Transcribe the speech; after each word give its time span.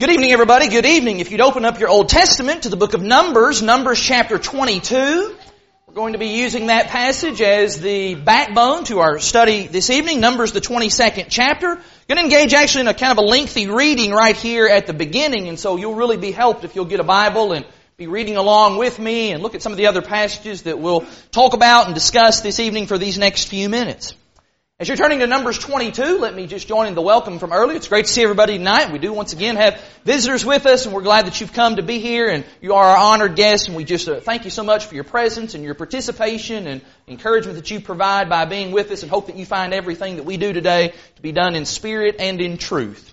Good 0.00 0.12
evening, 0.12 0.32
everybody. 0.32 0.68
Good 0.68 0.86
evening. 0.86 1.20
If 1.20 1.30
you'd 1.30 1.42
open 1.42 1.66
up 1.66 1.78
your 1.78 1.90
Old 1.90 2.08
Testament 2.08 2.62
to 2.62 2.70
the 2.70 2.76
book 2.78 2.94
of 2.94 3.02
Numbers, 3.02 3.60
Numbers 3.60 4.00
chapter 4.00 4.38
22. 4.38 5.36
We're 5.86 5.94
going 5.94 6.14
to 6.14 6.18
be 6.18 6.28
using 6.28 6.68
that 6.68 6.86
passage 6.86 7.42
as 7.42 7.82
the 7.82 8.14
backbone 8.14 8.84
to 8.84 9.00
our 9.00 9.18
study 9.18 9.66
this 9.66 9.90
evening. 9.90 10.20
Numbers 10.20 10.52
the 10.52 10.62
22nd 10.62 11.26
chapter. 11.28 11.74
Going 12.08 12.16
to 12.16 12.22
engage 12.22 12.54
actually 12.54 12.80
in 12.80 12.88
a 12.88 12.94
kind 12.94 13.12
of 13.12 13.18
a 13.18 13.26
lengthy 13.28 13.66
reading 13.66 14.12
right 14.12 14.34
here 14.34 14.66
at 14.66 14.86
the 14.86 14.94
beginning, 14.94 15.48
and 15.48 15.58
so 15.58 15.76
you'll 15.76 15.96
really 15.96 16.16
be 16.16 16.30
helped 16.30 16.64
if 16.64 16.74
you'll 16.74 16.86
get 16.86 17.00
a 17.00 17.04
Bible 17.04 17.52
and 17.52 17.66
be 17.98 18.06
reading 18.06 18.38
along 18.38 18.78
with 18.78 18.98
me 18.98 19.32
and 19.32 19.42
look 19.42 19.54
at 19.54 19.60
some 19.60 19.72
of 19.72 19.76
the 19.76 19.88
other 19.88 20.00
passages 20.00 20.62
that 20.62 20.78
we'll 20.78 21.04
talk 21.30 21.52
about 21.52 21.84
and 21.84 21.94
discuss 21.94 22.40
this 22.40 22.58
evening 22.58 22.86
for 22.86 22.96
these 22.96 23.18
next 23.18 23.48
few 23.48 23.68
minutes. 23.68 24.14
As 24.80 24.88
you're 24.88 24.96
turning 24.96 25.18
to 25.18 25.26
Numbers 25.26 25.58
22, 25.58 26.16
let 26.16 26.34
me 26.34 26.46
just 26.46 26.66
join 26.66 26.86
in 26.86 26.94
the 26.94 27.02
welcome 27.02 27.38
from 27.38 27.52
earlier. 27.52 27.76
It's 27.76 27.88
great 27.88 28.06
to 28.06 28.10
see 28.10 28.22
everybody 28.22 28.56
tonight. 28.56 28.90
We 28.90 28.98
do 28.98 29.12
once 29.12 29.34
again 29.34 29.56
have 29.56 29.78
visitors 30.06 30.42
with 30.42 30.64
us, 30.64 30.86
and 30.86 30.94
we're 30.94 31.02
glad 31.02 31.26
that 31.26 31.38
you've 31.38 31.52
come 31.52 31.76
to 31.76 31.82
be 31.82 31.98
here, 31.98 32.30
and 32.30 32.46
you 32.62 32.72
are 32.72 32.86
our 32.86 32.96
honored 32.96 33.36
guests, 33.36 33.66
and 33.66 33.76
we 33.76 33.84
just 33.84 34.08
uh, 34.08 34.20
thank 34.20 34.46
you 34.46 34.50
so 34.50 34.62
much 34.62 34.86
for 34.86 34.94
your 34.94 35.04
presence 35.04 35.52
and 35.52 35.62
your 35.64 35.74
participation 35.74 36.66
and 36.66 36.80
encouragement 37.06 37.58
that 37.58 37.70
you 37.70 37.80
provide 37.80 38.30
by 38.30 38.46
being 38.46 38.72
with 38.72 38.90
us, 38.90 39.02
and 39.02 39.10
hope 39.10 39.26
that 39.26 39.36
you 39.36 39.44
find 39.44 39.74
everything 39.74 40.16
that 40.16 40.24
we 40.24 40.38
do 40.38 40.50
today 40.54 40.94
to 41.16 41.20
be 41.20 41.32
done 41.32 41.54
in 41.54 41.66
spirit 41.66 42.16
and 42.18 42.40
in 42.40 42.56
truth. 42.56 43.12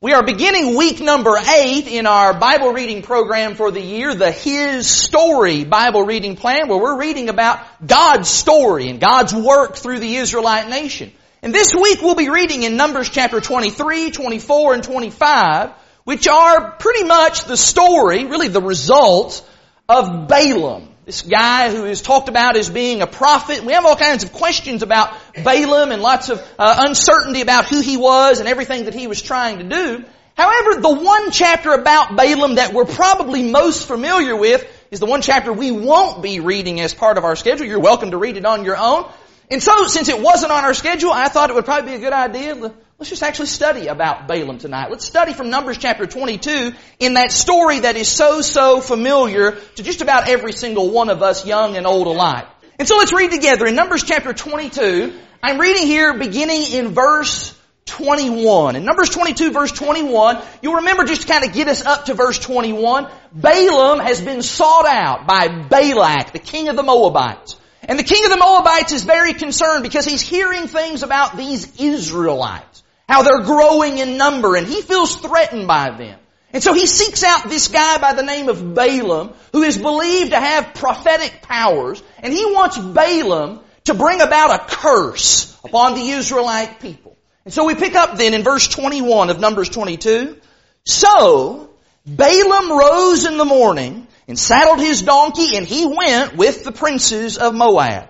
We 0.00 0.12
are 0.12 0.22
beginning 0.22 0.76
week 0.76 1.00
number 1.00 1.34
eight 1.38 1.86
in 1.86 2.06
our 2.06 2.38
Bible 2.38 2.72
reading 2.72 3.00
program 3.00 3.54
for 3.54 3.70
the 3.70 3.80
year, 3.80 4.14
the 4.14 4.30
His 4.32 4.86
Story 4.86 5.64
Bible 5.64 6.02
reading 6.02 6.36
plan, 6.36 6.68
where 6.68 6.78
we're 6.78 7.00
reading 7.00 7.30
about 7.30 7.60
God's 7.86 8.28
story 8.28 8.88
and 8.90 9.00
God's 9.00 9.32
work 9.32 9.76
through 9.76 10.00
the 10.00 10.16
Israelite 10.16 10.68
nation. 10.68 11.10
And 11.42 11.54
this 11.54 11.74
week 11.74 12.02
we'll 12.02 12.16
be 12.16 12.28
reading 12.28 12.64
in 12.64 12.76
Numbers 12.76 13.08
chapter 13.08 13.40
23, 13.40 14.10
24, 14.10 14.74
and 14.74 14.84
25, 14.84 15.70
which 16.02 16.28
are 16.28 16.72
pretty 16.72 17.04
much 17.04 17.44
the 17.44 17.56
story, 17.56 18.26
really 18.26 18.48
the 18.48 18.60
results 18.60 19.42
of 19.88 20.28
Balaam. 20.28 20.88
This 21.04 21.20
guy 21.20 21.70
who 21.70 21.84
is 21.84 22.00
talked 22.00 22.30
about 22.30 22.56
as 22.56 22.70
being 22.70 23.02
a 23.02 23.06
prophet. 23.06 23.62
We 23.62 23.74
have 23.74 23.84
all 23.84 23.96
kinds 23.96 24.24
of 24.24 24.32
questions 24.32 24.82
about 24.82 25.14
Balaam 25.34 25.92
and 25.92 26.00
lots 26.00 26.30
of 26.30 26.38
uh, 26.58 26.84
uncertainty 26.86 27.42
about 27.42 27.66
who 27.66 27.80
he 27.80 27.98
was 27.98 28.40
and 28.40 28.48
everything 28.48 28.86
that 28.86 28.94
he 28.94 29.06
was 29.06 29.20
trying 29.20 29.58
to 29.58 29.64
do. 29.64 30.04
However, 30.34 30.80
the 30.80 30.94
one 30.94 31.30
chapter 31.30 31.72
about 31.72 32.16
Balaam 32.16 32.54
that 32.54 32.72
we're 32.72 32.86
probably 32.86 33.42
most 33.42 33.86
familiar 33.86 34.34
with 34.34 34.66
is 34.90 34.98
the 34.98 35.04
one 35.04 35.20
chapter 35.20 35.52
we 35.52 35.70
won't 35.72 36.22
be 36.22 36.40
reading 36.40 36.80
as 36.80 36.94
part 36.94 37.18
of 37.18 37.24
our 37.24 37.36
schedule. 37.36 37.66
You're 37.66 37.80
welcome 37.80 38.12
to 38.12 38.16
read 38.16 38.38
it 38.38 38.46
on 38.46 38.64
your 38.64 38.78
own. 38.78 39.04
And 39.50 39.62
so, 39.62 39.86
since 39.86 40.08
it 40.08 40.20
wasn't 40.20 40.52
on 40.52 40.64
our 40.64 40.74
schedule, 40.74 41.12
I 41.12 41.28
thought 41.28 41.50
it 41.50 41.54
would 41.54 41.64
probably 41.64 41.92
be 41.92 41.96
a 41.96 42.00
good 42.00 42.12
idea 42.12 42.72
Let's 42.96 43.10
just 43.10 43.24
actually 43.24 43.46
study 43.46 43.88
about 43.88 44.28
Balaam 44.28 44.58
tonight. 44.58 44.88
Let's 44.88 45.04
study 45.04 45.34
from 45.34 45.50
Numbers 45.50 45.78
chapter 45.78 46.06
22 46.06 46.72
in 47.00 47.14
that 47.14 47.32
story 47.32 47.80
that 47.80 47.96
is 47.96 48.06
so, 48.06 48.40
so 48.40 48.80
familiar 48.80 49.58
to 49.74 49.82
just 49.82 50.00
about 50.00 50.28
every 50.28 50.52
single 50.52 50.90
one 50.90 51.10
of 51.10 51.20
us, 51.20 51.44
young 51.44 51.76
and 51.76 51.88
old 51.88 52.06
alike. 52.06 52.46
And 52.78 52.86
so 52.86 52.96
let's 52.96 53.12
read 53.12 53.32
together 53.32 53.66
in 53.66 53.74
Numbers 53.74 54.04
chapter 54.04 54.32
22. 54.32 55.12
I'm 55.42 55.58
reading 55.58 55.88
here 55.88 56.16
beginning 56.16 56.70
in 56.72 56.90
verse 56.90 57.52
21. 57.86 58.76
In 58.76 58.84
Numbers 58.84 59.10
22 59.10 59.50
verse 59.50 59.72
21, 59.72 60.40
you'll 60.62 60.76
remember 60.76 61.04
just 61.04 61.22
to 61.22 61.26
kind 61.26 61.44
of 61.44 61.52
get 61.52 61.66
us 61.66 61.84
up 61.84 62.04
to 62.04 62.14
verse 62.14 62.38
21, 62.38 63.08
Balaam 63.32 63.98
has 63.98 64.20
been 64.20 64.40
sought 64.40 64.86
out 64.86 65.26
by 65.26 65.48
Balak, 65.48 66.32
the 66.32 66.38
king 66.38 66.68
of 66.68 66.76
the 66.76 66.84
Moabites. 66.84 67.56
And 67.88 67.98
the 67.98 68.04
king 68.04 68.24
of 68.24 68.30
the 68.30 68.38
Moabites 68.38 68.92
is 68.92 69.04
very 69.04 69.34
concerned 69.34 69.82
because 69.82 70.04
he's 70.04 70.22
hearing 70.22 70.66
things 70.66 71.02
about 71.02 71.36
these 71.36 71.80
Israelites 71.80 72.74
how 73.08 73.22
they're 73.22 73.42
growing 73.42 73.98
in 73.98 74.16
number, 74.16 74.56
and 74.56 74.66
he 74.66 74.82
feels 74.82 75.16
threatened 75.16 75.66
by 75.66 75.90
them. 75.90 76.18
And 76.52 76.62
so 76.62 76.72
he 76.72 76.86
seeks 76.86 77.24
out 77.24 77.48
this 77.48 77.68
guy 77.68 77.98
by 77.98 78.14
the 78.14 78.22
name 78.22 78.48
of 78.48 78.74
Balaam, 78.74 79.32
who 79.52 79.62
is 79.62 79.76
believed 79.76 80.30
to 80.30 80.40
have 80.40 80.74
prophetic 80.74 81.42
powers, 81.42 82.02
and 82.20 82.32
he 82.32 82.44
wants 82.46 82.78
Balaam 82.78 83.60
to 83.84 83.94
bring 83.94 84.20
about 84.20 84.54
a 84.54 84.74
curse 84.74 85.58
upon 85.64 85.94
the 85.94 86.10
Israelite 86.10 86.80
people. 86.80 87.16
And 87.44 87.52
so 87.52 87.66
we 87.66 87.74
pick 87.74 87.94
up 87.94 88.16
then 88.16 88.32
in 88.32 88.42
verse 88.42 88.68
21 88.68 89.30
of 89.30 89.40
Numbers 89.40 89.68
22. 89.68 90.36
So, 90.84 91.70
Balaam 92.06 92.72
rose 92.72 93.26
in 93.26 93.36
the 93.36 93.44
morning 93.44 94.06
and 94.26 94.38
saddled 94.38 94.80
his 94.80 95.02
donkey 95.02 95.56
and 95.56 95.66
he 95.66 95.86
went 95.86 96.36
with 96.36 96.64
the 96.64 96.72
princes 96.72 97.38
of 97.38 97.54
Moab. 97.54 98.08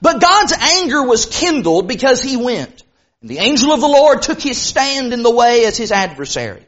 But 0.00 0.20
God's 0.20 0.52
anger 0.52 1.02
was 1.02 1.26
kindled 1.26 1.88
because 1.88 2.22
he 2.22 2.36
went. 2.36 2.84
And 3.20 3.30
the 3.30 3.38
angel 3.38 3.72
of 3.72 3.80
the 3.80 3.88
Lord 3.88 4.22
took 4.22 4.40
his 4.40 4.58
stand 4.58 5.12
in 5.12 5.22
the 5.22 5.30
way 5.30 5.64
as 5.66 5.76
his 5.76 5.92
adversary. 5.92 6.64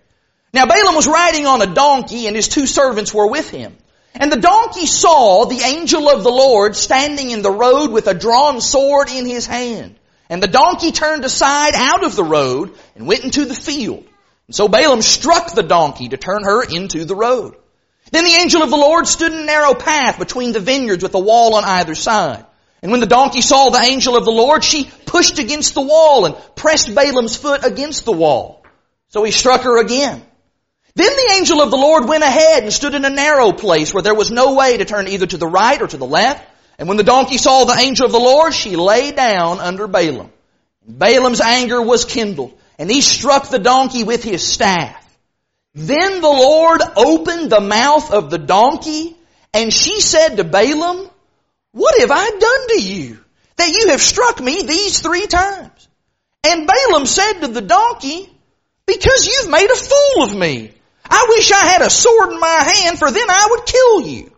Now 0.53 0.66
Balaam 0.66 0.94
was 0.94 1.06
riding 1.06 1.47
on 1.47 1.62
a 1.62 1.75
donkey 1.75 2.26
and 2.26 2.36
his 2.36 2.48
two 2.48 2.66
servants 2.66 3.14
were 3.14 3.26
with 3.26 3.48
him. 3.48 3.76
And 4.14 4.30
the 4.30 4.41
donkey 4.41 4.84
saw 4.84 5.47
the 5.47 5.60
angel 5.60 6.10
of 6.10 6.22
the 6.22 6.30
Lord 6.30 6.76
standing 6.76 7.30
in 7.30 7.41
the 7.41 7.50
road 7.50 7.91
with 7.91 8.06
a 8.06 8.14
drawn 8.14 8.60
sword 8.60 9.09
in 9.10 9.24
his 9.24 9.47
hand. 9.47 9.97
And 10.28 10.42
the 10.42 10.48
donkey 10.48 10.92
turned 10.92 11.24
aside 11.24 11.74
out 11.74 12.04
of 12.04 12.16
the 12.16 12.24
road 12.24 12.74
and 12.94 13.06
went 13.06 13.24
into 13.24 13.47
the 13.47 13.54
field. 13.54 14.06
And 14.48 14.54
so 14.54 14.69
Balaam 14.69 15.00
struck 15.00 15.54
the 15.54 15.62
donkey 15.62 16.09
to 16.09 16.19
turn 16.19 16.44
her 16.44 16.62
into 16.62 17.06
the 17.06 17.16
road. 17.16 17.56
Then 18.12 18.24
the 18.24 18.38
angel 18.40 18.62
of 18.62 18.70
the 18.70 18.76
Lord 18.76 19.08
stood 19.08 19.32
in 19.32 19.40
a 19.40 19.44
narrow 19.44 19.74
path 19.74 20.18
between 20.18 20.52
the 20.52 20.60
vineyards 20.60 21.02
with 21.02 21.14
a 21.14 21.18
wall 21.18 21.54
on 21.54 21.64
either 21.64 21.94
side. 21.94 22.44
And 22.82 22.92
when 22.92 23.00
the 23.00 23.06
donkey 23.06 23.40
saw 23.40 23.70
the 23.70 23.80
angel 23.80 24.16
of 24.16 24.24
the 24.24 24.30
Lord, 24.30 24.62
she 24.62 24.90
pushed 25.06 25.38
against 25.38 25.74
the 25.74 25.80
wall 25.80 26.26
and 26.26 26.36
pressed 26.54 26.94
Balaam's 26.94 27.36
foot 27.36 27.64
against 27.64 28.04
the 28.04 28.12
wall. 28.12 28.64
So 29.08 29.24
he 29.24 29.30
struck 29.30 29.62
her 29.62 29.78
again. 29.80 30.22
Then 30.94 31.16
the 31.16 31.32
angel 31.36 31.62
of 31.62 31.70
the 31.70 31.78
Lord 31.78 32.06
went 32.06 32.22
ahead 32.22 32.64
and 32.64 32.72
stood 32.72 32.94
in 32.94 33.04
a 33.06 33.10
narrow 33.10 33.52
place 33.52 33.94
where 33.94 34.02
there 34.02 34.14
was 34.14 34.30
no 34.30 34.54
way 34.54 34.76
to 34.76 34.84
turn 34.84 35.08
either 35.08 35.26
to 35.26 35.38
the 35.38 35.46
right 35.46 35.80
or 35.80 35.86
to 35.86 35.96
the 35.96 36.06
left. 36.06 36.46
And 36.78 36.88
when 36.88 36.98
the 36.98 37.04
donkey 37.04 37.38
saw 37.38 37.64
the 37.64 37.78
angel 37.78 38.04
of 38.04 38.12
the 38.12 38.18
Lord, 38.18 38.52
she 38.52 38.76
lay 38.76 39.12
down 39.12 39.58
under 39.58 39.86
Balaam. 39.86 40.30
Balaam's 40.86 41.40
anger 41.40 41.80
was 41.80 42.04
kindled, 42.04 42.58
and 42.78 42.90
he 42.90 43.00
struck 43.00 43.48
the 43.48 43.58
donkey 43.58 44.04
with 44.04 44.22
his 44.22 44.46
staff. 44.46 45.01
Then 45.75 46.21
the 46.21 46.28
Lord 46.28 46.83
opened 46.97 47.50
the 47.50 47.60
mouth 47.60 48.12
of 48.12 48.31
the 48.31 48.38
donkey, 48.38 49.16
and 49.55 49.72
she 49.72 50.00
said 50.00 50.37
to 50.37 50.44
Balaam, 50.44 51.09
what 51.72 51.99
have 52.00 52.10
I 52.10 52.28
done 52.31 52.69
to 52.69 52.83
you 52.83 53.19
that 53.56 53.69
you 53.71 53.88
have 53.88 54.03
struck 54.03 54.41
me 54.41 54.62
these 54.62 55.00
three 55.00 55.27
times? 55.27 55.88
And 56.44 56.66
Balaam 56.66 57.06
said 57.06 57.41
to 57.41 57.49
the 57.49 57.62
donkey, 57.62 58.28
because 58.87 59.27
you've 59.27 59.50
made 59.50 59.71
a 59.71 59.77
fool 59.77 60.25
of 60.25 60.37
me. 60.37 60.72
I 61.09 61.27
wish 61.31 61.50
I 61.50 61.65
had 61.65 61.83
a 61.83 61.91
sword 61.91 62.33
in 62.33 62.41
my 62.41 62.47
hand 62.75 62.99
for 62.99 63.10
then 63.10 63.31
I 63.31 63.47
would 63.50 63.66
kill 63.66 64.00
you. 64.03 64.33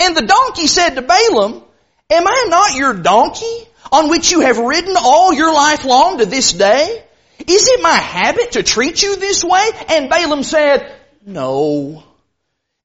And 0.00 0.16
the 0.16 0.26
donkey 0.26 0.66
said 0.66 0.96
to 0.96 1.02
Balaam, 1.02 1.62
am 2.10 2.26
I 2.26 2.46
not 2.48 2.76
your 2.76 2.94
donkey 2.94 3.68
on 3.90 4.10
which 4.10 4.32
you 4.32 4.40
have 4.40 4.58
ridden 4.58 4.96
all 4.98 5.32
your 5.32 5.52
life 5.54 5.84
long 5.84 6.18
to 6.18 6.26
this 6.26 6.52
day? 6.52 7.04
Is 7.40 7.68
it 7.68 7.82
my 7.82 7.94
habit 7.94 8.52
to 8.52 8.62
treat 8.62 9.02
you 9.02 9.16
this 9.16 9.44
way? 9.44 9.68
And 9.88 10.08
Balaam 10.08 10.42
said, 10.42 10.90
no. 11.26 12.02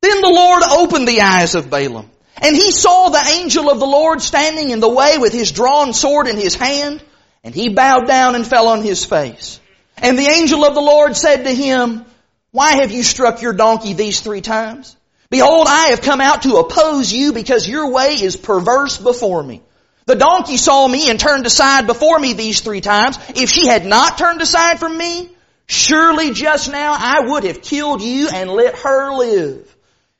Then 0.01 0.21
the 0.21 0.31
Lord 0.33 0.63
opened 0.63 1.07
the 1.07 1.21
eyes 1.21 1.55
of 1.55 1.69
Balaam 1.69 2.09
and 2.41 2.55
he 2.55 2.71
saw 2.71 3.09
the 3.09 3.31
angel 3.33 3.69
of 3.69 3.79
the 3.79 3.85
Lord 3.85 4.21
standing 4.21 4.69
in 4.69 4.79
the 4.79 4.89
way 4.89 5.17
with 5.17 5.33
his 5.33 5.51
drawn 5.51 5.93
sword 5.93 6.27
in 6.27 6.37
his 6.37 6.55
hand, 6.55 7.03
and 7.43 7.53
he 7.53 7.69
bowed 7.69 8.07
down 8.07 8.35
and 8.35 8.47
fell 8.47 8.69
on 8.69 8.81
his 8.81 9.05
face. 9.05 9.59
And 9.97 10.17
the 10.17 10.27
angel 10.27 10.63
of 10.63 10.73
the 10.73 10.81
Lord 10.81 11.17
said 11.17 11.43
to 11.43 11.53
him, 11.53 12.05
Why 12.51 12.75
have 12.75 12.91
you 12.91 13.03
struck 13.03 13.41
your 13.41 13.53
donkey 13.53 13.93
these 13.93 14.21
three 14.21 14.41
times? 14.41 14.95
Behold, 15.29 15.67
I 15.69 15.87
have 15.87 16.01
come 16.01 16.21
out 16.21 16.43
to 16.43 16.55
oppose 16.55 17.11
you 17.11 17.33
because 17.33 17.67
your 17.67 17.91
way 17.91 18.15
is 18.15 18.37
perverse 18.37 18.97
before 18.97 19.43
me. 19.43 19.61
The 20.05 20.15
donkey 20.15 20.57
saw 20.57 20.87
me 20.87 21.09
and 21.09 21.19
turned 21.19 21.45
aside 21.45 21.85
before 21.85 22.17
me 22.19 22.33
these 22.33 22.61
three 22.61 22.81
times. 22.81 23.17
If 23.35 23.49
she 23.49 23.67
had 23.67 23.85
not 23.85 24.17
turned 24.17 24.41
aside 24.41 24.79
from 24.79 24.97
me, 24.97 25.29
surely 25.67 26.31
just 26.33 26.71
now 26.71 26.95
I 26.97 27.27
would 27.27 27.43
have 27.43 27.61
killed 27.61 28.01
you 28.01 28.29
and 28.33 28.49
let 28.49 28.75
her 28.79 29.13
live. 29.15 29.75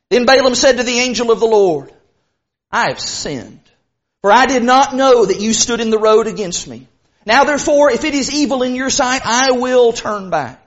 Then 0.10 0.26
Balaam 0.26 0.56
said 0.56 0.78
to 0.78 0.84
the 0.84 1.00
angel 1.00 1.32
of 1.32 1.40
the 1.40 1.48
Lord, 1.48 1.92
I 2.72 2.90
have 2.90 3.00
sinned. 3.00 3.62
For 4.22 4.32
I 4.32 4.46
did 4.46 4.64
not 4.64 4.94
know 4.94 5.26
that 5.26 5.40
you 5.40 5.54
stood 5.54 5.80
in 5.80 5.90
the 5.90 5.98
road 5.98 6.28
against 6.28 6.68
me. 6.68 6.88
Now 7.26 7.46
therefore, 7.46 7.92
if 7.92 8.04
it 8.04 8.14
is 8.14 8.34
evil 8.34 8.64
in 8.64 8.76
your 8.76 8.90
sight, 8.90 9.22
I 9.24 9.52
will 9.52 9.94
turn 9.94 10.30
back. 10.30 10.66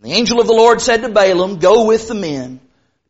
The 0.00 0.12
angel 0.12 0.40
of 0.40 0.46
the 0.46 0.52
Lord 0.52 0.80
said 0.80 1.02
to 1.02 1.08
Balaam, 1.08 1.58
Go 1.58 1.86
with 1.86 2.08
the 2.08 2.14
men. 2.14 2.60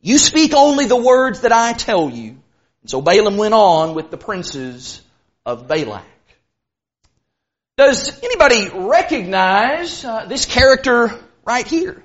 You 0.00 0.18
speak 0.18 0.54
only 0.54 0.86
the 0.86 0.96
words 0.96 1.40
that 1.40 1.52
I 1.52 1.72
tell 1.72 2.08
you. 2.08 2.36
And 2.82 2.90
so 2.90 3.02
Balaam 3.02 3.36
went 3.36 3.54
on 3.54 3.94
with 3.94 4.10
the 4.10 4.16
princes 4.16 5.00
of 5.44 5.68
Balak. 5.68 6.04
Does 7.76 8.22
anybody 8.22 8.68
recognize 8.72 10.04
uh, 10.04 10.26
this 10.26 10.46
character 10.46 11.12
right 11.44 11.66
here? 11.66 12.02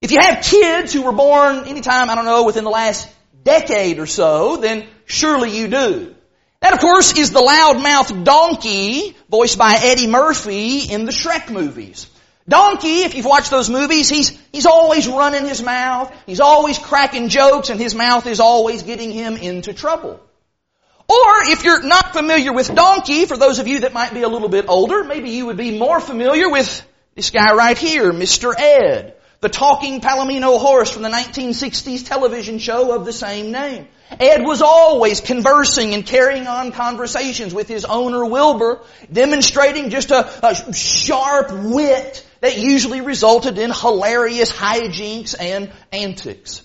If 0.00 0.12
you 0.12 0.20
have 0.20 0.44
kids 0.44 0.92
who 0.92 1.02
were 1.02 1.12
born 1.12 1.66
anytime, 1.66 2.10
I 2.10 2.14
don't 2.14 2.24
know, 2.24 2.44
within 2.44 2.64
the 2.64 2.70
last 2.70 3.08
decade 3.42 3.98
or 3.98 4.06
so, 4.06 4.56
then 4.56 4.86
surely 5.04 5.56
you 5.56 5.68
do. 5.68 6.14
That 6.60 6.74
of 6.74 6.78
course 6.78 7.16
is 7.18 7.32
the 7.32 7.40
loudmouth 7.40 8.24
donkey 8.24 9.16
voiced 9.28 9.58
by 9.58 9.78
Eddie 9.82 10.06
Murphy 10.06 10.80
in 10.80 11.06
the 11.06 11.12
Shrek 11.12 11.50
movies. 11.50 12.06
Donkey, 12.48 13.02
if 13.02 13.14
you've 13.14 13.26
watched 13.26 13.50
those 13.50 13.68
movies, 13.68 14.08
he's, 14.08 14.36
he's 14.52 14.66
always 14.66 15.06
running 15.08 15.46
his 15.46 15.62
mouth, 15.62 16.12
he's 16.26 16.40
always 16.40 16.78
cracking 16.78 17.28
jokes, 17.28 17.70
and 17.70 17.80
his 17.80 17.94
mouth 17.94 18.26
is 18.26 18.40
always 18.40 18.82
getting 18.82 19.10
him 19.10 19.36
into 19.36 19.72
trouble. 19.72 20.20
Or 21.08 21.50
if 21.50 21.64
you're 21.64 21.82
not 21.82 22.12
familiar 22.12 22.52
with 22.52 22.74
donkey, 22.74 23.26
for 23.26 23.36
those 23.36 23.58
of 23.58 23.66
you 23.66 23.80
that 23.80 23.92
might 23.92 24.14
be 24.14 24.22
a 24.22 24.28
little 24.28 24.48
bit 24.48 24.66
older, 24.68 25.04
maybe 25.04 25.30
you 25.30 25.46
would 25.46 25.56
be 25.56 25.78
more 25.78 26.00
familiar 26.00 26.48
with 26.48 26.86
this 27.14 27.30
guy 27.30 27.54
right 27.54 27.76
here, 27.76 28.12
Mr. 28.12 28.54
Ed, 28.56 29.14
the 29.40 29.48
talking 29.48 30.00
Palomino 30.00 30.58
horse 30.58 30.90
from 30.90 31.02
the 31.02 31.10
1960s 31.10 32.06
television 32.06 32.58
show 32.58 32.94
of 32.94 33.04
the 33.04 33.12
same 33.12 33.52
name. 33.52 33.88
Ed 34.20 34.42
was 34.44 34.62
always 34.62 35.20
conversing 35.20 35.94
and 35.94 36.06
carrying 36.06 36.46
on 36.46 36.72
conversations 36.72 37.52
with 37.52 37.68
his 37.68 37.84
owner 37.84 38.24
Wilbur, 38.24 38.80
demonstrating 39.10 39.90
just 39.90 40.10
a, 40.10 40.46
a 40.46 40.72
sharp 40.72 41.50
wit 41.52 42.26
that 42.40 42.58
usually 42.58 43.00
resulted 43.00 43.58
in 43.58 43.70
hilarious 43.70 44.52
hijinks 44.52 45.34
and 45.38 45.72
antics. 45.92 46.62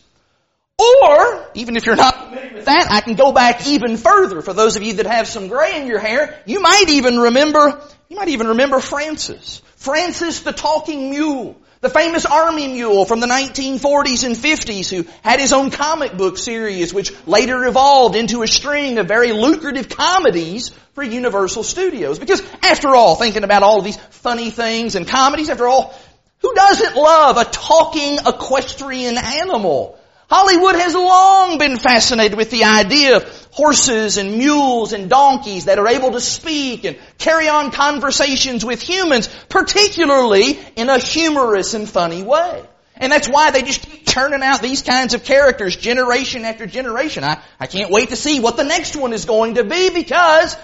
Or, 0.79 1.49
even 1.55 1.75
if 1.75 1.85
you're 1.85 1.95
not 1.95 2.31
that, 2.65 2.87
I 2.91 3.01
can 3.01 3.15
go 3.15 3.31
back 3.31 3.65
even 3.67 3.97
further. 3.97 4.41
For 4.41 4.53
those 4.53 4.75
of 4.75 4.83
you 4.83 4.93
that 4.95 5.07
have 5.07 5.27
some 5.27 5.47
gray 5.47 5.81
in 5.81 5.87
your 5.87 5.99
hair, 5.99 6.39
you 6.45 6.59
might 6.59 6.89
even 6.89 7.17
remember, 7.17 7.81
you 8.09 8.15
might 8.15 8.27
even 8.27 8.47
remember 8.49 8.79
Francis. 8.79 9.61
Francis 9.77 10.41
the 10.41 10.51
talking 10.51 11.09
mule. 11.09 11.59
The 11.81 11.89
famous 11.89 12.25
army 12.25 12.67
mule 12.67 13.05
from 13.05 13.19
the 13.19 13.27
1940s 13.27 14.23
and 14.23 14.35
50s 14.35 14.89
who 14.89 15.09
had 15.21 15.39
his 15.39 15.53
own 15.53 15.69
comic 15.69 16.17
book 16.17 16.37
series 16.37 16.93
which 16.93 17.13
later 17.27 17.65
evolved 17.65 18.15
into 18.15 18.41
a 18.41 18.47
string 18.47 18.97
of 18.97 19.07
very 19.07 19.31
lucrative 19.31 19.87
comedies 19.87 20.69
for 20.93 21.03
Universal 21.03 21.63
Studios. 21.63 22.17
Because 22.17 22.41
after 22.63 22.95
all, 22.95 23.15
thinking 23.15 23.43
about 23.43 23.63
all 23.63 23.81
these 23.81 23.97
funny 23.97 24.49
things 24.49 24.95
and 24.95 25.07
comedies, 25.07 25.49
after 25.49 25.67
all, 25.67 25.95
who 26.39 26.53
doesn't 26.53 26.95
love 26.95 27.37
a 27.37 27.45
talking 27.45 28.17
equestrian 28.25 29.17
animal? 29.17 29.96
Hollywood 30.29 30.75
has 30.75 30.93
long 30.93 31.57
been 31.57 31.77
fascinated 31.77 32.37
with 32.37 32.51
the 32.51 32.65
idea 32.65 33.15
of 33.15 33.47
horses 33.51 34.17
and 34.17 34.37
mules 34.37 34.91
and 34.91 35.09
donkeys 35.09 35.65
that 35.65 35.79
are 35.79 35.87
able 35.87 36.11
to 36.11 36.19
speak 36.19 36.83
and 36.83 36.97
carry 37.17 37.47
on 37.47 37.71
conversations 37.71 38.65
with 38.65 38.81
humans, 38.81 39.29
particularly 39.47 40.59
in 40.75 40.89
a 40.89 40.97
humorous 40.99 41.73
and 41.75 41.87
funny 41.87 42.23
way. 42.23 42.61
And 42.97 43.09
that's 43.11 43.29
why 43.29 43.51
they 43.51 43.61
just 43.61 43.83
keep 43.83 44.05
churning 44.05 44.43
out 44.43 44.61
these 44.61 44.81
kinds 44.81 45.13
of 45.13 45.23
characters 45.23 45.77
generation 45.77 46.43
after 46.43 46.65
generation. 46.65 47.23
I, 47.23 47.41
I 47.57 47.67
can't 47.67 47.89
wait 47.89 48.09
to 48.09 48.17
see 48.17 48.41
what 48.41 48.57
the 48.57 48.63
next 48.65 48.97
one 48.97 49.13
is 49.13 49.23
going 49.23 49.55
to 49.55 49.63
be 49.63 49.91
because, 49.91 50.57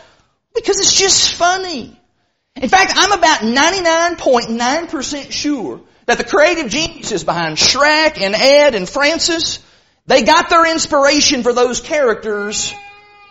because 0.53 0.79
it's 0.79 0.99
just 0.99 1.35
funny. 1.35 1.97
In 2.57 2.67
fact, 2.67 2.93
I'm 2.95 3.13
about 3.13 3.39
99.9% 3.39 5.31
sure 5.31 5.81
that 6.05 6.17
the 6.17 6.23
creative 6.23 6.69
geniuses 6.69 7.23
behind 7.23 7.57
Shrek 7.57 8.19
and 8.21 8.35
Ed 8.35 8.75
and 8.75 8.87
Francis, 8.87 9.59
they 10.05 10.23
got 10.23 10.49
their 10.49 10.69
inspiration 10.71 11.43
for 11.43 11.53
those 11.53 11.79
characters 11.79 12.73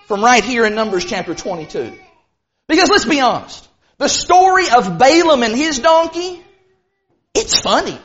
from 0.06 0.22
right 0.22 0.44
here 0.44 0.66
in 0.66 0.74
Numbers 0.74 1.04
chapter 1.04 1.34
22. 1.34 1.92
Because 2.68 2.90
let's 2.90 3.04
be 3.04 3.20
honest, 3.20 3.68
the 3.98 4.08
story 4.08 4.66
of 4.74 4.98
Balaam 4.98 5.42
and 5.42 5.54
his 5.54 5.78
donkey, 5.78 6.42
it's 7.34 7.60
funny. 7.60 7.98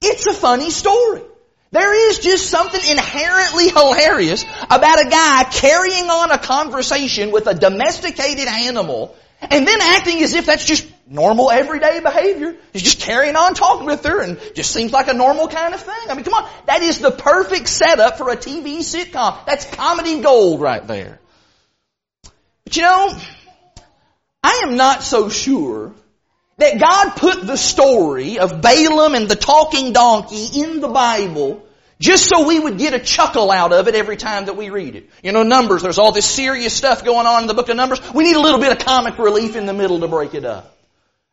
It's 0.00 0.26
a 0.26 0.34
funny 0.34 0.70
story. 0.70 1.22
There 1.70 2.10
is 2.10 2.18
just 2.18 2.50
something 2.50 2.80
inherently 2.90 3.68
hilarious 3.68 4.44
about 4.70 5.00
a 5.00 5.08
guy 5.08 5.44
carrying 5.50 6.10
on 6.10 6.30
a 6.30 6.38
conversation 6.38 7.32
with 7.32 7.46
a 7.46 7.54
domesticated 7.54 8.46
animal 8.46 9.16
and 9.40 9.66
then 9.66 9.80
acting 9.80 10.22
as 10.22 10.34
if 10.34 10.46
that's 10.46 10.66
just 10.66 10.86
normal 11.12 11.50
everyday 11.50 12.00
behavior. 12.00 12.56
He's 12.72 12.82
just 12.82 13.00
carrying 13.00 13.36
on 13.36 13.54
talking 13.54 13.86
with 13.86 14.04
her 14.04 14.20
and 14.20 14.40
just 14.54 14.72
seems 14.72 14.92
like 14.92 15.08
a 15.08 15.14
normal 15.14 15.48
kind 15.48 15.74
of 15.74 15.80
thing. 15.80 16.08
I 16.08 16.14
mean, 16.14 16.24
come 16.24 16.34
on. 16.34 16.50
That 16.66 16.82
is 16.82 16.98
the 16.98 17.10
perfect 17.10 17.68
setup 17.68 18.18
for 18.18 18.30
a 18.30 18.36
TV 18.36 18.78
sitcom. 18.78 19.44
That's 19.46 19.66
comedy 19.66 20.20
gold 20.20 20.60
right 20.60 20.86
there. 20.86 21.20
But 22.64 22.76
you 22.76 22.82
know, 22.82 23.16
I 24.42 24.62
am 24.64 24.76
not 24.76 25.02
so 25.02 25.28
sure 25.28 25.92
that 26.56 26.80
God 26.80 27.16
put 27.16 27.46
the 27.46 27.56
story 27.56 28.38
of 28.38 28.60
Balaam 28.62 29.14
and 29.14 29.28
the 29.28 29.36
talking 29.36 29.92
donkey 29.92 30.62
in 30.62 30.80
the 30.80 30.88
Bible 30.88 31.64
just 32.00 32.28
so 32.28 32.46
we 32.46 32.58
would 32.58 32.78
get 32.78 32.94
a 32.94 32.98
chuckle 32.98 33.50
out 33.50 33.72
of 33.72 33.86
it 33.86 33.94
every 33.94 34.16
time 34.16 34.46
that 34.46 34.56
we 34.56 34.70
read 34.70 34.96
it. 34.96 35.08
You 35.22 35.30
know, 35.32 35.44
Numbers, 35.44 35.82
there's 35.82 35.98
all 35.98 36.10
this 36.10 36.26
serious 36.26 36.74
stuff 36.74 37.04
going 37.04 37.26
on 37.26 37.42
in 37.42 37.46
the 37.46 37.54
book 37.54 37.68
of 37.68 37.76
Numbers. 37.76 38.00
We 38.12 38.24
need 38.24 38.34
a 38.34 38.40
little 38.40 38.58
bit 38.58 38.72
of 38.72 38.84
comic 38.84 39.18
relief 39.18 39.54
in 39.54 39.66
the 39.66 39.72
middle 39.72 40.00
to 40.00 40.08
break 40.08 40.34
it 40.34 40.44
up. 40.44 40.71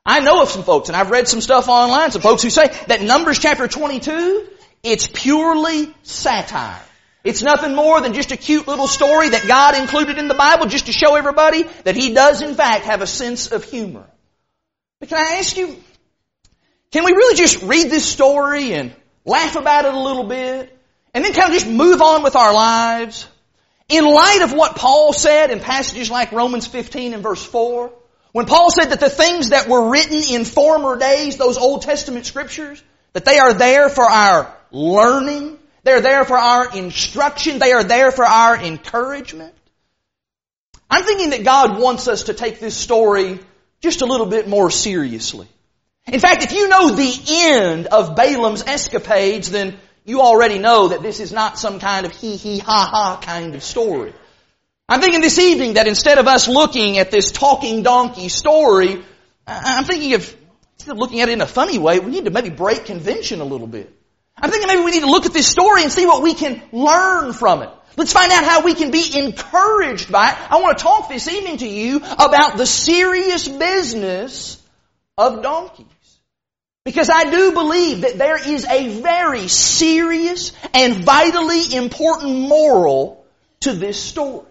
I 0.09 0.21
know 0.21 0.41
of 0.41 0.49
some 0.49 0.63
folks, 0.63 0.89
and 0.89 0.95
I've 0.95 1.11
read 1.11 1.27
some 1.27 1.39
stuff 1.39 1.67
online, 1.67 2.09
some 2.09 2.23
folks 2.23 2.41
who 2.41 2.49
say 2.49 2.67
that 2.87 3.03
Numbers 3.03 3.37
chapter 3.37 3.67
22, 3.67 4.47
it's 4.81 5.05
purely 5.05 5.93
satire. 6.01 6.81
It's 7.23 7.43
nothing 7.43 7.75
more 7.75 8.01
than 8.01 8.15
just 8.15 8.31
a 8.31 8.37
cute 8.37 8.67
little 8.67 8.87
story 8.87 9.29
that 9.29 9.47
God 9.47 9.77
included 9.77 10.17
in 10.17 10.27
the 10.27 10.33
Bible 10.33 10.65
just 10.65 10.87
to 10.87 10.91
show 10.91 11.15
everybody 11.15 11.61
that 11.83 11.95
He 11.95 12.15
does 12.15 12.41
in 12.41 12.55
fact 12.55 12.85
have 12.85 13.03
a 13.03 13.07
sense 13.07 13.51
of 13.51 13.63
humor. 13.63 14.03
But 14.99 15.09
can 15.09 15.19
I 15.19 15.37
ask 15.37 15.55
you, 15.55 15.77
can 16.91 17.05
we 17.05 17.11
really 17.11 17.35
just 17.35 17.61
read 17.61 17.91
this 17.91 18.05
story 18.05 18.73
and 18.73 18.95
laugh 19.25 19.55
about 19.57 19.85
it 19.85 19.93
a 19.93 19.99
little 19.99 20.23
bit, 20.23 20.75
and 21.13 21.23
then 21.23 21.33
kind 21.33 21.49
of 21.49 21.53
just 21.53 21.67
move 21.67 22.01
on 22.01 22.23
with 22.23 22.35
our 22.35 22.51
lives. 22.51 23.27
In 23.89 24.05
light 24.05 24.41
of 24.41 24.53
what 24.53 24.75
Paul 24.75 25.13
said 25.13 25.51
in 25.51 25.59
passages 25.59 26.09
like 26.09 26.31
Romans 26.31 26.65
15 26.65 27.13
and 27.13 27.21
verse 27.21 27.43
4, 27.43 27.91
when 28.31 28.45
Paul 28.45 28.69
said 28.71 28.91
that 28.91 28.99
the 28.99 29.09
things 29.09 29.49
that 29.49 29.67
were 29.67 29.89
written 29.89 30.21
in 30.23 30.45
former 30.45 30.97
days, 30.97 31.37
those 31.37 31.57
Old 31.57 31.81
Testament 31.81 32.25
scriptures, 32.25 32.81
that 33.13 33.25
they 33.25 33.39
are 33.39 33.53
there 33.53 33.89
for 33.89 34.03
our 34.03 34.55
learning, 34.71 35.57
they're 35.83 36.01
there 36.01 36.25
for 36.25 36.37
our 36.37 36.75
instruction, 36.77 37.59
they 37.59 37.71
are 37.71 37.83
there 37.83 38.11
for 38.11 38.25
our 38.25 38.55
encouragement. 38.55 39.53
I'm 40.89 41.03
thinking 41.03 41.31
that 41.31 41.43
God 41.43 41.79
wants 41.79 42.07
us 42.07 42.23
to 42.23 42.33
take 42.33 42.59
this 42.59 42.75
story 42.75 43.39
just 43.81 44.01
a 44.01 44.05
little 44.05 44.25
bit 44.25 44.47
more 44.47 44.69
seriously. 44.69 45.47
In 46.07 46.19
fact, 46.19 46.43
if 46.43 46.51
you 46.53 46.67
know 46.67 46.95
the 46.95 47.21
end 47.29 47.87
of 47.87 48.15
Balaam's 48.15 48.63
escapades, 48.63 49.51
then 49.51 49.77
you 50.05 50.21
already 50.21 50.57
know 50.57 50.87
that 50.87 51.01
this 51.01 51.19
is 51.19 51.31
not 51.31 51.59
some 51.59 51.79
kind 51.79 52.05
of 52.05 52.11
hee 52.11 52.35
hee 52.35 52.59
ha 52.59 52.89
ha 52.91 53.19
kind 53.21 53.53
of 53.55 53.63
story. 53.63 54.13
I'm 54.89 55.01
thinking 55.01 55.21
this 55.21 55.37
evening 55.37 55.75
that 55.75 55.87
instead 55.87 56.17
of 56.17 56.27
us 56.27 56.47
looking 56.47 56.97
at 56.97 57.11
this 57.11 57.31
talking 57.31 57.83
donkey 57.83 58.27
story, 58.27 58.99
I'm 59.45 59.83
thinking 59.83 60.15
of, 60.15 60.35
instead 60.77 60.93
of 60.93 60.97
looking 60.97 61.21
at 61.21 61.29
it 61.29 61.33
in 61.33 61.41
a 61.41 61.47
funny 61.47 61.77
way, 61.77 61.99
we 61.99 62.09
need 62.09 62.25
to 62.25 62.31
maybe 62.31 62.49
break 62.49 62.85
convention 62.85 63.39
a 63.39 63.43
little 63.43 63.67
bit. 63.67 63.93
I'm 64.35 64.49
thinking 64.49 64.67
maybe 64.67 64.81
we 64.81 64.89
need 64.89 65.01
to 65.01 65.11
look 65.11 65.27
at 65.27 65.31
this 65.33 65.45
story 65.45 65.83
and 65.83 65.91
see 65.91 66.07
what 66.07 66.23
we 66.23 66.33
can 66.33 66.59
learn 66.71 67.33
from 67.33 67.61
it. 67.61 67.69
Let's 67.97 68.13
find 68.13 68.31
out 68.31 68.43
how 68.43 68.63
we 68.63 68.73
can 68.73 68.89
be 68.89 69.05
encouraged 69.15 70.11
by 70.11 70.31
it. 70.31 70.37
I 70.49 70.59
want 70.59 70.79
to 70.79 70.83
talk 70.83 71.07
this 71.07 71.27
evening 71.27 71.57
to 71.57 71.67
you 71.67 71.97
about 71.97 72.57
the 72.57 72.65
serious 72.65 73.47
business 73.47 74.59
of 75.19 75.43
donkeys. 75.43 75.85
Because 76.83 77.11
I 77.11 77.29
do 77.29 77.51
believe 77.51 78.01
that 78.01 78.17
there 78.17 78.41
is 78.49 78.65
a 78.65 79.01
very 79.01 79.49
serious 79.49 80.51
and 80.73 81.03
vitally 81.03 81.75
important 81.75 82.39
moral 82.49 83.23
to 83.59 83.73
this 83.73 84.01
story. 84.01 84.47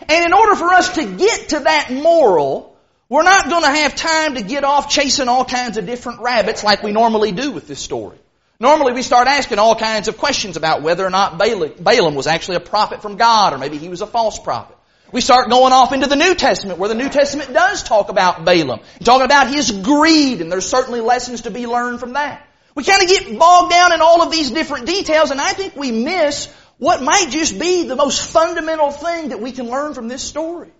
And 0.00 0.24
in 0.24 0.32
order 0.32 0.54
for 0.54 0.72
us 0.72 0.94
to 0.94 1.04
get 1.04 1.50
to 1.50 1.60
that 1.60 1.90
moral, 1.92 2.76
we're 3.08 3.24
not 3.24 3.48
going 3.48 3.62
to 3.62 3.70
have 3.70 3.94
time 3.96 4.34
to 4.34 4.42
get 4.42 4.64
off 4.64 4.90
chasing 4.90 5.28
all 5.28 5.44
kinds 5.44 5.76
of 5.76 5.86
different 5.86 6.20
rabbits 6.20 6.62
like 6.62 6.82
we 6.82 6.92
normally 6.92 7.32
do 7.32 7.50
with 7.50 7.66
this 7.66 7.80
story. 7.80 8.18
Normally 8.60 8.92
we 8.92 9.02
start 9.02 9.28
asking 9.28 9.58
all 9.58 9.76
kinds 9.76 10.08
of 10.08 10.18
questions 10.18 10.56
about 10.56 10.82
whether 10.82 11.06
or 11.06 11.10
not 11.10 11.38
Balaam 11.38 12.14
was 12.14 12.26
actually 12.26 12.56
a 12.56 12.60
prophet 12.60 13.02
from 13.02 13.16
God 13.16 13.52
or 13.52 13.58
maybe 13.58 13.78
he 13.78 13.88
was 13.88 14.00
a 14.00 14.06
false 14.06 14.38
prophet. 14.38 14.76
We 15.12 15.20
start 15.20 15.48
going 15.48 15.72
off 15.72 15.92
into 15.92 16.06
the 16.06 16.16
New 16.16 16.34
Testament 16.34 16.78
where 16.78 16.88
the 16.88 16.94
New 16.94 17.08
Testament 17.08 17.52
does 17.52 17.82
talk 17.82 18.08
about 18.08 18.44
Balaam. 18.44 18.80
Talking 19.02 19.24
about 19.24 19.48
his 19.48 19.70
greed 19.70 20.40
and 20.40 20.50
there's 20.50 20.68
certainly 20.68 21.00
lessons 21.00 21.42
to 21.42 21.50
be 21.50 21.66
learned 21.66 22.00
from 22.00 22.14
that. 22.14 22.46
We 22.74 22.84
kind 22.84 23.02
of 23.02 23.08
get 23.08 23.38
bogged 23.38 23.70
down 23.70 23.92
in 23.92 24.00
all 24.00 24.22
of 24.22 24.30
these 24.30 24.50
different 24.50 24.86
details 24.86 25.30
and 25.30 25.40
I 25.40 25.52
think 25.52 25.76
we 25.76 25.92
miss 25.92 26.52
what 26.78 27.02
might 27.02 27.28
just 27.30 27.58
be 27.58 27.84
the 27.84 27.96
most 27.96 28.30
fundamental 28.30 28.90
thing 28.90 29.28
that 29.30 29.40
we 29.40 29.52
can 29.52 29.68
learn 29.68 29.94
from 29.94 30.08
this 30.08 30.22
story. 30.22 30.70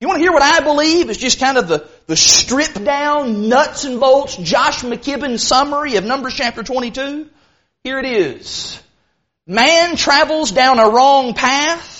You 0.00 0.08
want 0.08 0.18
to 0.18 0.22
hear 0.22 0.32
what 0.32 0.42
I 0.42 0.60
believe 0.60 1.10
is 1.10 1.18
just 1.18 1.40
kind 1.40 1.56
of 1.56 1.68
the, 1.68 1.88
the 2.06 2.16
stripped 2.16 2.82
down, 2.84 3.48
nuts 3.48 3.84
and 3.84 4.00
bolts, 4.00 4.36
Josh 4.36 4.82
McKibben 4.82 5.38
summary 5.38 5.96
of 5.96 6.04
Numbers 6.04 6.34
chapter 6.34 6.62
22? 6.62 7.28
Here 7.84 7.98
it 7.98 8.06
is. 8.06 8.80
Man 9.46 9.96
travels 9.96 10.52
down 10.52 10.78
a 10.78 10.88
wrong 10.88 11.34
path 11.34 11.94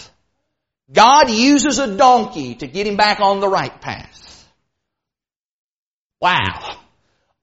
God 0.92 1.30
uses 1.30 1.78
a 1.78 1.96
donkey 1.96 2.56
to 2.56 2.66
get 2.66 2.86
him 2.86 2.96
back 2.96 3.20
on 3.20 3.40
the 3.40 3.48
right 3.48 3.80
path. 3.80 4.48
Wow. 6.20 6.78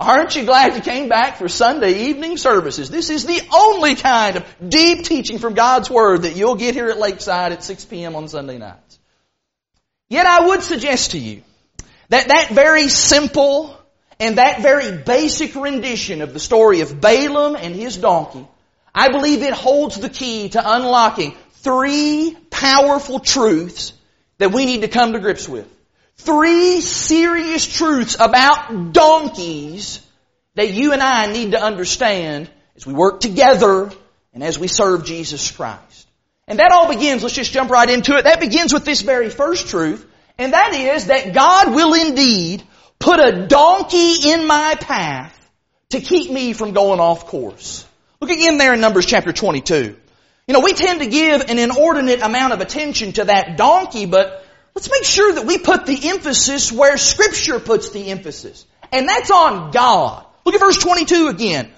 Aren't 0.01 0.35
you 0.35 0.45
glad 0.45 0.73
you 0.75 0.81
came 0.81 1.09
back 1.09 1.37
for 1.37 1.47
Sunday 1.47 2.07
evening 2.07 2.37
services? 2.37 2.89
This 2.89 3.11
is 3.11 3.27
the 3.27 3.39
only 3.53 3.93
kind 3.93 4.37
of 4.37 4.45
deep 4.67 5.05
teaching 5.05 5.37
from 5.37 5.53
God's 5.53 5.91
Word 5.91 6.23
that 6.23 6.35
you'll 6.35 6.55
get 6.55 6.73
here 6.73 6.89
at 6.89 6.97
Lakeside 6.97 7.51
at 7.51 7.63
6 7.63 7.85
p.m. 7.85 8.15
on 8.15 8.27
Sunday 8.27 8.57
nights. 8.57 8.97
Yet 10.09 10.25
I 10.25 10.47
would 10.47 10.63
suggest 10.63 11.11
to 11.11 11.19
you 11.19 11.43
that 12.09 12.29
that 12.29 12.49
very 12.49 12.87
simple 12.87 13.77
and 14.19 14.39
that 14.39 14.63
very 14.63 14.97
basic 14.97 15.53
rendition 15.53 16.21
of 16.21 16.33
the 16.33 16.39
story 16.39 16.81
of 16.81 16.99
Balaam 16.99 17.55
and 17.55 17.75
his 17.75 17.95
donkey, 17.95 18.47
I 18.95 19.09
believe 19.09 19.43
it 19.43 19.53
holds 19.53 19.99
the 19.99 20.09
key 20.09 20.49
to 20.49 20.61
unlocking 20.63 21.35
three 21.61 22.35
powerful 22.49 23.19
truths 23.19 23.93
that 24.39 24.51
we 24.51 24.65
need 24.65 24.81
to 24.81 24.87
come 24.87 25.13
to 25.13 25.19
grips 25.19 25.47
with. 25.47 25.71
Three 26.23 26.81
serious 26.81 27.65
truths 27.65 28.15
about 28.19 28.93
donkeys 28.93 30.05
that 30.53 30.71
you 30.71 30.93
and 30.93 31.01
I 31.01 31.31
need 31.31 31.53
to 31.53 31.61
understand 31.61 32.49
as 32.75 32.85
we 32.85 32.93
work 32.93 33.21
together 33.21 33.91
and 34.31 34.43
as 34.43 34.59
we 34.59 34.67
serve 34.67 35.03
Jesus 35.03 35.49
Christ. 35.49 36.07
And 36.47 36.59
that 36.59 36.71
all 36.71 36.87
begins, 36.87 37.23
let's 37.23 37.33
just 37.33 37.51
jump 37.51 37.71
right 37.71 37.89
into 37.89 38.15
it. 38.17 38.25
That 38.25 38.39
begins 38.39 38.71
with 38.71 38.85
this 38.85 39.01
very 39.01 39.29
first 39.31 39.69
truth, 39.69 40.05
and 40.37 40.53
that 40.53 40.73
is 40.73 41.07
that 41.07 41.33
God 41.33 41.73
will 41.73 41.93
indeed 41.93 42.61
put 42.99 43.19
a 43.19 43.47
donkey 43.47 44.29
in 44.29 44.45
my 44.45 44.75
path 44.79 45.37
to 45.89 46.01
keep 46.01 46.31
me 46.31 46.53
from 46.53 46.73
going 46.73 46.99
off 46.99 47.25
course. 47.25 47.85
Look 48.19 48.29
again 48.29 48.59
there 48.59 48.75
in 48.75 48.81
Numbers 48.81 49.07
chapter 49.07 49.31
22. 49.31 49.95
You 50.47 50.53
know, 50.53 50.59
we 50.59 50.73
tend 50.73 50.99
to 50.99 51.07
give 51.07 51.41
an 51.41 51.57
inordinate 51.57 52.21
amount 52.21 52.53
of 52.53 52.61
attention 52.61 53.13
to 53.13 53.25
that 53.25 53.57
donkey, 53.57 54.05
but 54.05 54.40
let's 54.75 54.89
make 54.89 55.03
sure 55.03 55.33
that 55.33 55.45
we 55.45 55.57
put 55.57 55.85
the 55.85 56.09
emphasis 56.09 56.71
where 56.71 56.97
scripture 56.97 57.59
puts 57.59 57.89
the 57.89 58.11
emphasis. 58.11 58.65
And 58.91 59.07
that's 59.07 59.31
on 59.31 59.71
God. 59.71 60.25
Look 60.45 60.55
at 60.55 60.61
verse 60.61 60.77
22 60.77 61.27
again. 61.27 61.71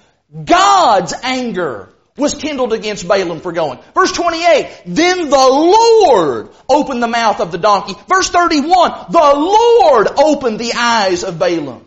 God's 0.44 1.14
anger 1.22 1.90
was 2.16 2.34
kindled 2.34 2.72
against 2.72 3.06
Balaam 3.08 3.40
for 3.40 3.52
going. 3.52 3.78
Verse 3.94 4.12
28, 4.12 4.82
then 4.86 5.28
the 5.28 5.36
Lord 5.36 6.50
opened 6.68 7.02
the 7.02 7.08
mouth 7.08 7.40
of 7.40 7.50
the 7.50 7.58
donkey. 7.58 7.94
Verse 8.08 8.30
31, 8.30 9.06
the 9.10 9.18
Lord 9.18 10.08
opened 10.16 10.58
the 10.58 10.72
eyes 10.76 11.24
of 11.24 11.38
Balaam. 11.38 11.84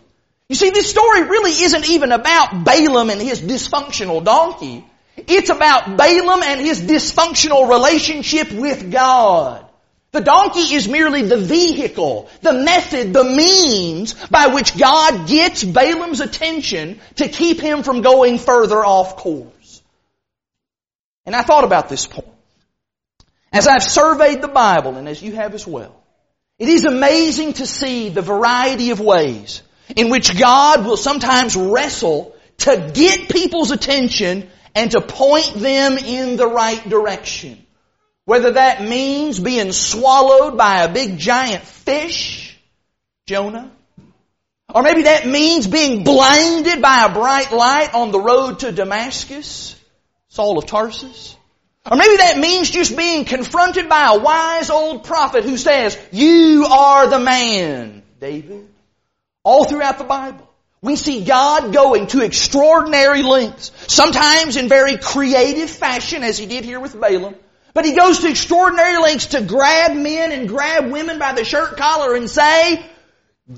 You 0.49 0.55
see, 0.55 0.69
this 0.69 0.89
story 0.89 1.23
really 1.23 1.51
isn't 1.51 1.89
even 1.89 2.11
about 2.11 2.63
Balaam 2.63 3.09
and 3.09 3.21
his 3.21 3.41
dysfunctional 3.41 4.23
donkey. 4.23 4.85
It's 5.15 5.49
about 5.49 5.97
Balaam 5.97 6.43
and 6.43 6.61
his 6.61 6.81
dysfunctional 6.81 7.69
relationship 7.69 8.51
with 8.51 8.91
God. 8.91 9.66
The 10.17 10.23
donkey 10.23 10.73
is 10.73 10.87
merely 10.87 11.21
the 11.21 11.37
vehicle, 11.37 12.27
the 12.41 12.51
method, 12.51 13.13
the 13.13 13.23
means 13.23 14.15
by 14.31 14.47
which 14.47 14.75
God 14.75 15.27
gets 15.27 15.63
Balaam's 15.63 16.21
attention 16.21 16.99
to 17.17 17.27
keep 17.27 17.59
him 17.59 17.83
from 17.83 18.01
going 18.01 18.39
further 18.39 18.83
off 18.83 19.15
course. 19.17 19.83
And 21.27 21.35
I 21.35 21.43
thought 21.43 21.65
about 21.65 21.87
this 21.87 22.07
point. 22.07 22.33
As 23.53 23.67
I've 23.67 23.83
surveyed 23.83 24.41
the 24.41 24.47
Bible, 24.47 24.95
and 24.95 25.07
as 25.07 25.21
you 25.21 25.33
have 25.33 25.53
as 25.53 25.67
well, 25.67 25.95
it 26.57 26.67
is 26.67 26.85
amazing 26.85 27.53
to 27.53 27.67
see 27.67 28.09
the 28.09 28.23
variety 28.23 28.89
of 28.89 28.99
ways 28.99 29.61
in 29.95 30.09
which 30.09 30.35
God 30.35 30.83
will 30.83 30.97
sometimes 30.97 31.55
wrestle 31.55 32.35
to 32.65 32.91
get 32.91 33.29
people's 33.29 33.69
attention 33.69 34.49
and 34.73 34.89
to 34.89 34.99
point 34.99 35.53
them 35.53 35.99
in 35.99 36.37
the 36.37 36.47
right 36.47 36.89
direction. 36.89 37.66
Whether 38.27 38.51
that 38.51 38.83
means 38.83 39.39
being 39.39 39.71
swallowed 39.71 40.57
by 40.57 40.81
a 40.81 40.91
big 40.91 41.17
giant 41.17 41.63
fish, 41.63 42.59
Jonah, 43.25 43.71
or 44.75 44.83
maybe 44.83 45.03
that 45.03 45.25
means 45.25 45.65
being 45.65 46.03
blinded 46.03 46.81
by 46.81 47.05
a 47.05 47.13
bright 47.13 47.53
light 47.53 47.93
on 47.93 48.11
the 48.11 48.19
road 48.19 48.59
to 48.59 48.73
Damascus, 48.73 49.81
Saul 50.27 50.57
of 50.57 50.65
Tarsus. 50.65 51.37
Or 51.89 51.95
maybe 51.95 52.17
that 52.17 52.37
means 52.37 52.69
just 52.69 52.97
being 52.97 53.23
confronted 53.23 53.87
by 53.87 54.07
a 54.09 54.19
wise 54.19 54.69
old 54.69 55.05
prophet 55.05 55.45
who 55.45 55.55
says, 55.55 55.97
you 56.11 56.65
are 56.69 57.07
the 57.07 57.19
man, 57.19 58.03
David. 58.19 58.67
All 59.45 59.63
throughout 59.63 59.99
the 59.99 60.03
Bible. 60.03 60.45
We 60.81 60.97
see 60.97 61.23
God 61.23 61.71
going 61.71 62.07
to 62.07 62.25
extraordinary 62.25 63.23
lengths, 63.23 63.71
sometimes 63.87 64.57
in 64.57 64.67
very 64.67 64.97
creative 64.97 65.69
fashion 65.69 66.23
as 66.23 66.37
he 66.37 66.45
did 66.45 66.65
here 66.65 66.81
with 66.81 66.99
Balaam, 66.99 67.35
but 67.77 67.85
he 67.85 67.93
goes 67.93 68.21
to 68.21 68.27
extraordinary 68.27 68.97
lengths 68.97 69.27
to 69.27 69.41
grab 69.43 69.95
men 69.95 70.31
and 70.31 70.49
grab 70.49 70.91
women 70.91 71.19
by 71.19 71.33
the 71.33 71.45
shirt 71.45 71.77
collar 71.77 72.15
and 72.15 72.27
say, 72.27 72.83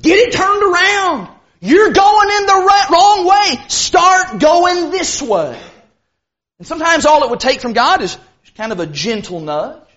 get 0.02 0.18
it 0.18 0.34
turned 0.34 0.62
around. 0.62 1.30
You're 1.62 1.92
going 1.94 2.30
in 2.30 2.46
the 2.46 2.88
wrong 2.92 3.26
way. 3.26 3.64
Start 3.70 4.42
going 4.42 4.92
this 4.92 5.22
way. 5.22 5.58
And 6.58 6.68
sometimes 6.68 7.06
all 7.06 7.24
it 7.24 7.30
would 7.30 7.40
take 7.40 7.62
from 7.62 7.72
God 7.72 8.02
is 8.02 8.18
kind 8.58 8.74
of 8.74 8.82
a 8.82 8.88
gentle 8.88 9.40
nudge. 9.40 9.88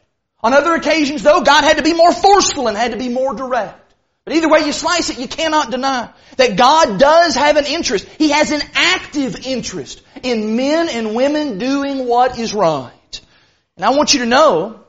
On 0.41 0.55
other 0.55 0.75
occasions 0.75 1.25
though, 1.25 1.41
God 1.41 1.65
had 1.65 1.79
to 1.79 1.83
be 1.83 1.93
more 1.93 2.13
forceful 2.13 2.69
and 2.69 2.77
had 2.77 2.93
to 2.93 2.99
be 2.99 3.09
more 3.09 3.35
direct. 3.35 3.93
But 4.25 4.37
either 4.37 4.49
way 4.49 4.61
you 4.65 4.73
slice 4.73 5.11
it, 5.11 5.19
you 5.19 5.27
cannot 5.27 5.73
deny 5.73 6.11
that 6.37 6.57
God 6.57 7.01
does 7.01 7.35
have 7.35 7.57
an 7.57 7.67
interest. 7.67 8.07
He 8.19 8.31
has 8.31 8.53
an 8.53 8.63
active 8.75 9.45
interest 9.45 10.01
in 10.23 10.55
men 10.55 10.89
and 10.91 11.17
women 11.17 11.59
doing 11.59 12.07
what 12.07 12.39
is 12.39 12.55
right. 12.55 12.93
And 13.77 13.85
I 13.85 13.91
want 13.91 14.13
you 14.15 14.21
to 14.21 14.27
know 14.27 14.81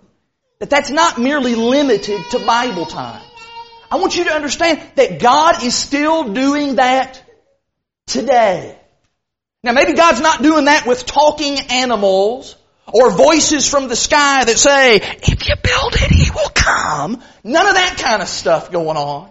that 0.60 0.70
that's 0.70 0.90
not 0.90 1.18
merely 1.18 1.56
limited 1.56 2.22
to 2.32 2.40
Bible 2.40 2.86
times. 2.86 3.24
I 3.92 3.98
want 3.98 4.16
you 4.16 4.24
to 4.26 4.32
understand 4.32 4.82
that 4.96 5.20
God 5.20 5.64
is 5.64 5.76
still 5.76 6.34
doing 6.34 6.76
that 6.76 7.22
today. 8.08 8.78
Now 9.64 9.72
maybe 9.72 9.94
God's 9.94 10.20
not 10.20 10.42
doing 10.42 10.66
that 10.66 10.86
with 10.86 11.06
talking 11.06 11.58
animals 11.70 12.56
or 12.92 13.12
voices 13.12 13.70
from 13.70 13.88
the 13.88 13.96
sky 13.96 14.44
that 14.44 14.58
say, 14.58 14.98
if 14.98 15.48
you 15.48 15.56
build 15.64 15.94
it, 15.94 16.12
He 16.12 16.32
will 16.32 16.50
come. 16.50 17.22
None 17.44 17.68
of 17.68 17.76
that 17.76 17.98
kind 17.98 18.22
of 18.22 18.28
stuff 18.28 18.72
going 18.72 18.98
on. 18.98 19.30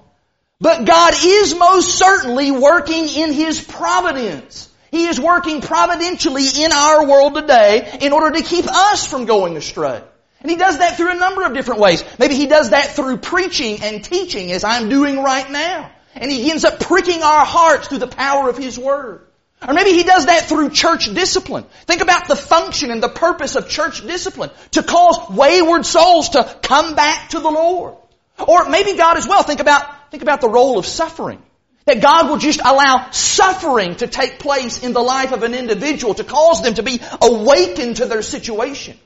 But 0.61 0.85
God 0.87 1.15
is 1.23 1.55
most 1.55 1.99
certainly 1.99 2.51
working 2.51 3.09
in 3.09 3.33
His 3.33 3.61
providence. 3.61 4.72
He 4.93 5.07
is 5.07 5.19
working 5.19 5.63
providentially 5.63 6.45
in 6.63 6.71
our 6.71 7.07
world 7.07 7.35
today 7.35 7.99
in 8.03 8.13
order 8.13 8.39
to 8.39 8.45
keep 8.45 8.67
us 8.69 9.05
from 9.07 9.25
going 9.25 9.57
astray. 9.57 10.01
And 10.41 10.51
He 10.51 10.57
does 10.57 10.79
that 10.79 10.97
through 10.97 11.13
a 11.13 11.19
number 11.19 11.45
of 11.45 11.55
different 11.55 11.81
ways. 11.81 12.05
Maybe 12.19 12.37
He 12.37 12.47
does 12.47 12.71
that 12.71 12.95
through 12.95 13.17
preaching 13.17 13.83
and 13.83 14.05
teaching 14.05 14.53
as 14.53 14.63
I'm 14.63 14.91
doing 14.91 15.21
right 15.21 15.51
now. 15.51 15.91
And 16.15 16.31
He 16.31 16.51
ends 16.51 16.65
up 16.65 16.79
pricking 16.79 17.23
our 17.23 17.45
hearts 17.45 17.89
through 17.89 17.99
the 17.99 18.07
power 18.07 18.51
of 18.51 18.59
His 18.59 18.79
Word. 18.79 19.27
Or 19.67 19.75
maybe 19.75 19.93
he 19.93 20.03
does 20.03 20.27
that 20.27 20.49
through 20.49 20.71
church 20.71 21.13
discipline. 21.15 21.65
Think 21.87 22.01
about 22.01 22.27
the 22.27 22.35
function 22.35 22.91
and 22.91 23.03
the 23.03 23.09
purpose 23.09 23.55
of 23.55 23.69
church 23.69 24.05
discipline. 24.05 24.51
To 24.73 24.83
cause 24.83 25.31
wayward 25.31 25.87
souls 25.87 26.31
to 26.31 26.43
come 26.63 26.97
back 26.97 27.31
to 27.31 27.39
the 27.39 27.51
Lord. 27.51 27.95
Or 28.41 28.69
maybe 28.69 28.97
God 28.97 29.19
as 29.19 29.29
well, 29.29 29.45
think 29.45 29.61
about, 29.61 30.11
think 30.11 30.25
about 30.25 30.41
the 30.41 30.49
role 30.49 30.79
of 30.79 30.87
suffering. 30.87 31.41
That 31.85 32.01
God 32.01 32.29
will 32.29 32.39
just 32.39 32.61
allow 32.61 33.11
suffering 33.11 33.97
to 33.97 34.07
take 34.07 34.39
place 34.39 34.83
in 34.83 34.93
the 34.93 35.01
life 35.01 35.33
of 35.33 35.43
an 35.43 35.55
individual 35.55 36.15
to 36.15 36.25
cause 36.25 36.63
them 36.63 36.75
to 36.75 36.83
be 36.83 37.01
awakened 37.21 37.97
to 37.97 38.07
their 38.07 38.23
situation. 38.23 38.99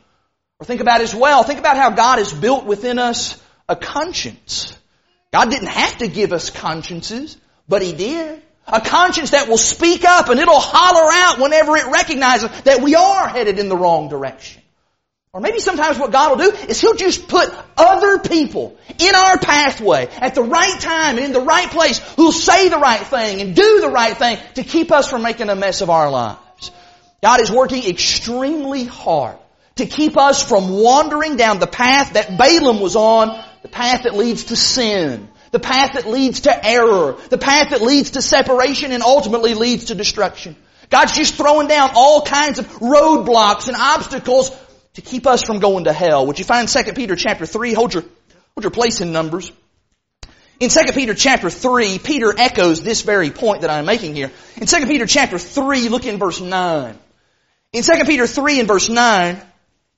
Or 0.60 0.66
think 0.66 0.80
about 0.80 1.00
as 1.00 1.14
well, 1.14 1.42
think 1.42 1.58
about 1.58 1.76
how 1.76 1.90
God 1.90 2.18
has 2.18 2.32
built 2.32 2.64
within 2.64 2.98
us 2.98 3.40
a 3.68 3.76
conscience. 3.76 4.76
God 5.32 5.50
didn't 5.50 5.68
have 5.68 5.98
to 5.98 6.08
give 6.08 6.32
us 6.32 6.50
consciences, 6.50 7.36
but 7.68 7.82
He 7.82 7.92
did. 7.92 8.42
A 8.66 8.80
conscience 8.80 9.30
that 9.30 9.48
will 9.48 9.58
speak 9.58 10.04
up 10.04 10.28
and 10.28 10.40
it'll 10.40 10.58
holler 10.58 11.10
out 11.12 11.40
whenever 11.40 11.76
it 11.76 11.86
recognizes 11.86 12.50
that 12.62 12.82
we 12.82 12.94
are 12.94 13.28
headed 13.28 13.58
in 13.58 13.68
the 13.68 13.76
wrong 13.76 14.08
direction. 14.08 14.62
Or 15.36 15.40
maybe 15.40 15.58
sometimes 15.58 15.98
what 15.98 16.12
God 16.12 16.30
will 16.30 16.50
do 16.50 16.56
is 16.66 16.80
He'll 16.80 16.94
just 16.94 17.28
put 17.28 17.54
other 17.76 18.20
people 18.20 18.74
in 18.98 19.14
our 19.14 19.36
pathway 19.36 20.06
at 20.06 20.34
the 20.34 20.42
right 20.42 20.80
time 20.80 21.18
and 21.18 21.26
in 21.26 21.32
the 21.34 21.42
right 21.42 21.70
place 21.70 21.98
who'll 22.14 22.32
say 22.32 22.70
the 22.70 22.78
right 22.78 23.02
thing 23.02 23.42
and 23.42 23.54
do 23.54 23.82
the 23.82 23.90
right 23.90 24.16
thing 24.16 24.38
to 24.54 24.62
keep 24.62 24.90
us 24.90 25.10
from 25.10 25.20
making 25.20 25.50
a 25.50 25.54
mess 25.54 25.82
of 25.82 25.90
our 25.90 26.10
lives. 26.10 26.70
God 27.22 27.42
is 27.42 27.50
working 27.50 27.84
extremely 27.86 28.84
hard 28.84 29.36
to 29.74 29.84
keep 29.84 30.16
us 30.16 30.42
from 30.42 30.70
wandering 30.70 31.36
down 31.36 31.58
the 31.58 31.66
path 31.66 32.14
that 32.14 32.38
Balaam 32.38 32.80
was 32.80 32.96
on, 32.96 33.38
the 33.60 33.68
path 33.68 34.04
that 34.04 34.14
leads 34.14 34.44
to 34.44 34.56
sin, 34.56 35.28
the 35.50 35.60
path 35.60 35.96
that 35.96 36.06
leads 36.06 36.40
to 36.40 36.66
error. 36.66 37.18
The 37.28 37.36
path 37.36 37.72
that 37.72 37.82
leads 37.82 38.12
to 38.12 38.22
separation 38.22 38.90
and 38.90 39.02
ultimately 39.02 39.52
leads 39.52 39.86
to 39.86 39.94
destruction. 39.94 40.56
God's 40.88 41.12
just 41.12 41.34
throwing 41.34 41.68
down 41.68 41.90
all 41.94 42.22
kinds 42.22 42.58
of 42.58 42.66
roadblocks 42.78 43.68
and 43.68 43.76
obstacles 43.76 44.50
to 44.96 45.02
keep 45.02 45.26
us 45.26 45.42
from 45.42 45.58
going 45.58 45.84
to 45.84 45.92
hell. 45.92 46.26
Would 46.26 46.38
you 46.38 46.44
find 46.46 46.66
2 46.66 46.92
Peter 46.94 47.16
chapter 47.16 47.44
3? 47.44 47.74
Hold 47.74 47.92
your, 47.92 48.02
hold 48.02 48.62
your 48.62 48.70
place 48.70 49.02
in 49.02 49.12
Numbers. 49.12 49.52
In 50.58 50.70
2 50.70 50.92
Peter 50.94 51.12
chapter 51.12 51.50
3, 51.50 51.98
Peter 51.98 52.32
echoes 52.36 52.82
this 52.82 53.02
very 53.02 53.30
point 53.30 53.60
that 53.60 53.68
I'm 53.68 53.84
making 53.84 54.14
here. 54.14 54.32
In 54.56 54.66
2 54.66 54.86
Peter 54.86 55.04
chapter 55.04 55.38
3, 55.38 55.90
look 55.90 56.06
in 56.06 56.18
verse 56.18 56.40
9. 56.40 56.98
In 57.74 57.82
2 57.82 57.92
Peter 58.06 58.26
3 58.26 58.60
and 58.60 58.68
verse 58.68 58.88
9, 58.88 59.38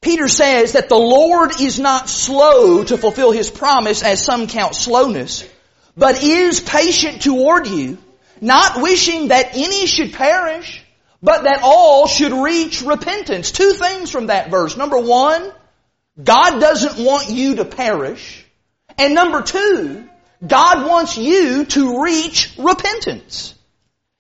Peter 0.01 0.27
says 0.27 0.73
that 0.73 0.89
the 0.89 0.97
Lord 0.97 1.61
is 1.61 1.79
not 1.79 2.09
slow 2.09 2.83
to 2.83 2.99
fulfill 2.99 3.31
His 3.31 3.53
promise 3.53 4.03
as 4.03 4.25
some 4.25 4.49
count 4.49 4.75
slowness, 4.75 5.49
but 5.97 6.25
is 6.25 6.59
patient 6.59 7.23
toward 7.23 7.69
you, 7.69 7.99
not 8.41 8.83
wishing 8.83 9.29
that 9.29 9.55
any 9.55 9.87
should 9.87 10.13
perish, 10.13 10.85
but 11.23 11.45
that 11.45 11.61
all 11.63 12.07
should 12.07 12.33
reach 12.33 12.83
repentance. 12.83 13.51
Two 13.51 13.73
things 13.73 14.11
from 14.11 14.27
that 14.27 14.51
verse. 14.51 14.77
Number 14.77 14.99
one, 14.99 15.53
God 16.23 16.61
doesn't 16.61 17.05
want 17.05 17.31
you 17.31 17.57
to 17.57 17.65
perish. 17.65 18.45
And 18.97 19.15
number 19.15 19.43
two, 19.43 20.09
God 20.47 20.87
wants 20.87 21.17
you 21.17 21.65
to 21.65 22.03
reach 22.03 22.55
repentance. 22.59 23.55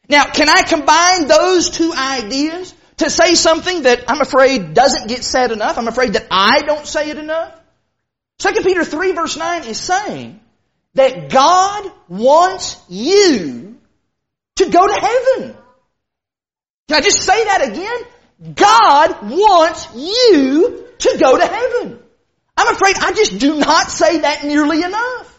Now, 0.08 0.24
can 0.24 0.48
I 0.48 0.62
combine 0.62 1.28
those 1.28 1.70
two 1.70 1.92
ideas 1.92 2.74
to 2.96 3.10
say 3.10 3.34
something 3.34 3.82
that 3.82 4.04
I'm 4.08 4.20
afraid 4.20 4.74
doesn't 4.74 5.08
get 5.08 5.22
said 5.22 5.52
enough? 5.52 5.78
I'm 5.78 5.88
afraid 5.88 6.14
that 6.14 6.26
I 6.30 6.62
don't 6.62 6.86
say 6.86 7.10
it 7.10 7.18
enough? 7.18 7.54
2 8.38 8.52
Peter 8.62 8.84
3 8.84 9.12
verse 9.12 9.36
9 9.36 9.64
is 9.64 9.78
saying 9.78 10.40
that 10.94 11.30
God 11.30 11.92
wants 12.08 12.76
you 12.88 13.76
to 14.56 14.70
go 14.70 14.86
to 14.86 15.00
heaven. 15.00 15.56
Can 16.88 16.96
I 16.96 17.00
just 17.00 17.22
say 17.22 17.44
that 17.44 17.68
again? 17.70 18.54
God 18.54 19.30
wants 19.30 19.88
you 19.94 20.86
to 20.98 21.18
go 21.18 21.36
to 21.36 21.46
heaven. 21.46 21.98
I'm 22.56 22.74
afraid 22.74 22.96
I 22.96 23.12
just 23.12 23.38
do 23.38 23.58
not 23.58 23.90
say 23.90 24.20
that 24.20 24.44
nearly 24.44 24.82
enough. 24.82 25.38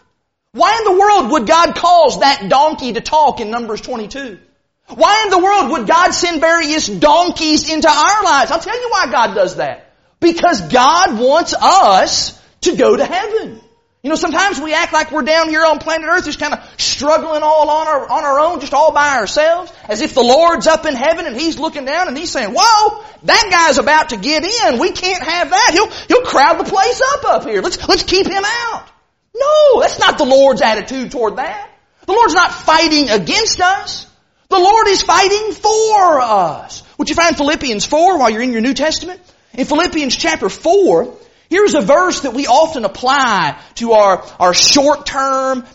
Why 0.51 0.77
in 0.77 0.83
the 0.93 0.99
world 0.99 1.31
would 1.31 1.47
God 1.47 1.75
cause 1.75 2.19
that 2.19 2.49
donkey 2.49 2.93
to 2.93 3.01
talk 3.01 3.39
in 3.39 3.51
Numbers 3.51 3.81
22? 3.81 4.39
Why 4.87 5.23
in 5.23 5.29
the 5.29 5.37
world 5.37 5.71
would 5.71 5.87
God 5.87 6.11
send 6.11 6.41
various 6.41 6.87
donkeys 6.87 7.71
into 7.71 7.89
our 7.89 8.23
lives? 8.23 8.51
I'll 8.51 8.59
tell 8.59 8.79
you 8.79 8.89
why 8.89 9.11
God 9.11 9.35
does 9.35 9.57
that. 9.57 9.93
Because 10.19 10.61
God 10.61 11.19
wants 11.19 11.53
us 11.53 12.39
to 12.61 12.75
go 12.75 12.95
to 12.95 13.05
heaven. 13.05 13.61
You 14.01 14.09
know, 14.09 14.15
sometimes 14.15 14.61
we 14.61 14.73
act 14.73 14.93
like 14.93 15.11
we're 15.11 15.23
down 15.23 15.49
here 15.49 15.65
on 15.65 15.79
planet 15.79 16.07
Earth 16.07 16.23
just 16.23 16.39
kind 16.39 16.53
of 16.53 16.63
struggling 16.79 17.43
all 17.43 17.69
on 17.69 17.87
our, 17.87 18.09
on 18.09 18.23
our 18.23 18.39
own, 18.39 18.61
just 18.61 18.73
all 18.73 18.93
by 18.93 19.17
ourselves, 19.17 19.73
as 19.89 20.01
if 20.01 20.13
the 20.13 20.23
Lord's 20.23 20.67
up 20.67 20.85
in 20.85 20.95
heaven 20.95 21.25
and 21.25 21.35
He's 21.35 21.59
looking 21.59 21.83
down 21.83 22.07
and 22.07 22.17
He's 22.17 22.31
saying, 22.31 22.53
whoa, 22.57 23.03
that 23.23 23.47
guy's 23.51 23.77
about 23.77 24.09
to 24.09 24.17
get 24.17 24.45
in. 24.45 24.79
We 24.79 24.91
can't 24.91 25.21
have 25.21 25.49
that. 25.49 25.71
He'll, 25.73 25.89
he'll 26.07 26.25
crowd 26.25 26.59
the 26.59 26.63
place 26.63 27.01
up 27.13 27.25
up 27.25 27.43
here. 27.43 27.61
Let's, 27.61 27.85
let's 27.89 28.03
keep 28.03 28.25
him 28.25 28.43
out. 28.45 28.87
No, 29.35 29.81
that's 29.81 29.99
not 29.99 30.17
the 30.17 30.25
Lord's 30.25 30.61
attitude 30.61 31.11
toward 31.11 31.35
that. 31.35 31.69
The 32.05 32.13
Lord's 32.13 32.33
not 32.33 32.53
fighting 32.53 33.09
against 33.09 33.59
us. 33.59 34.07
The 34.47 34.59
Lord 34.59 34.87
is 34.87 35.01
fighting 35.01 35.51
for 35.51 36.21
us. 36.21 36.83
Would 36.97 37.09
you 37.09 37.15
find 37.15 37.35
Philippians 37.35 37.85
4 37.85 38.17
while 38.17 38.29
you're 38.29 38.41
in 38.41 38.53
your 38.53 38.61
New 38.61 38.73
Testament? 38.73 39.21
In 39.53 39.65
Philippians 39.65 40.15
chapter 40.15 40.47
4, 40.47 41.13
Here's 41.49 41.73
a 41.73 41.81
verse 41.81 42.21
that 42.21 42.33
we 42.33 42.45
often 42.45 42.85
apply 42.85 43.59
to 43.75 43.93
our, 43.93 44.23
our 44.39 44.53
short-term, 44.53 45.65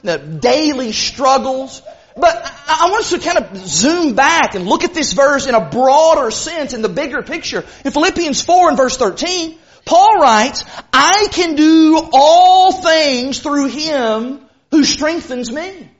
daily 0.40 0.92
struggles. 0.92 1.82
But 2.16 2.36
I 2.68 2.90
want 2.90 3.00
us 3.00 3.10
to 3.10 3.18
kind 3.18 3.38
of 3.38 3.56
zoom 3.66 4.14
back 4.14 4.54
and 4.54 4.66
look 4.66 4.84
at 4.84 4.94
this 4.94 5.12
verse 5.14 5.48
in 5.48 5.54
a 5.56 5.68
broader 5.68 6.30
sense, 6.30 6.74
in 6.74 6.82
the 6.82 6.88
bigger 6.88 7.22
picture. 7.22 7.64
In 7.84 7.90
Philippians 7.90 8.40
4 8.42 8.68
and 8.68 8.76
verse 8.76 8.96
13, 8.96 9.58
Paul 9.84 10.20
writes, 10.20 10.64
I 10.92 11.26
can 11.32 11.56
do 11.56 12.08
all 12.12 12.72
things 12.72 13.40
through 13.40 13.66
Him 13.66 14.40
who 14.70 14.84
strengthens 14.84 15.50
me. 15.50 15.90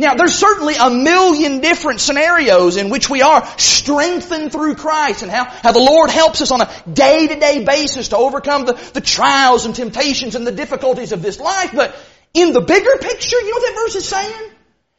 Now, 0.00 0.14
there's 0.14 0.36
certainly 0.36 0.76
a 0.80 0.90
million 0.90 1.60
different 1.60 2.00
scenarios 2.00 2.76
in 2.76 2.88
which 2.88 3.10
we 3.10 3.22
are 3.22 3.44
strengthened 3.58 4.52
through 4.52 4.76
Christ 4.76 5.22
and 5.22 5.30
how, 5.30 5.46
how 5.46 5.72
the 5.72 5.80
Lord 5.80 6.08
helps 6.10 6.40
us 6.40 6.52
on 6.52 6.60
a 6.60 6.70
day-to-day 6.90 7.64
basis 7.64 8.10
to 8.10 8.16
overcome 8.16 8.64
the, 8.64 8.74
the 8.94 9.00
trials 9.00 9.66
and 9.66 9.74
temptations 9.74 10.36
and 10.36 10.46
the 10.46 10.52
difficulties 10.52 11.10
of 11.10 11.20
this 11.20 11.40
life. 11.40 11.72
But 11.74 11.96
in 12.32 12.52
the 12.52 12.60
bigger 12.60 12.96
picture, 13.00 13.40
you 13.40 13.50
know 13.50 13.56
what 13.56 13.74
that 13.74 13.80
verse 13.82 13.96
is 13.96 14.08
saying? 14.08 14.50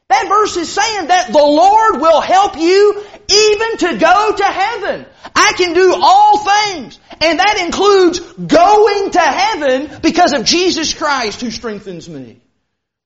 That 0.09 0.27
verse 0.27 0.57
is 0.57 0.69
saying 0.69 1.07
that 1.07 1.31
the 1.31 1.37
Lord 1.37 2.01
will 2.01 2.19
help 2.19 2.57
you 2.57 3.01
even 3.29 3.77
to 3.77 3.97
go 3.99 4.35
to 4.35 4.43
heaven. 4.43 5.05
I 5.33 5.53
can 5.55 5.73
do 5.73 5.95
all 5.95 6.39
things. 6.39 6.99
And 7.21 7.39
that 7.39 7.61
includes 7.63 8.19
going 8.19 9.11
to 9.11 9.21
heaven 9.21 10.01
because 10.01 10.33
of 10.33 10.43
Jesus 10.43 10.93
Christ 10.93 11.39
who 11.39 11.51
strengthens 11.51 12.09
me. 12.09 12.41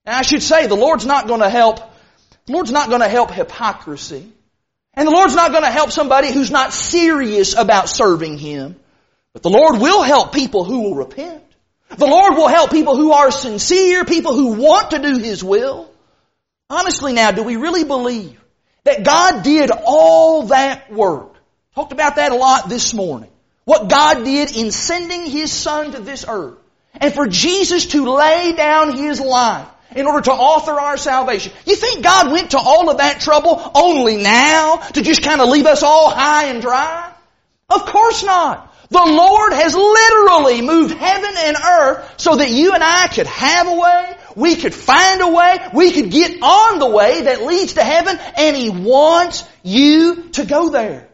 And 0.05 0.15
I 0.15 0.21
should 0.21 0.43
say, 0.43 0.67
the 0.67 0.75
Lord's 0.75 1.05
not 1.05 1.27
going 1.27 1.41
to 1.41 1.49
help, 1.49 1.79
the 2.45 2.53
Lord's 2.53 2.71
not 2.71 2.89
going 2.89 3.01
to 3.01 3.07
help 3.07 3.31
hypocrisy. 3.31 4.31
And 4.95 5.07
the 5.07 5.11
Lord's 5.11 5.35
not 5.35 5.51
going 5.51 5.63
to 5.63 5.71
help 5.71 5.91
somebody 5.91 6.31
who's 6.31 6.51
not 6.51 6.73
serious 6.73 7.55
about 7.55 7.89
serving 7.89 8.37
Him. 8.37 8.75
But 9.33 9.41
the 9.41 9.49
Lord 9.49 9.79
will 9.79 10.03
help 10.03 10.33
people 10.33 10.63
who 10.63 10.81
will 10.81 10.95
repent. 10.95 11.43
The 11.89 12.05
Lord 12.05 12.35
will 12.35 12.47
help 12.47 12.69
people 12.69 12.95
who 12.95 13.11
are 13.11 13.31
sincere, 13.31 14.05
people 14.05 14.35
who 14.35 14.53
want 14.53 14.91
to 14.91 14.99
do 14.99 15.17
His 15.17 15.43
will. 15.43 15.89
Honestly 16.69 17.13
now, 17.13 17.31
do 17.31 17.43
we 17.43 17.55
really 17.55 17.83
believe 17.83 18.39
that 18.83 19.03
God 19.03 19.43
did 19.43 19.71
all 19.71 20.47
that 20.47 20.91
work? 20.91 21.35
Talked 21.75 21.93
about 21.93 22.17
that 22.17 22.31
a 22.31 22.35
lot 22.35 22.69
this 22.69 22.93
morning. 22.93 23.31
What 23.65 23.89
God 23.89 24.23
did 24.25 24.55
in 24.55 24.71
sending 24.71 25.25
His 25.25 25.51
Son 25.51 25.91
to 25.93 26.01
this 26.01 26.25
earth. 26.27 26.57
And 26.93 27.13
for 27.13 27.27
Jesus 27.27 27.87
to 27.87 28.11
lay 28.11 28.53
down 28.53 28.95
His 28.95 29.19
life 29.19 29.67
in 29.95 30.05
order 30.05 30.21
to 30.21 30.31
author 30.31 30.71
our 30.71 30.97
salvation. 30.97 31.53
You 31.65 31.75
think 31.75 32.03
God 32.03 32.31
went 32.31 32.51
to 32.51 32.57
all 32.57 32.89
of 32.89 32.97
that 32.97 33.21
trouble 33.21 33.71
only 33.75 34.17
now 34.17 34.77
to 34.77 35.01
just 35.01 35.23
kind 35.23 35.41
of 35.41 35.49
leave 35.49 35.65
us 35.65 35.83
all 35.83 36.09
high 36.09 36.45
and 36.45 36.61
dry? 36.61 37.13
Of 37.69 37.85
course 37.85 38.23
not. 38.23 38.73
The 38.89 38.99
Lord 38.99 39.53
has 39.53 39.73
literally 39.73 40.61
moved 40.61 40.93
heaven 40.93 41.33
and 41.35 41.57
earth 41.57 42.13
so 42.17 42.35
that 42.35 42.51
you 42.51 42.73
and 42.73 42.83
I 42.83 43.07
could 43.07 43.25
have 43.25 43.67
a 43.67 43.75
way, 43.75 44.17
we 44.35 44.55
could 44.55 44.73
find 44.73 45.19
a 45.19 45.29
way, 45.29 45.57
we 45.73 45.91
could 45.91 46.11
get 46.11 46.43
on 46.43 46.77
the 46.77 46.89
way 46.89 47.23
that 47.23 47.41
leads 47.41 47.73
to 47.73 47.83
heaven, 47.83 48.19
and 48.37 48.55
He 48.55 48.69
wants 48.69 49.45
you 49.63 50.29
to 50.33 50.45
go 50.45 50.69
there. 50.69 51.09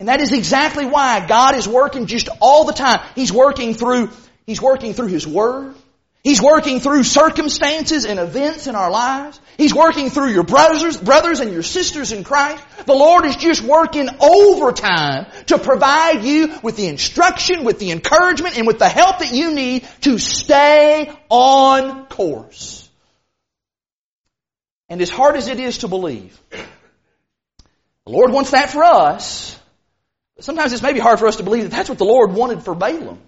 And 0.00 0.08
that 0.08 0.20
is 0.20 0.32
exactly 0.32 0.86
why 0.86 1.24
God 1.24 1.54
is 1.54 1.68
working 1.68 2.06
just 2.06 2.28
all 2.40 2.64
the 2.64 2.72
time. 2.72 3.00
He's 3.14 3.32
working 3.32 3.74
through, 3.74 4.10
He's 4.44 4.60
working 4.60 4.94
through 4.94 5.08
His 5.08 5.24
Word. 5.24 5.76
He's 6.22 6.42
working 6.42 6.80
through 6.80 7.04
circumstances 7.04 8.04
and 8.04 8.18
events 8.18 8.66
in 8.66 8.74
our 8.74 8.90
lives. 8.90 9.40
He's 9.56 9.74
working 9.74 10.10
through 10.10 10.28
your 10.28 10.42
brothers, 10.42 10.98
brothers 10.98 11.40
and 11.40 11.50
your 11.50 11.62
sisters 11.62 12.12
in 12.12 12.24
Christ. 12.24 12.62
The 12.84 12.94
Lord 12.94 13.24
is 13.24 13.36
just 13.36 13.62
working 13.62 14.06
overtime 14.20 15.26
to 15.46 15.58
provide 15.58 16.22
you 16.22 16.58
with 16.62 16.76
the 16.76 16.88
instruction, 16.88 17.64
with 17.64 17.78
the 17.78 17.90
encouragement, 17.90 18.58
and 18.58 18.66
with 18.66 18.78
the 18.78 18.88
help 18.88 19.20
that 19.20 19.32
you 19.32 19.54
need 19.54 19.88
to 20.02 20.18
stay 20.18 21.10
on 21.30 22.04
course. 22.06 22.86
And 24.90 25.00
as 25.00 25.08
hard 25.08 25.36
as 25.36 25.48
it 25.48 25.58
is 25.58 25.78
to 25.78 25.88
believe, 25.88 26.38
the 26.50 28.12
Lord 28.12 28.30
wants 28.30 28.50
that 28.50 28.70
for 28.70 28.84
us. 28.84 29.58
Sometimes 30.40 30.74
it's 30.74 30.82
maybe 30.82 31.00
hard 31.00 31.18
for 31.18 31.28
us 31.28 31.36
to 31.36 31.44
believe 31.44 31.62
that 31.62 31.70
that's 31.70 31.88
what 31.88 31.98
the 31.98 32.04
Lord 32.04 32.32
wanted 32.32 32.62
for 32.62 32.74
Balaam. 32.74 33.20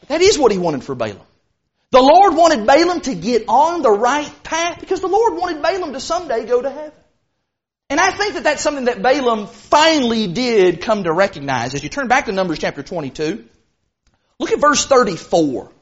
But 0.00 0.08
that 0.08 0.20
is 0.20 0.36
what 0.36 0.50
He 0.50 0.58
wanted 0.58 0.82
for 0.82 0.96
Balaam. 0.96 1.20
The 1.92 2.00
Lord 2.00 2.36
wanted 2.36 2.66
Balaam 2.66 3.00
to 3.02 3.14
get 3.14 3.44
on 3.48 3.82
the 3.82 3.90
right 3.90 4.30
path 4.44 4.78
because 4.78 5.00
the 5.00 5.08
Lord 5.08 5.34
wanted 5.34 5.60
Balaam 5.60 5.92
to 5.92 6.00
someday 6.00 6.46
go 6.46 6.62
to 6.62 6.70
heaven. 6.70 6.92
And 7.88 7.98
I 7.98 8.12
think 8.12 8.34
that 8.34 8.44
that's 8.44 8.62
something 8.62 8.84
that 8.84 9.02
Balaam 9.02 9.48
finally 9.48 10.28
did 10.28 10.80
come 10.80 11.02
to 11.02 11.12
recognize. 11.12 11.74
As 11.74 11.82
you 11.82 11.88
turn 11.88 12.06
back 12.06 12.26
to 12.26 12.32
Numbers 12.32 12.60
chapter 12.60 12.84
22, 12.84 13.44
look 14.38 14.52
at 14.52 14.60
verse 14.60 14.86
34. 14.86 15.72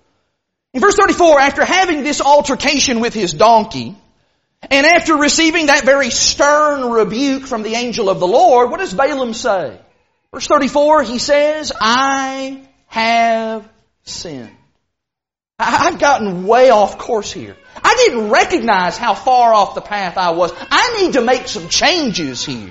In 0.73 0.81
verse 0.81 0.97
34, 0.97 1.41
after 1.41 1.65
having 1.65 2.03
this 2.03 2.23
altercation 2.23 3.01
with 3.01 3.13
his 3.13 3.33
donkey, 3.33 3.95
and 4.71 4.87
after 4.87 5.17
receiving 5.17 5.67
that 5.67 5.85
very 5.85 6.11
stern 6.11 6.91
rebuke 6.91 7.47
from 7.47 7.63
the 7.63 7.75
angel 7.75 8.09
of 8.09 8.19
the 8.19 8.27
Lord, 8.27 8.71
what 8.71 8.81
does 8.81 8.95
Balaam 8.95 9.35
say? 9.35 9.79
Verse 10.33 10.47
34, 10.47 11.03
he 11.03 11.19
says, 11.19 11.73
I 11.79 12.67
have 12.87 13.69
sinned. 14.05 14.58
I've 15.59 15.99
gotten 15.99 16.47
way 16.47 16.71
off 16.71 16.99
course 16.99 17.33
here. 17.33 17.57
I 17.83 17.95
didn't 17.97 18.31
recognize 18.31 18.97
how 18.97 19.15
far 19.15 19.53
off 19.53 19.75
the 19.75 19.81
path 19.81 20.17
I 20.17 20.31
was. 20.31 20.53
I 20.71 21.03
need 21.03 21.15
to 21.15 21.21
make 21.21 21.49
some 21.49 21.69
changes 21.69 22.45
here. 22.45 22.71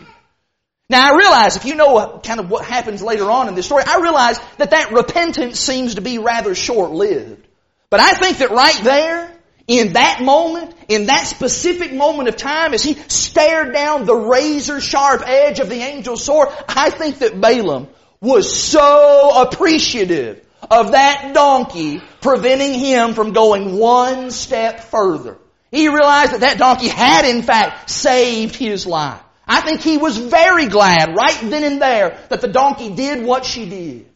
Now 0.89 1.11
I 1.11 1.17
realize 1.17 1.57
if 1.57 1.65
you 1.65 1.75
know 1.75 2.21
kind 2.23 2.39
of 2.39 2.49
what 2.49 2.63
happens 2.63 3.01
later 3.01 3.29
on 3.29 3.49
in 3.49 3.55
this 3.55 3.65
story, 3.65 3.83
I 3.85 3.99
realize 3.99 4.39
that 4.57 4.71
that 4.71 4.93
repentance 4.93 5.59
seems 5.59 5.95
to 5.95 6.01
be 6.01 6.17
rather 6.17 6.55
short-lived. 6.55 7.45
But 7.89 7.99
I 7.99 8.13
think 8.13 8.37
that 8.37 8.51
right 8.51 8.79
there, 8.83 9.33
in 9.67 9.93
that 9.93 10.21
moment, 10.21 10.73
in 10.87 11.07
that 11.07 11.27
specific 11.27 11.93
moment 11.93 12.29
of 12.29 12.37
time, 12.37 12.73
as 12.73 12.83
he 12.83 12.93
stared 12.93 13.73
down 13.73 14.05
the 14.05 14.15
razor 14.15 14.79
sharp 14.79 15.23
edge 15.25 15.59
of 15.59 15.69
the 15.69 15.81
angel's 15.81 16.23
sword, 16.23 16.47
I 16.69 16.89
think 16.89 17.19
that 17.19 17.41
Balaam 17.41 17.89
was 18.21 18.55
so 18.57 19.41
appreciative 19.41 20.46
of 20.69 20.91
that 20.91 21.33
donkey 21.33 22.01
preventing 22.21 22.73
him 22.73 23.13
from 23.13 23.33
going 23.33 23.77
one 23.77 24.31
step 24.31 24.81
further. 24.81 25.37
He 25.71 25.87
realized 25.89 26.33
that 26.33 26.41
that 26.41 26.57
donkey 26.57 26.87
had 26.87 27.25
in 27.25 27.41
fact 27.41 27.89
saved 27.89 28.55
his 28.55 28.85
life. 28.85 29.21
I 29.47 29.61
think 29.61 29.81
he 29.81 29.97
was 29.97 30.17
very 30.17 30.67
glad 30.67 31.15
right 31.15 31.37
then 31.41 31.63
and 31.63 31.81
there 31.81 32.19
that 32.29 32.41
the 32.41 32.47
donkey 32.47 32.93
did 32.93 33.23
what 33.23 33.45
she 33.45 33.69
did. 33.69 34.09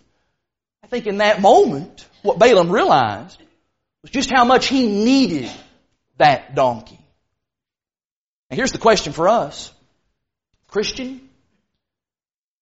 I 0.83 0.87
think 0.87 1.07
in 1.07 1.17
that 1.17 1.41
moment, 1.41 2.05
what 2.21 2.37
Balaam 2.37 2.71
realized 2.71 3.41
was 4.01 4.11
just 4.11 4.31
how 4.31 4.43
much 4.43 4.67
he 4.67 4.87
needed 4.87 5.49
that 6.17 6.55
donkey. 6.55 6.99
And 8.49 8.57
here's 8.57 8.73
the 8.73 8.77
question 8.77 9.13
for 9.13 9.29
us. 9.29 9.71
Christian, 10.67 11.29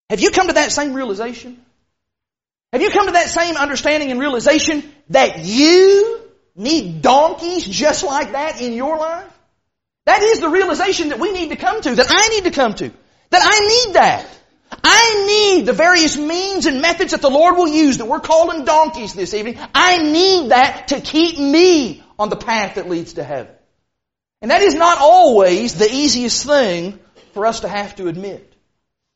have 0.08 0.20
you 0.20 0.30
come 0.30 0.48
to 0.48 0.54
that 0.54 0.70
same 0.72 0.94
realization? 0.94 1.60
Have 2.72 2.82
you 2.82 2.90
come 2.90 3.06
to 3.06 3.12
that 3.12 3.28
same 3.28 3.56
understanding 3.56 4.10
and 4.10 4.20
realization 4.20 4.84
that 5.10 5.40
you 5.40 6.20
need 6.54 7.02
donkeys 7.02 7.64
just 7.64 8.04
like 8.04 8.32
that 8.32 8.60
in 8.60 8.74
your 8.74 8.96
life? 8.96 9.26
That 10.06 10.22
is 10.22 10.40
the 10.40 10.48
realization 10.48 11.08
that 11.10 11.18
we 11.18 11.32
need 11.32 11.50
to 11.50 11.56
come 11.56 11.80
to, 11.82 11.94
that 11.94 12.06
I 12.08 12.28
need 12.28 12.44
to 12.44 12.50
come 12.50 12.74
to. 12.74 12.90
That 13.30 13.42
I 13.44 13.86
need 13.86 13.94
that. 13.94 14.26
I 14.84 15.26
need 15.26 15.66
the 15.66 15.72
various 15.72 16.16
means 16.16 16.66
and 16.66 16.80
methods 16.80 17.10
that 17.10 17.22
the 17.22 17.30
Lord 17.30 17.56
will 17.56 17.68
use 17.68 17.98
that 17.98 18.06
we're 18.06 18.20
calling 18.20 18.64
donkeys 18.64 19.14
this 19.14 19.34
evening. 19.34 19.58
I 19.74 19.98
need 19.98 20.50
that 20.50 20.88
to 20.88 21.00
keep 21.00 21.38
me 21.38 22.02
on 22.18 22.28
the 22.28 22.36
path 22.36 22.76
that 22.76 22.88
leads 22.88 23.14
to 23.14 23.24
heaven. 23.24 23.52
And 24.42 24.50
that 24.50 24.62
is 24.62 24.74
not 24.74 24.98
always 24.98 25.74
the 25.74 25.90
easiest 25.90 26.46
thing 26.46 26.98
for 27.34 27.46
us 27.46 27.60
to 27.60 27.68
have 27.68 27.96
to 27.96 28.08
admit. 28.08 28.49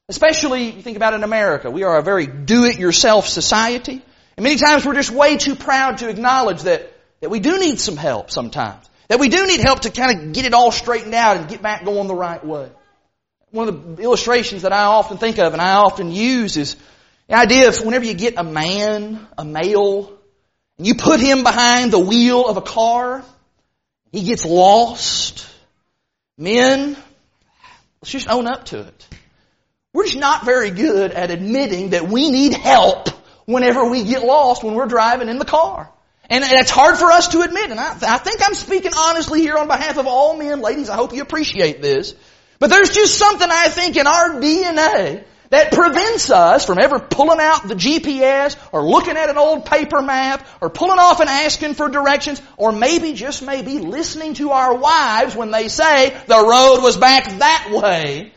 Especially, 0.08 0.70
you 0.70 0.82
think 0.82 0.96
about 0.96 1.14
in 1.14 1.24
America. 1.24 1.70
We 1.70 1.82
are 1.82 1.96
a 1.96 2.02
very 2.02 2.26
do-it-yourself 2.26 3.26
society. 3.26 4.02
And 4.36 4.44
many 4.44 4.56
times 4.56 4.84
we're 4.84 4.94
just 4.94 5.10
way 5.10 5.36
too 5.38 5.54
proud 5.54 5.98
to 5.98 6.08
acknowledge 6.08 6.62
that, 6.62 6.92
that 7.20 7.30
we 7.30 7.40
do 7.40 7.58
need 7.58 7.80
some 7.80 7.96
help 7.96 8.30
sometimes. 8.30 8.84
That 9.08 9.18
we 9.18 9.28
do 9.28 9.46
need 9.46 9.60
help 9.60 9.80
to 9.80 9.90
kind 9.90 10.18
of 10.18 10.32
get 10.32 10.44
it 10.44 10.52
all 10.52 10.72
straightened 10.72 11.14
out 11.14 11.38
and 11.38 11.48
get 11.48 11.62
back 11.62 11.84
going 11.84 12.06
the 12.06 12.14
right 12.14 12.44
way. 12.44 12.68
One 13.50 13.68
of 13.68 13.96
the 13.96 14.02
illustrations 14.02 14.62
that 14.62 14.72
I 14.72 14.84
often 14.84 15.16
think 15.16 15.38
of 15.38 15.52
and 15.52 15.62
I 15.62 15.74
often 15.74 16.10
use 16.10 16.56
is 16.56 16.76
the 17.28 17.36
idea 17.36 17.68
of 17.68 17.78
whenever 17.82 18.04
you 18.04 18.14
get 18.14 18.34
a 18.36 18.44
man, 18.44 19.26
a 19.38 19.44
male, 19.44 20.12
and 20.76 20.86
you 20.86 20.96
put 20.96 21.20
him 21.20 21.44
behind 21.44 21.92
the 21.92 21.98
wheel 21.98 22.46
of 22.46 22.56
a 22.56 22.62
car, 22.62 23.24
he 24.12 24.22
gets 24.22 24.44
lost. 24.44 25.46
Men, 26.36 26.96
let's 28.02 28.10
just 28.10 28.28
own 28.28 28.46
up 28.46 28.66
to 28.66 28.80
it. 28.80 29.08
We're 29.94 30.04
just 30.04 30.18
not 30.18 30.44
very 30.44 30.70
good 30.70 31.12
at 31.12 31.30
admitting 31.30 31.90
that 31.90 32.08
we 32.08 32.28
need 32.30 32.52
help 32.52 33.08
whenever 33.46 33.88
we 33.88 34.02
get 34.02 34.24
lost 34.24 34.64
when 34.64 34.74
we're 34.74 34.86
driving 34.86 35.28
in 35.28 35.38
the 35.38 35.44
car. 35.44 35.88
And 36.28 36.42
it's 36.42 36.70
hard 36.70 36.96
for 36.96 37.12
us 37.12 37.28
to 37.28 37.42
admit, 37.42 37.70
and 37.70 37.78
I, 37.78 37.92
I 38.02 38.18
think 38.18 38.40
I'm 38.44 38.54
speaking 38.54 38.90
honestly 38.96 39.40
here 39.40 39.56
on 39.56 39.68
behalf 39.68 39.96
of 39.98 40.08
all 40.08 40.36
men. 40.36 40.62
Ladies, 40.62 40.90
I 40.90 40.96
hope 40.96 41.14
you 41.14 41.22
appreciate 41.22 41.80
this. 41.80 42.14
But 42.58 42.70
there's 42.70 42.90
just 42.90 43.16
something 43.16 43.46
I 43.48 43.68
think 43.68 43.96
in 43.96 44.08
our 44.08 44.30
DNA 44.40 45.22
that 45.50 45.70
prevents 45.70 46.28
us 46.30 46.66
from 46.66 46.78
ever 46.78 46.98
pulling 46.98 47.38
out 47.38 47.68
the 47.68 47.76
GPS 47.76 48.56
or 48.72 48.82
looking 48.82 49.16
at 49.16 49.30
an 49.30 49.38
old 49.38 49.66
paper 49.66 50.02
map 50.02 50.44
or 50.60 50.70
pulling 50.70 50.98
off 50.98 51.20
and 51.20 51.28
asking 51.28 51.74
for 51.74 51.88
directions 51.88 52.42
or 52.56 52.72
maybe, 52.72 53.12
just 53.12 53.44
maybe, 53.44 53.78
listening 53.78 54.34
to 54.34 54.50
our 54.50 54.74
wives 54.74 55.36
when 55.36 55.52
they 55.52 55.68
say 55.68 56.10
the 56.26 56.34
road 56.34 56.82
was 56.82 56.96
back 56.96 57.38
that 57.38 57.68
way. 57.70 58.32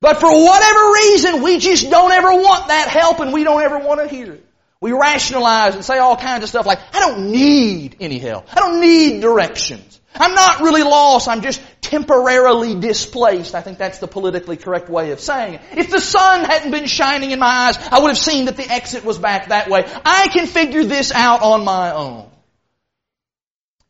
But 0.00 0.20
for 0.20 0.30
whatever 0.30 0.92
reason, 0.92 1.42
we 1.42 1.58
just 1.58 1.90
don't 1.90 2.12
ever 2.12 2.32
want 2.32 2.68
that 2.68 2.88
help 2.88 3.20
and 3.20 3.32
we 3.32 3.44
don't 3.44 3.62
ever 3.62 3.78
want 3.78 4.00
to 4.00 4.08
hear 4.08 4.32
it. 4.32 4.44
We 4.80 4.92
rationalize 4.92 5.74
and 5.74 5.84
say 5.84 5.98
all 5.98 6.16
kinds 6.16 6.44
of 6.44 6.48
stuff 6.48 6.64
like, 6.64 6.78
I 6.94 7.00
don't 7.00 7.32
need 7.32 7.96
any 7.98 8.18
help. 8.18 8.46
I 8.56 8.60
don't 8.60 8.80
need 8.80 9.20
directions. 9.20 10.00
I'm 10.14 10.34
not 10.34 10.60
really 10.60 10.84
lost. 10.84 11.28
I'm 11.28 11.42
just 11.42 11.60
temporarily 11.80 12.78
displaced. 12.78 13.54
I 13.56 13.60
think 13.60 13.78
that's 13.78 13.98
the 13.98 14.06
politically 14.06 14.56
correct 14.56 14.88
way 14.88 15.10
of 15.10 15.20
saying 15.20 15.54
it. 15.54 15.60
If 15.72 15.90
the 15.90 16.00
sun 16.00 16.44
hadn't 16.44 16.70
been 16.70 16.86
shining 16.86 17.32
in 17.32 17.40
my 17.40 17.46
eyes, 17.46 17.76
I 17.76 18.00
would 18.00 18.08
have 18.08 18.18
seen 18.18 18.44
that 18.44 18.56
the 18.56 18.70
exit 18.70 19.04
was 19.04 19.18
back 19.18 19.48
that 19.48 19.68
way. 19.68 19.84
I 20.04 20.28
can 20.28 20.46
figure 20.46 20.84
this 20.84 21.12
out 21.12 21.42
on 21.42 21.64
my 21.64 21.92
own. 21.92 22.30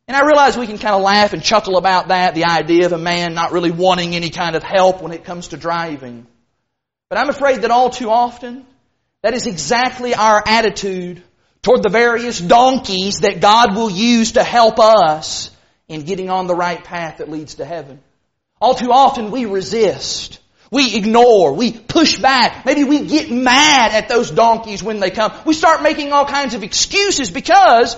And 0.09 0.17
I 0.17 0.25
realize 0.25 0.57
we 0.57 0.65
can 0.65 0.79
kind 0.79 0.95
of 0.95 1.03
laugh 1.03 1.33
and 1.33 1.43
chuckle 1.43 1.77
about 1.77 2.07
that, 2.07 2.33
the 2.33 2.45
idea 2.45 2.87
of 2.87 2.93
a 2.93 2.97
man 2.97 3.35
not 3.35 3.51
really 3.51 3.69
wanting 3.69 4.15
any 4.15 4.31
kind 4.31 4.55
of 4.55 4.63
help 4.63 5.03
when 5.03 5.11
it 5.11 5.23
comes 5.23 5.49
to 5.49 5.57
driving. 5.57 6.25
But 7.11 7.19
I'm 7.19 7.29
afraid 7.29 7.61
that 7.61 7.69
all 7.69 7.91
too 7.91 8.09
often, 8.09 8.65
that 9.21 9.35
is 9.35 9.45
exactly 9.45 10.15
our 10.15 10.43
attitude 10.47 11.21
toward 11.61 11.83
the 11.83 11.89
various 11.89 12.39
donkeys 12.39 13.19
that 13.19 13.39
God 13.39 13.75
will 13.75 13.91
use 13.91 14.31
to 14.31 14.43
help 14.43 14.79
us 14.79 15.51
in 15.87 16.05
getting 16.05 16.31
on 16.31 16.47
the 16.47 16.55
right 16.55 16.83
path 16.83 17.17
that 17.17 17.29
leads 17.29 17.55
to 17.55 17.65
heaven. 17.65 17.99
All 18.59 18.73
too 18.73 18.91
often 18.91 19.29
we 19.29 19.45
resist. 19.45 20.39
We 20.71 20.95
ignore. 20.95 21.53
We 21.53 21.71
push 21.71 22.17
back. 22.17 22.65
Maybe 22.65 22.83
we 22.83 23.05
get 23.05 23.29
mad 23.29 23.91
at 23.91 24.09
those 24.09 24.31
donkeys 24.31 24.81
when 24.81 24.99
they 24.99 25.11
come. 25.11 25.31
We 25.45 25.53
start 25.53 25.83
making 25.83 26.13
all 26.13 26.25
kinds 26.25 26.55
of 26.55 26.63
excuses 26.63 27.29
because, 27.29 27.95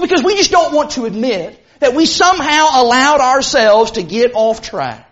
well, 0.00 0.08
because 0.08 0.24
we 0.24 0.34
just 0.34 0.50
don't 0.50 0.72
want 0.72 0.92
to 0.92 1.04
admit 1.04 1.62
that 1.80 1.94
we 1.94 2.06
somehow 2.06 2.68
allowed 2.72 3.20
ourselves 3.20 3.90
to 3.92 4.02
get 4.02 4.32
off 4.34 4.62
track. 4.62 5.06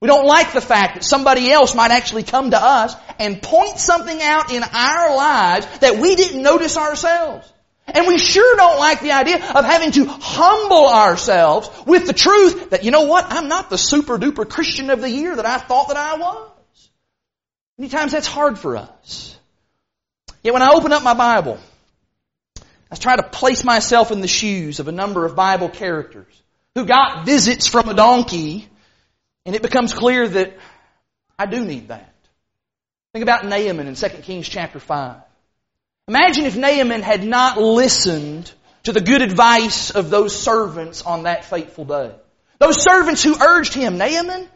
We 0.00 0.06
don't 0.06 0.26
like 0.26 0.52
the 0.52 0.60
fact 0.60 0.94
that 0.94 1.02
somebody 1.02 1.50
else 1.50 1.74
might 1.74 1.90
actually 1.90 2.22
come 2.22 2.52
to 2.52 2.62
us 2.62 2.94
and 3.18 3.42
point 3.42 3.80
something 3.80 4.22
out 4.22 4.52
in 4.52 4.62
our 4.62 5.16
lives 5.16 5.66
that 5.80 5.98
we 5.98 6.14
didn't 6.14 6.40
notice 6.40 6.76
ourselves. 6.76 7.52
And 7.88 8.06
we 8.06 8.16
sure 8.16 8.56
don't 8.56 8.78
like 8.78 9.00
the 9.00 9.10
idea 9.10 9.44
of 9.54 9.64
having 9.64 9.90
to 9.92 10.04
humble 10.04 10.88
ourselves 10.88 11.68
with 11.84 12.06
the 12.06 12.12
truth 12.12 12.70
that, 12.70 12.84
you 12.84 12.92
know 12.92 13.06
what, 13.06 13.26
I'm 13.28 13.48
not 13.48 13.70
the 13.70 13.78
super 13.78 14.18
duper 14.18 14.48
Christian 14.48 14.90
of 14.90 15.00
the 15.00 15.10
year 15.10 15.34
that 15.34 15.46
I 15.46 15.58
thought 15.58 15.88
that 15.88 15.96
I 15.96 16.16
was. 16.16 16.90
Many 17.76 17.88
times 17.88 18.12
that's 18.12 18.28
hard 18.28 18.56
for 18.56 18.76
us. 18.76 19.36
Yet 20.44 20.52
when 20.52 20.62
I 20.62 20.70
open 20.74 20.92
up 20.92 21.02
my 21.02 21.14
Bible, 21.14 21.58
I 22.90 22.96
try 22.96 23.16
to 23.16 23.22
place 23.22 23.64
myself 23.64 24.10
in 24.10 24.20
the 24.20 24.28
shoes 24.28 24.80
of 24.80 24.88
a 24.88 24.92
number 24.92 25.24
of 25.24 25.36
Bible 25.36 25.68
characters 25.68 26.42
who 26.74 26.86
got 26.86 27.26
visits 27.26 27.66
from 27.66 27.88
a 27.88 27.94
donkey 27.94 28.68
and 29.44 29.54
it 29.54 29.62
becomes 29.62 29.94
clear 29.94 30.28
that 30.28 30.56
I 31.38 31.46
do 31.46 31.64
need 31.64 31.88
that. 31.88 32.14
Think 33.12 33.22
about 33.22 33.44
Naaman 33.46 33.86
in 33.86 33.94
2 33.94 34.08
Kings 34.22 34.48
chapter 34.48 34.78
5. 34.78 35.16
Imagine 36.08 36.44
if 36.46 36.56
Naaman 36.56 37.02
had 37.02 37.24
not 37.24 37.58
listened 37.58 38.52
to 38.84 38.92
the 38.92 39.00
good 39.00 39.22
advice 39.22 39.90
of 39.90 40.10
those 40.10 40.38
servants 40.38 41.02
on 41.02 41.24
that 41.24 41.44
fateful 41.44 41.84
day. 41.84 42.12
Those 42.58 42.82
servants 42.82 43.22
who 43.22 43.36
urged 43.42 43.74
him, 43.74 43.98
Naaman, 43.98 44.48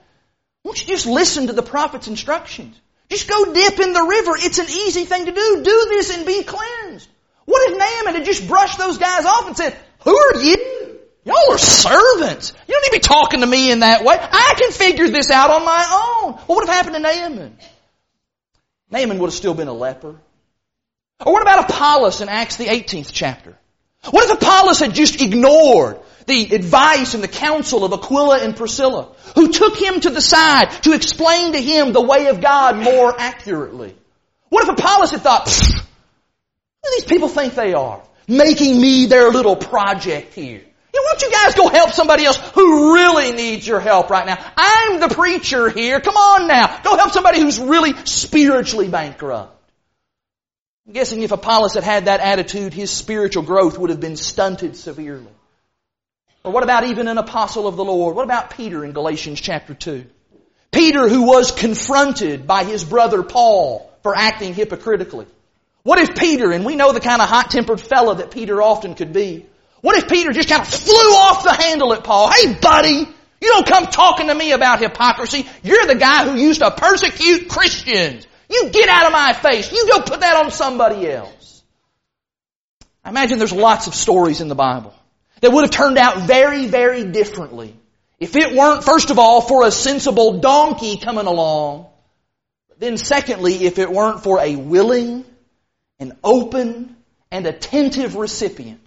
won't 0.65 0.81
you 0.81 0.87
just 0.87 1.07
listen 1.07 1.49
to 1.49 1.53
the 1.53 1.63
prophet's 1.63 2.09
instructions? 2.09 2.79
Just 3.09 3.29
go 3.29 3.53
dip 3.53 3.79
in 3.79 3.93
the 3.93 4.03
river. 4.03 4.33
It's 4.37 4.59
an 4.59 4.69
easy 4.69 5.05
thing 5.05 5.27
to 5.27 5.33
do. 5.33 5.63
Do 5.63 5.87
this 5.91 6.17
and 6.17 6.27
be 6.27 6.43
cleansed. 6.43 7.09
What 7.45 7.71
if 7.71 7.79
Naaman 7.79 8.15
had 8.15 8.25
just 8.25 8.49
brushed 8.49 8.79
those 8.79 8.99
guys 8.99 9.25
off 9.25 9.47
and 9.47 9.57
said, 9.57 9.77
who 10.05 10.17
are 10.17 10.43
you? 10.43 10.99
Y'all 11.25 11.53
are 11.53 11.59
servants. 11.59 12.53
You 12.67 12.75
don't 12.75 12.83
need 12.83 12.99
to 12.99 13.09
be 13.09 13.15
talking 13.15 13.41
to 13.41 13.47
me 13.47 13.71
in 13.71 13.81
that 13.81 14.05
way. 14.05 14.17
I 14.19 14.55
can 14.59 14.73
figure 14.73 15.09
this 15.09 15.31
out 15.31 15.51
on 15.51 15.65
my 15.65 16.23
own. 16.25 16.33
What 16.33 16.57
would 16.57 16.69
have 16.69 16.75
happened 16.75 16.97
to 16.97 17.01
Naaman? 17.01 17.57
Naaman 18.91 19.19
would 19.19 19.29
have 19.29 19.35
still 19.35 19.55
been 19.55 19.69
a 19.69 19.73
leper. 19.73 20.17
Or 21.25 21.33
what 21.33 21.43
about 21.43 21.71
Apollos 21.71 22.21
in 22.21 22.29
Acts 22.29 22.57
the 22.57 22.67
18th 22.67 23.11
chapter? 23.13 23.57
What 24.11 24.25
if 24.25 24.43
Apollos 24.43 24.81
had 24.81 24.95
just 24.95 25.21
ignored 25.21 26.01
the 26.27 26.55
advice 26.55 27.15
and 27.15 27.23
the 27.23 27.29
counsel 27.29 27.85
of 27.85 27.93
Aquila 27.93 28.41
and 28.41 28.57
Priscilla, 28.57 29.15
who 29.37 29.53
took 29.53 29.77
him 29.77 30.01
to 30.01 30.11
the 30.11 30.21
side 30.21 30.71
to 30.83 30.93
explain 30.93 31.53
to 31.53 31.63
him 31.63 31.93
the 31.93 32.03
way 32.03 32.27
of 32.27 32.41
God 32.41 32.77
more 32.77 33.15
accurately? 33.17 33.95
What 34.49 34.65
if 34.65 34.71
Apollos 34.71 35.13
had 35.13 35.21
thought, 35.21 35.49
these 36.93 37.05
people 37.05 37.29
think 37.29 37.55
they 37.55 37.75
are? 37.75 38.03
Making 38.29 38.81
me 38.81 39.07
their 39.07 39.31
little 39.31 39.57
project 39.57 40.35
here. 40.35 40.63
Know, 40.95 41.01
why 41.01 41.15
don't 41.19 41.23
you 41.23 41.31
guys 41.31 41.55
go 41.55 41.69
help 41.69 41.91
somebody 41.93 42.25
else 42.25 42.37
who 42.55 42.95
really 42.95 43.33
needs 43.33 43.67
your 43.67 43.81
help 43.81 44.11
right 44.11 44.27
now? 44.27 44.39
I'm 44.57 45.01
the 45.01 45.09
preacher 45.09 45.71
here. 45.71 46.01
Come 46.01 46.17
on 46.17 46.47
now. 46.47 46.83
Go 46.83 46.97
help 46.97 47.13
somebody 47.13 47.41
who's 47.41 47.59
really 47.59 47.95
spiritually 48.05 48.89
bankrupt. 48.89 49.59
I'm 50.87 50.93
guessing 50.93 51.23
if 51.23 51.33
Apollos 51.33 51.75
had 51.75 51.85
had 51.85 52.05
that 52.07 52.21
attitude, 52.21 52.75
his 52.75 52.91
spiritual 52.91 53.43
growth 53.43 53.79
would 53.79 53.91
have 53.91 54.01
been 54.01 54.17
stunted 54.17 54.77
severely. 54.77 55.33
Or 56.45 56.53
what 56.53 56.65
about 56.65 56.85
even 56.85 57.09
an 57.09 57.19
apostle 57.19 57.67
of 57.67 57.77
the 57.77 57.85
Lord? 57.85 58.17
What 58.17 58.25
about 58.25 58.51
Peter 58.51 58.85
in 58.85 58.93
Galatians 58.93 59.41
chapter 59.41 59.75
2? 59.75 60.05
Peter 60.73 61.09
who 61.09 61.23
was 61.23 61.53
confronted 61.53 62.47
by 62.47 62.65
his 62.65 62.85
brother 62.85 63.23
Paul 63.23 63.91
for 64.03 64.15
acting 64.17 64.53
hypocritically. 64.55 65.27
What 65.83 65.99
if 65.99 66.17
Peter, 66.17 66.53
and 66.53 66.65
we 66.65 66.77
know 66.77 66.93
the 66.93 67.01
kind 67.01 67.21
of 67.21 67.29
hot-tempered 67.29 67.81
fellow 67.81 68.15
that 68.15 68.31
Peter 68.31 68.63
often 68.63 68.95
could 68.95 69.13
be, 69.13 69.47
what 69.81 69.97
if 69.97 70.09
Peter 70.09 70.33
just 70.33 70.49
kind 70.49 70.63
of 70.63 70.69
flew 70.69 70.95
off 70.95 71.43
the 71.43 71.53
handle 71.53 71.93
at 71.93 72.05
Paul? 72.05 72.31
Hey 72.31 72.55
buddy, 72.55 73.09
you 73.43 73.49
don't 73.49 73.67
come 73.67 73.87
talking 73.87 74.29
to 74.29 74.35
me 74.35 74.53
about 74.53 74.81
hypocrisy. 74.81 75.45
You're 75.65 75.87
the 75.87 75.97
guy 75.97 76.29
who 76.29 76.39
used 76.39 76.61
to 76.61 76.71
persecute 76.71 77.49
Christians. 77.49 78.27
You 78.49 78.71
get 78.71 78.89
out 78.89 79.07
of 79.07 79.13
my 79.13 79.33
face. 79.33 79.73
You 79.73 79.89
go 79.89 80.03
put 80.03 80.21
that 80.21 80.37
on 80.37 80.53
somebody 80.53 81.11
else. 81.11 81.65
I 83.05 83.09
imagine 83.09 83.39
there's 83.39 83.53
lots 83.53 83.89
of 83.89 83.95
stories 83.97 84.41
in 84.41 84.47
the 84.47 84.55
Bible 84.55 84.95
that 85.41 85.51
would 85.51 85.65
have 85.65 85.73
turned 85.73 85.99
out 85.99 86.29
very, 86.29 86.67
very 86.67 87.05
differently 87.05 87.75
if 88.21 88.37
it 88.37 88.55
weren't, 88.55 88.85
first 88.85 89.11
of 89.11 89.19
all, 89.19 89.41
for 89.41 89.67
a 89.67 89.73
sensible 89.73 90.39
donkey 90.39 90.97
coming 90.99 91.27
along. 91.27 91.87
Then 92.79 92.97
secondly, 92.97 93.65
if 93.65 93.81
it 93.81 93.91
weren't 93.91 94.23
for 94.23 94.39
a 94.39 94.55
willing 94.55 95.25
and 96.03 96.13
open 96.23 96.97
and 97.31 97.47
attentive 97.47 98.15
recipient 98.15 98.83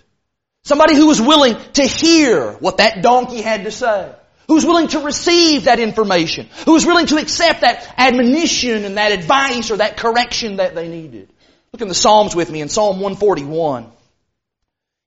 Somebody 0.66 0.96
who 0.96 1.06
was 1.06 1.22
willing 1.22 1.56
to 1.74 1.84
hear 1.84 2.54
what 2.54 2.78
that 2.78 3.04
donkey 3.04 3.42
had 3.42 3.66
to 3.66 3.72
say. 3.72 4.12
Who's 4.48 4.66
willing 4.66 4.88
to 4.90 5.00
receive 5.00 5.66
that 5.66 5.80
information. 5.80 6.50
Who's 6.66 6.86
willing 6.88 7.06
to 7.08 7.18
accept 7.18 7.62
that 7.62 7.94
admonition 7.98 8.84
and 8.84 8.98
that 8.98 9.12
advice 9.12 9.70
or 9.70 9.78
that 9.78 9.96
correction 9.96 10.56
that 10.56 10.74
they 10.74 10.88
needed. 10.88 11.30
Look 11.72 11.84
in 11.84 11.88
the 11.88 11.94
Psalms 11.94 12.36
with 12.36 12.50
me 12.50 12.62
in 12.62 12.70
Psalm 12.70 13.00
141. 13.00 13.92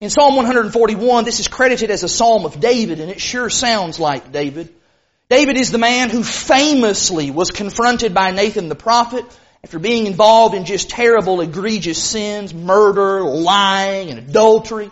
In 0.01 0.11
Psalm 0.11 0.37
141, 0.37 1.25
this 1.25 1.41
is 1.41 1.49
credited 1.49 1.91
as 1.91 2.05
a 2.05 2.09
Psalm 2.09 2.45
of 2.45 2.61
David 2.61 3.01
and 3.01 3.11
it 3.11 3.21
sure 3.21 3.51
sounds 3.51 3.99
like 3.99 4.31
David. 4.31 4.73
David 5.29 5.57
is 5.57 5.73
the 5.73 5.79
man 5.79 6.09
who 6.09 6.23
famously 6.23 7.33
was 7.33 7.51
confronted 7.51 8.15
by 8.15 8.31
Nathan 8.31 8.69
the 8.69 8.77
prophet 8.77 9.25
after 9.65 9.79
being 9.79 10.07
involved 10.07 10.55
in 10.55 10.65
just 10.65 10.91
terrible, 10.91 11.41
egregious 11.41 12.03
sins, 12.03 12.55
murder, 12.55 13.23
lying, 13.23 14.11
and 14.11 14.19
adultery. 14.19 14.91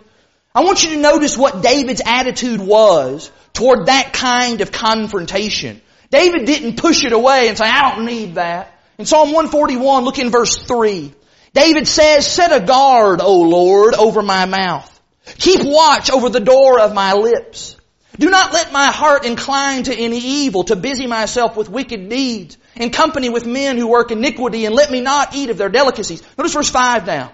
I 0.55 0.65
want 0.65 0.83
you 0.83 0.91
to 0.91 1.01
notice 1.01 1.37
what 1.37 1.63
David's 1.63 2.03
attitude 2.05 2.61
was 2.61 3.31
toward 3.53 3.87
that 3.87 4.13
kind 4.13 4.61
of 4.61 4.73
confrontation. 4.73 5.81
David 6.11 6.47
didn't 6.47 6.79
push 6.79 7.05
it 7.05 7.13
away 7.13 7.49
and 7.49 7.59
say, 7.59 7.67
I 7.67 7.95
don't 7.95 8.07
need 8.07 8.37
that. 8.37 8.73
In 8.99 9.07
Psalm 9.07 9.33
141, 9.33 10.05
look 10.05 10.19
in 10.19 10.31
verse 10.31 10.57
3. 10.57 11.13
David 11.53 11.87
says, 11.87 12.27
Set 12.27 12.53
a 12.53 12.65
guard, 12.65 13.21
O 13.21 13.43
Lord, 13.43 13.95
over 13.95 14.23
my 14.23 14.47
mouth. 14.47 14.93
Keep 15.39 15.65
watch 15.65 16.11
over 16.11 16.29
the 16.29 16.41
door 16.41 16.81
of 16.81 16.95
my 16.95 17.13
lips. 17.15 17.76
Do 18.19 18.31
not 18.31 18.53
let 18.53 18.73
my 18.73 18.87
heart 18.87 19.25
incline 19.25 19.85
to 19.85 19.95
any 19.95 20.19
evil, 20.19 20.65
to 20.65 20.77
busy 20.77 21.07
myself 21.07 21.57
with 21.57 21.69
wicked 21.69 22.09
deeds, 22.09 22.57
in 22.75 22.91
company 22.91 23.29
with 23.29 23.47
men 23.47 23.77
who 23.77 23.89
work 23.89 24.11
iniquity, 24.11 24.65
and 24.65 24.75
let 24.75 24.91
me 24.91 25.01
not 25.01 25.35
eat 25.35 25.51
of 25.51 25.59
their 25.59 25.69
delicacies. 25.69 26.23
Notice 26.37 26.55
verse 26.55 26.71
5 26.71 27.07
now. 27.07 27.33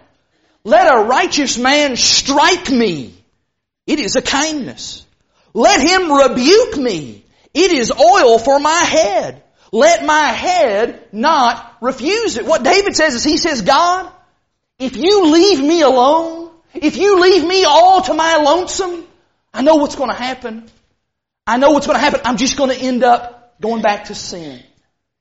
Let 0.65 0.93
a 0.93 1.05
righteous 1.05 1.59
man 1.59 1.97
strike 1.97 2.71
me. 2.71 3.15
It 3.87 3.99
is 3.99 4.17
a 4.17 4.23
kindness. 4.23 5.05
Let 5.55 5.81
him 5.81 6.11
rebuke 6.11 6.77
me. 6.77 7.25
It 7.53 7.73
is 7.73 7.93
oil 7.93 8.39
for 8.39 8.59
my 8.59 8.73
head. 8.73 9.43
Let 9.73 10.05
my 10.05 10.27
head 10.27 11.09
not 11.13 11.77
refuse 11.81 12.37
it. 12.37 12.47
What 12.47 12.63
David 12.63 12.95
says 12.95 13.15
is 13.15 13.25
he 13.25 13.39
says, 13.39 13.63
God, 13.63 14.11
if 14.79 14.97
you 14.97 15.33
leave 15.33 15.61
me 15.61 15.83
alone, 15.83 16.51
if 16.75 16.97
you 16.97 17.21
leave 17.21 17.45
me 17.45 17.65
all 17.65 18.03
to 18.03 18.15
my 18.15 18.37
lonesome, 18.37 19.07
I 19.55 19.63
know 19.63 19.77
what's 19.77 19.97
going 19.97 20.11
to 20.11 20.17
happen. 20.17 20.69
I 21.47 21.59
know 21.59 21.71
what's 21.71 21.87
going 21.87 21.97
to 21.97 22.01
happen. 22.01 22.21
I'm 22.25 22.37
just 22.37 22.57
going 22.57 22.71
to 22.71 22.77
end 22.77 23.03
up 23.03 23.61
going 23.61 23.83
back 23.83 24.07
to 24.07 24.15
sin. 24.15 24.63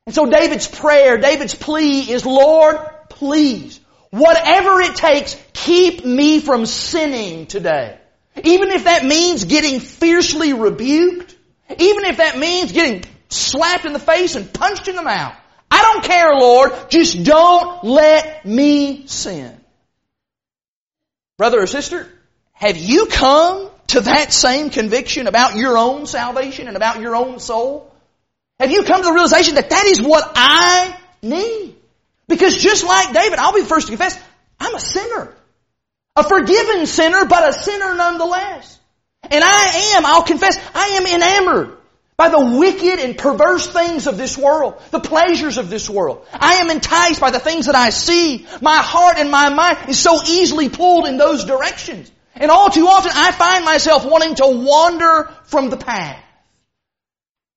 And 0.06 0.16
so 0.16 0.26
David's 0.26 0.68
prayer, 0.68 1.18
David's 1.18 1.56
plea 1.56 2.12
is, 2.12 2.26
Lord, 2.26 2.78
please, 3.10 3.80
whatever 4.10 4.82
it 4.82 4.96
takes, 4.96 5.42
keep 5.54 6.06
me 6.06 6.40
from 6.40 6.66
sinning 6.66 7.46
today. 7.46 8.00
Even 8.44 8.70
if 8.70 8.86
that 8.86 9.06
means 9.06 9.46
getting 9.46 9.80
fiercely 9.80 10.54
rebuked, 10.54 11.36
even 11.78 12.06
if 12.06 12.18
that 12.18 12.38
means 12.38 12.72
getting 12.72 13.04
slapped 13.30 13.86
in 13.86 13.94
the 13.94 14.00
face 14.00 14.36
and 14.36 14.52
punched 14.52 14.88
in 14.88 14.96
the 14.96 15.04
mouth. 15.04 15.36
I 15.70 15.82
don't 15.82 16.04
care, 16.04 16.34
Lord. 16.36 16.72
Just 16.90 17.24
don't 17.24 17.84
let 17.84 18.46
me 18.46 19.08
sin. 19.08 19.58
Brother 21.38 21.62
or 21.62 21.68
sister, 21.68 22.08
have 22.54 22.78
you 22.78 23.08
come 23.08 23.71
to 23.92 24.02
that 24.02 24.34
same 24.34 24.70
conviction 24.70 25.28
about 25.28 25.56
your 25.56 25.78
own 25.78 26.06
salvation 26.06 26.68
and 26.68 26.76
about 26.76 27.02
your 27.02 27.16
own 27.16 27.40
soul? 27.40 27.92
Have 28.60 28.72
you 28.72 28.84
come 28.84 29.02
to 29.02 29.08
the 29.08 29.14
realization 29.14 29.56
that 29.56 29.70
that 29.70 29.86
is 29.86 30.02
what 30.02 30.32
I 30.36 30.96
need? 31.22 31.76
Because 32.28 32.56
just 32.56 32.86
like 32.86 33.14
David, 33.14 33.40
I'll 33.40 33.54
be 33.54 33.62
the 33.62 33.68
first 33.68 33.88
to 33.88 33.92
confess, 33.92 34.18
I'm 34.60 34.76
a 34.76 34.80
sinner. 34.80 35.34
A 36.16 36.24
forgiven 36.24 36.86
sinner, 36.86 37.26
but 37.26 37.50
a 37.50 37.54
sinner 37.54 37.96
nonetheless. 37.96 38.80
And 39.24 39.44
I 39.44 39.94
am, 39.96 40.06
I'll 40.06 40.24
confess, 40.24 40.58
I 40.74 40.88
am 41.00 41.06
enamored 41.06 41.78
by 42.18 42.30
the 42.30 42.58
wicked 42.60 43.00
and 43.00 43.18
perverse 43.18 43.66
things 43.66 44.06
of 44.06 44.16
this 44.18 44.38
world, 44.38 44.80
the 44.92 45.00
pleasures 45.00 45.58
of 45.58 45.70
this 45.70 45.90
world. 45.90 46.26
I 46.32 46.56
am 46.56 46.70
enticed 46.70 47.20
by 47.20 47.32
the 47.32 47.40
things 47.40 47.66
that 47.66 47.76
I 47.76 47.90
see. 47.90 48.46
My 48.62 48.78
heart 48.78 49.18
and 49.18 49.32
my 49.32 49.50
mind 49.50 49.90
is 49.90 49.98
so 49.98 50.22
easily 50.28 50.70
pulled 50.70 51.08
in 51.08 51.18
those 51.18 51.46
directions. 51.46 52.12
And 52.42 52.50
all 52.50 52.72
too 52.72 52.88
often 52.88 53.12
I 53.14 53.32
find 53.32 53.64
myself 53.64 54.04
wanting 54.04 54.34
to 54.36 54.48
wander 54.48 55.32
from 55.44 55.70
the 55.70 55.78
path. 55.78 56.20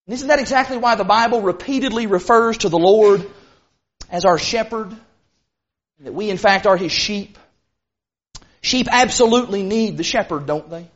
And 0.07 0.13
isn't 0.13 0.29
that 0.29 0.39
exactly 0.39 0.77
why 0.77 0.95
the 0.95 1.05
Bible 1.05 1.41
repeatedly 1.41 2.07
refers 2.07 2.59
to 2.59 2.69
the 2.69 2.79
Lord 2.79 3.27
as 4.11 4.27
our 4.27 4.37
shepherd? 4.37 4.95
That 6.01 6.13
we 6.13 6.29
in 6.29 6.37
fact 6.37 6.67
are 6.67 6.77
His 6.77 6.93
sheep? 6.93 7.39
Sheep 8.61 8.87
absolutely 8.91 9.63
need 9.63 9.97
the 9.97 10.05
shepherd, 10.05 10.45
don't 10.45 10.69
they? 10.69 10.87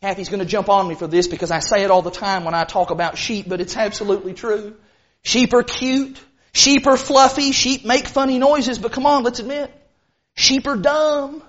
Kathy's 0.00 0.28
going 0.28 0.40
to 0.40 0.46
jump 0.46 0.68
on 0.68 0.88
me 0.88 0.96
for 0.96 1.06
this 1.06 1.28
because 1.28 1.52
I 1.52 1.60
say 1.60 1.84
it 1.84 1.92
all 1.92 2.02
the 2.02 2.10
time 2.10 2.44
when 2.44 2.54
I 2.54 2.64
talk 2.64 2.90
about 2.90 3.16
sheep, 3.16 3.48
but 3.48 3.60
it's 3.60 3.76
absolutely 3.76 4.34
true. 4.34 4.74
Sheep 5.22 5.54
are 5.54 5.62
cute. 5.62 6.18
Sheep 6.52 6.84
are 6.88 6.96
fluffy. 6.96 7.52
Sheep 7.52 7.84
make 7.84 8.08
funny 8.08 8.40
noises, 8.40 8.80
but 8.80 8.90
come 8.90 9.06
on, 9.06 9.22
let's 9.22 9.38
admit. 9.38 9.72
Sheep 10.34 10.66
are 10.66 10.76
dumb. 10.76 11.44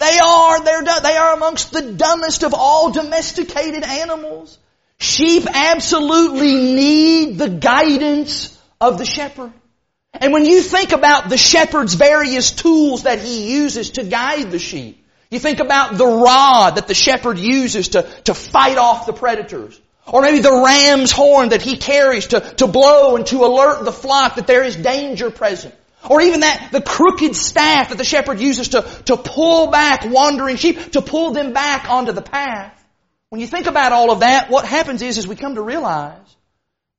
They 0.00 0.18
are, 0.18 0.64
they're, 0.64 0.82
they 0.82 1.16
are 1.16 1.34
amongst 1.34 1.72
the 1.72 1.92
dumbest 1.92 2.42
of 2.42 2.54
all 2.54 2.90
domesticated 2.90 3.84
animals. 3.84 4.58
Sheep 4.98 5.46
absolutely 5.46 6.54
need 6.54 7.38
the 7.38 7.50
guidance 7.50 8.58
of 8.80 8.96
the 8.96 9.04
shepherd. 9.04 9.52
And 10.14 10.32
when 10.32 10.46
you 10.46 10.62
think 10.62 10.92
about 10.92 11.28
the 11.28 11.36
shepherd's 11.36 11.94
various 11.94 12.50
tools 12.50 13.02
that 13.02 13.20
he 13.20 13.52
uses 13.52 13.90
to 13.90 14.04
guide 14.04 14.50
the 14.50 14.58
sheep, 14.58 15.04
you 15.30 15.38
think 15.38 15.60
about 15.60 15.96
the 15.96 16.06
rod 16.06 16.76
that 16.76 16.88
the 16.88 16.94
shepherd 16.94 17.38
uses 17.38 17.88
to, 17.90 18.02
to 18.24 18.34
fight 18.34 18.78
off 18.78 19.04
the 19.04 19.12
predators. 19.12 19.78
Or 20.06 20.22
maybe 20.22 20.40
the 20.40 20.62
ram's 20.64 21.12
horn 21.12 21.50
that 21.50 21.62
he 21.62 21.76
carries 21.76 22.28
to, 22.28 22.40
to 22.40 22.66
blow 22.66 23.16
and 23.16 23.26
to 23.26 23.44
alert 23.44 23.84
the 23.84 23.92
flock 23.92 24.36
that 24.36 24.46
there 24.46 24.64
is 24.64 24.76
danger 24.76 25.30
present. 25.30 25.74
Or 26.08 26.20
even 26.22 26.40
that, 26.40 26.70
the 26.72 26.80
crooked 26.80 27.36
staff 27.36 27.90
that 27.90 27.98
the 27.98 28.04
shepherd 28.04 28.40
uses 28.40 28.68
to, 28.68 28.82
to 29.06 29.16
pull 29.16 29.70
back 29.70 30.04
wandering 30.06 30.56
sheep, 30.56 30.92
to 30.92 31.02
pull 31.02 31.32
them 31.32 31.52
back 31.52 31.90
onto 31.90 32.12
the 32.12 32.22
path. 32.22 32.76
When 33.28 33.40
you 33.40 33.46
think 33.46 33.66
about 33.66 33.92
all 33.92 34.10
of 34.10 34.20
that, 34.20 34.50
what 34.50 34.64
happens 34.64 35.02
is, 35.02 35.18
is 35.18 35.28
we 35.28 35.36
come 35.36 35.56
to 35.56 35.62
realize 35.62 36.36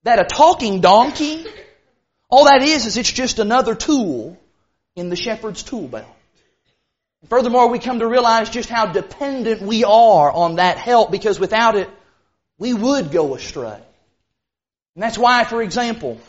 that 0.03 0.19
a 0.19 0.23
talking 0.23 0.81
donkey, 0.81 1.45
all 2.29 2.45
that 2.45 2.61
is, 2.61 2.85
is 2.85 2.97
it's 2.97 3.11
just 3.11 3.39
another 3.39 3.75
tool 3.75 4.37
in 4.95 5.09
the 5.09 5.15
shepherd's 5.15 5.63
tool 5.63 5.87
belt. 5.87 6.05
Furthermore, 7.29 7.69
we 7.69 7.79
come 7.79 7.99
to 7.99 8.07
realize 8.07 8.49
just 8.49 8.69
how 8.69 8.87
dependent 8.87 9.61
we 9.61 9.83
are 9.83 10.31
on 10.31 10.55
that 10.55 10.77
help 10.77 11.11
because 11.11 11.39
without 11.39 11.75
it, 11.75 11.89
we 12.57 12.73
would 12.73 13.11
go 13.11 13.35
astray. 13.35 13.79
And 14.95 15.03
that's 15.03 15.17
why, 15.17 15.43
for 15.43 15.61
example, 15.61 16.19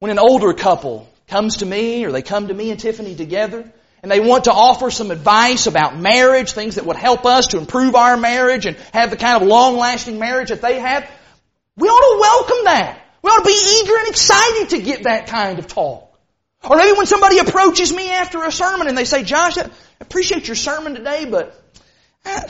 when 0.00 0.10
an 0.10 0.18
older 0.18 0.52
couple 0.52 1.08
comes 1.28 1.58
to 1.58 1.66
me 1.66 2.04
or 2.04 2.12
they 2.12 2.22
come 2.22 2.48
to 2.48 2.54
me 2.54 2.70
and 2.70 2.80
Tiffany 2.80 3.14
together 3.14 3.70
and 4.02 4.10
they 4.10 4.20
want 4.20 4.44
to 4.44 4.52
offer 4.52 4.90
some 4.90 5.10
advice 5.10 5.66
about 5.66 5.96
marriage, 5.96 6.52
things 6.52 6.76
that 6.76 6.86
would 6.86 6.96
help 6.96 7.26
us 7.26 7.48
to 7.48 7.58
improve 7.58 7.94
our 7.94 8.16
marriage 8.16 8.66
and 8.66 8.76
have 8.92 9.10
the 9.10 9.16
kind 9.16 9.42
of 9.42 9.48
long-lasting 9.48 10.18
marriage 10.18 10.50
that 10.50 10.62
they 10.62 10.78
have, 10.78 11.08
we 11.76 11.88
ought 11.88 12.14
to 12.14 12.20
welcome 12.20 12.64
that. 12.64 13.00
We 13.22 13.30
ought 13.30 13.38
to 13.38 13.44
be 13.44 13.82
eager 13.82 13.98
and 13.98 14.08
excited 14.08 14.70
to 14.70 14.82
get 14.82 15.04
that 15.04 15.26
kind 15.26 15.58
of 15.58 15.66
talk. 15.66 16.04
Or 16.68 16.76
maybe 16.76 16.96
when 16.96 17.06
somebody 17.06 17.38
approaches 17.38 17.92
me 17.92 18.10
after 18.10 18.42
a 18.44 18.52
sermon 18.52 18.88
and 18.88 18.96
they 18.96 19.04
say, 19.04 19.22
Josh, 19.24 19.58
I 19.58 19.68
appreciate 20.00 20.46
your 20.48 20.56
sermon 20.56 20.94
today, 20.94 21.24
but 21.24 21.60
uh, 22.24 22.40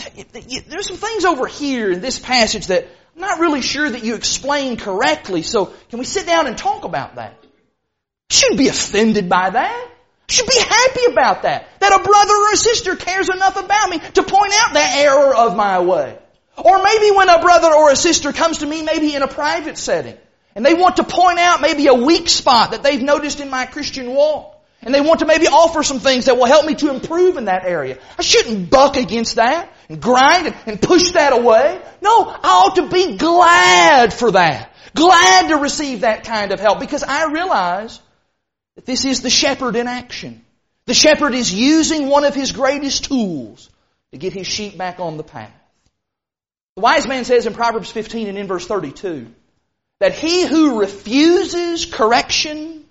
there's 0.67 0.89
some 0.89 0.97
things 0.97 1.25
over 1.25 1.47
here 1.47 1.93
in 1.93 2.01
this 2.01 2.19
passage 2.19 2.69
that 2.69 2.87
I'm 3.15 3.21
not 3.21 3.39
really 3.39 3.63
sure 3.63 3.89
that 3.89 4.05
you 4.05 4.15
explained 4.15 4.81
correctly, 4.81 5.43
so 5.43 5.73
can 5.91 5.99
we 5.99 6.05
sit 6.05 6.27
down 6.27 6.47
and 6.47 6.57
talk 6.57 6.85
about 6.85 7.17
that? 7.17 7.43
Shouldn't 8.31 8.59
be 8.59 8.69
offended 8.69 9.29
by 9.29 9.51
that. 9.51 9.91
Should 10.29 10.47
be 10.47 10.59
happy 10.59 11.05
about 11.11 11.43
that. 11.43 11.67
That 11.81 11.99
a 11.99 12.05
brother 12.05 12.35
or 12.35 12.53
a 12.53 12.57
sister 12.57 12.97
cares 12.97 13.31
enough 13.31 13.57
about 13.57 13.89
me 13.89 13.99
to 13.99 14.23
point 14.23 14.53
out 14.55 14.75
that 14.75 14.97
error 14.99 15.35
of 15.35 15.57
my 15.57 15.81
way. 15.81 16.19
Or 16.57 16.83
maybe 16.83 17.11
when 17.17 17.29
a 17.29 17.41
brother 17.41 17.73
or 17.73 17.91
a 17.91 17.97
sister 17.97 18.33
comes 18.33 18.59
to 18.59 18.67
me, 18.67 18.83
maybe 18.83 19.15
in 19.15 19.23
a 19.23 19.29
private 19.29 19.79
setting, 19.79 20.19
and 20.55 20.67
they 20.67 20.75
want 20.75 20.97
to 20.97 21.05
point 21.05 21.39
out 21.39 21.61
maybe 21.61 21.87
a 21.87 21.95
weak 21.95 22.29
spot 22.29 22.73
that 22.73 22.83
they've 22.83 23.01
noticed 23.01 23.41
in 23.41 23.49
my 23.49 23.65
Christian 23.65 24.11
walk. 24.11 24.57
And 24.83 24.95
they 24.95 25.01
want 25.01 25.21
to 25.21 25.27
maybe 25.27 25.47
offer 25.47 25.83
some 25.83 25.99
things 25.99 26.27
that 26.27 26.37
will 26.37 26.47
help 26.47 26.65
me 26.65 26.75
to 26.77 26.91
improve 26.91 27.37
in 27.37 27.47
that 27.47 27.65
area. 27.65 27.99
I 28.19 28.23
shouldn't 28.23 28.71
buck 28.71 28.97
against 28.97 29.37
that 29.37 29.73
and 29.89 30.01
grind 30.01 30.55
and, 30.67 30.81
push 30.81 31.13
that 31.13 31.33
away. 31.33 31.81
No, 32.01 32.29
I 32.29 32.39
ought 32.43 32.77
to 32.77 32.89
be 32.89 33.17
glad 33.17 34.13
for 34.13 34.33
that. 34.33 34.73
Glad 34.95 35.49
to 35.49 35.57
receive 35.57 36.03
that 36.03 36.25
kind 36.25 36.53
of 36.53 36.61
help 36.61 36.79
because 36.79 37.03
I 37.03 37.33
realize 37.33 38.01
that 38.79 38.87
this 38.87 39.05
is 39.05 39.23
the 39.23 39.29
shepherd 39.29 39.75
in 39.75 39.89
action. 39.89 40.41
The 40.87 40.95
shepherd 40.95 41.35
is 41.35 41.53
using 41.53 42.07
one 42.07 42.25
of 42.25 42.33
his 42.33 42.53
greatest 42.53 43.07
tools 43.07 43.69
to 44.13 44.19
get 44.19 44.33
his 44.33 44.47
sheep 44.47 44.79
back 44.79 45.01
on 45.01 45.17
the 45.17 45.25
path. 45.25 45.51
The 46.77 46.83
wise 46.83 47.09
man 47.09 47.25
says 47.25 47.45
in 47.47 47.55
Proverbs 47.55 47.91
15 47.91 48.29
and 48.29 48.39
in 48.39 48.47
verse 48.47 48.69
32, 48.69 49.27
that 49.99 50.15
he 50.15 50.47
who 50.47 50.79
refuses 50.79 51.87
correction 51.87 52.85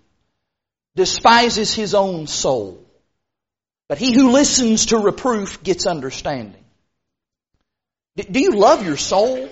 despises 0.97 1.73
his 1.73 1.95
own 1.95 2.28
soul. 2.28 2.84
But 3.88 3.97
he 3.97 4.12
who 4.12 4.32
listens 4.32 4.88
to 4.88 4.97
reproof 4.97 5.63
gets 5.63 5.88
understanding. 5.88 6.65
Do 8.17 8.41
you 8.41 8.52
love 8.52 8.86
your 8.86 8.97
soul? 8.97 9.50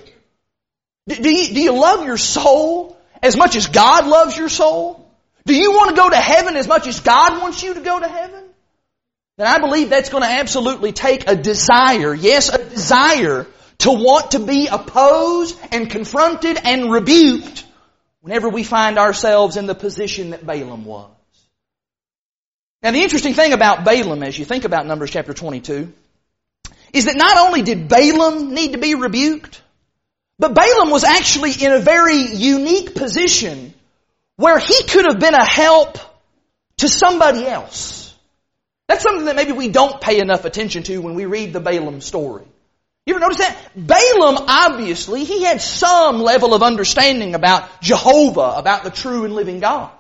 Do 1.08 1.30
you, 1.32 1.54
do 1.54 1.62
you 1.62 1.80
love 1.80 2.06
your 2.06 2.18
soul 2.18 3.00
as 3.24 3.38
much 3.38 3.56
as 3.56 3.68
God 3.68 4.06
loves 4.06 4.36
your 4.36 4.50
soul? 4.50 5.05
Do 5.46 5.56
you 5.56 5.72
want 5.72 5.92
to 5.92 5.96
go 5.96 6.10
to 6.10 6.16
heaven 6.16 6.56
as 6.56 6.68
much 6.68 6.88
as 6.88 7.00
God 7.00 7.42
wants 7.42 7.62
you 7.62 7.76
to 7.76 7.82
go 7.82 8.00
to 8.00 8.08
heaven? 8.08 8.44
Then 9.38 9.48
I 9.48 9.60
believe 9.60 9.90
that's 9.90 10.10
going 10.10 10.24
to 10.24 10.30
absolutely 10.30 10.92
take 10.92 11.30
a 11.30 11.36
desire, 11.36 12.14
yes, 12.14 12.50
a 12.50 12.58
desire 12.58 13.46
to 13.80 13.92
want 13.92 14.32
to 14.32 14.40
be 14.40 14.68
opposed 14.68 15.60
and 15.72 15.90
confronted 15.90 16.58
and 16.64 16.92
rebuked 16.92 17.66
whenever 18.22 18.50
we 18.50 18.64
find 18.64 18.98
ourselves 18.98 19.56
in 19.56 19.68
the 19.68 19.76
position 19.76 20.32
that 20.32 20.46
Balaam 20.46 20.84
was. 20.84 21.12
Now 22.82 22.92
the 22.92 23.04
interesting 23.04 23.34
thing 23.34 23.54
about 23.54 23.86
Balaam 23.86 24.24
as 24.24 24.40
you 24.40 24.46
think 24.46 24.66
about 24.66 24.88
Numbers 24.88 25.12
chapter 25.12 25.34
22 25.34 25.94
is 26.92 27.06
that 27.06 27.18
not 27.18 27.38
only 27.38 27.62
did 27.62 27.88
Balaam 27.88 28.54
need 28.54 28.72
to 28.72 28.80
be 28.80 28.96
rebuked, 28.96 29.62
but 30.40 30.56
Balaam 30.56 30.90
was 30.90 31.04
actually 31.04 31.52
in 31.52 31.72
a 31.72 31.80
very 31.80 32.18
unique 32.34 32.96
position 32.96 33.75
where 34.38 34.60
he 34.60 34.84
could 34.84 35.06
have 35.06 35.20
been 35.20 35.34
a 35.34 35.46
help 35.46 35.98
to 36.78 36.88
somebody 36.88 37.46
else. 37.48 38.14
That's 38.88 39.04
something 39.04 39.26
that 39.26 39.36
maybe 39.36 39.52
we 39.52 39.70
don't 39.70 40.00
pay 40.00 40.20
enough 40.20 40.46
attention 40.46 40.84
to 40.84 41.00
when 41.00 41.16
we 41.16 41.26
read 41.26 41.54
the 41.54 41.60
Balaam 41.60 42.02
story. 42.02 42.46
You 43.06 43.14
ever 43.14 43.22
notice 43.22 43.38
that? 43.38 43.58
Balaam, 43.76 44.46
obviously, 44.48 45.24
he 45.24 45.44
had 45.44 45.62
some 45.62 46.22
level 46.22 46.54
of 46.54 46.64
understanding 46.64 47.36
about 47.36 47.82
Jehovah, 47.82 48.56
about 48.58 48.84
the 48.84 48.90
true 48.90 49.26
and 49.26 49.36
living 49.36 49.60
God. 49.60 49.92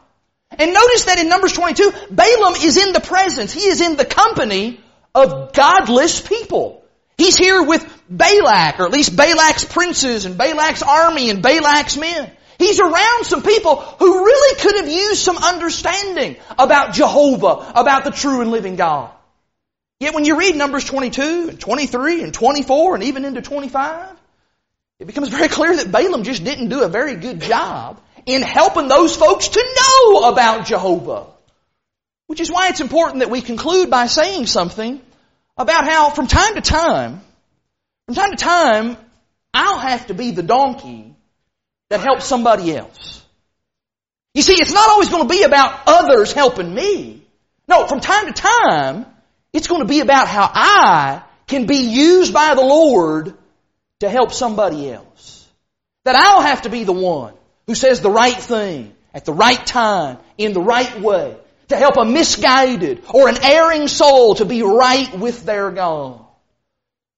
And 0.51 0.73
notice 0.73 1.05
that 1.05 1.19
in 1.19 1.29
Numbers 1.29 1.53
22, 1.53 1.91
Balaam 2.11 2.55
is 2.55 2.77
in 2.77 2.93
the 2.93 2.99
presence, 2.99 3.53
he 3.53 3.67
is 3.67 3.81
in 3.81 3.95
the 3.95 4.05
company 4.05 4.79
of 5.13 5.53
godless 5.53 6.21
people. 6.21 6.83
He's 7.17 7.37
here 7.37 7.63
with 7.63 7.85
Balak, 8.09 8.79
or 8.79 8.85
at 8.85 8.91
least 8.91 9.15
Balak's 9.15 9.65
princes 9.65 10.25
and 10.25 10.37
Balak's 10.37 10.83
army 10.83 11.29
and 11.29 11.41
Balak's 11.41 11.97
men. 11.97 12.31
He's 12.57 12.79
around 12.79 13.25
some 13.25 13.41
people 13.41 13.75
who 13.75 14.25
really 14.25 14.61
could 14.61 14.75
have 14.75 14.89
used 14.89 15.21
some 15.21 15.37
understanding 15.37 16.37
about 16.57 16.93
Jehovah, 16.93 17.71
about 17.75 18.03
the 18.03 18.11
true 18.11 18.41
and 18.41 18.51
living 18.51 18.75
God. 18.75 19.11
Yet 19.99 20.13
when 20.13 20.25
you 20.25 20.37
read 20.37 20.55
Numbers 20.55 20.85
22 20.85 21.49
and 21.49 21.59
23 21.59 22.23
and 22.23 22.33
24 22.33 22.95
and 22.95 23.03
even 23.05 23.25
into 23.25 23.41
25, 23.41 24.09
it 24.99 25.07
becomes 25.07 25.29
very 25.29 25.47
clear 25.47 25.75
that 25.75 25.91
Balaam 25.91 26.23
just 26.23 26.43
didn't 26.43 26.69
do 26.69 26.83
a 26.83 26.89
very 26.89 27.15
good 27.15 27.41
job 27.41 27.99
in 28.25 28.41
helping 28.41 28.87
those 28.87 29.15
folks 29.15 29.49
to 29.49 29.75
know 29.77 30.29
about 30.29 30.65
Jehovah. 30.65 31.27
Which 32.27 32.39
is 32.39 32.51
why 32.51 32.69
it's 32.69 32.81
important 32.81 33.19
that 33.19 33.29
we 33.29 33.41
conclude 33.41 33.89
by 33.89 34.07
saying 34.07 34.47
something 34.47 35.01
about 35.57 35.85
how 35.85 36.09
from 36.09 36.27
time 36.27 36.55
to 36.55 36.61
time, 36.61 37.21
from 38.05 38.15
time 38.15 38.31
to 38.31 38.37
time, 38.37 38.97
I'll 39.53 39.79
have 39.79 40.07
to 40.07 40.13
be 40.13 40.31
the 40.31 40.43
donkey 40.43 41.14
that 41.89 41.99
helps 41.99 42.25
somebody 42.25 42.75
else. 42.75 43.23
You 44.33 44.41
see, 44.41 44.59
it's 44.59 44.73
not 44.73 44.89
always 44.89 45.09
going 45.09 45.23
to 45.23 45.29
be 45.29 45.43
about 45.43 45.81
others 45.87 46.33
helping 46.33 46.73
me. 46.73 47.25
No, 47.67 47.87
from 47.87 48.01
time 48.01 48.27
to 48.27 48.33
time, 48.33 49.05
it's 49.53 49.67
going 49.67 49.81
to 49.81 49.87
be 49.87 50.01
about 50.01 50.27
how 50.27 50.49
I 50.53 51.23
can 51.47 51.65
be 51.65 51.77
used 51.77 52.33
by 52.33 52.53
the 52.55 52.61
Lord 52.61 53.33
to 54.01 54.09
help 54.09 54.33
somebody 54.33 54.91
else. 54.91 55.47
That 56.03 56.15
I'll 56.15 56.41
have 56.41 56.63
to 56.63 56.69
be 56.69 56.83
the 56.83 56.91
one 56.91 57.33
who 57.65 57.75
says 57.75 58.01
the 58.01 58.11
right 58.11 58.35
thing 58.35 58.93
at 59.13 59.25
the 59.25 59.33
right 59.33 59.65
time 59.65 60.17
in 60.37 60.53
the 60.53 60.61
right 60.61 60.99
way 60.99 61.37
to 61.69 61.77
help 61.77 61.97
a 61.97 62.05
misguided 62.05 63.03
or 63.13 63.29
an 63.29 63.37
erring 63.41 63.87
soul 63.87 64.35
to 64.35 64.45
be 64.45 64.61
right 64.61 65.17
with 65.17 65.45
their 65.45 65.71
God. 65.71 66.19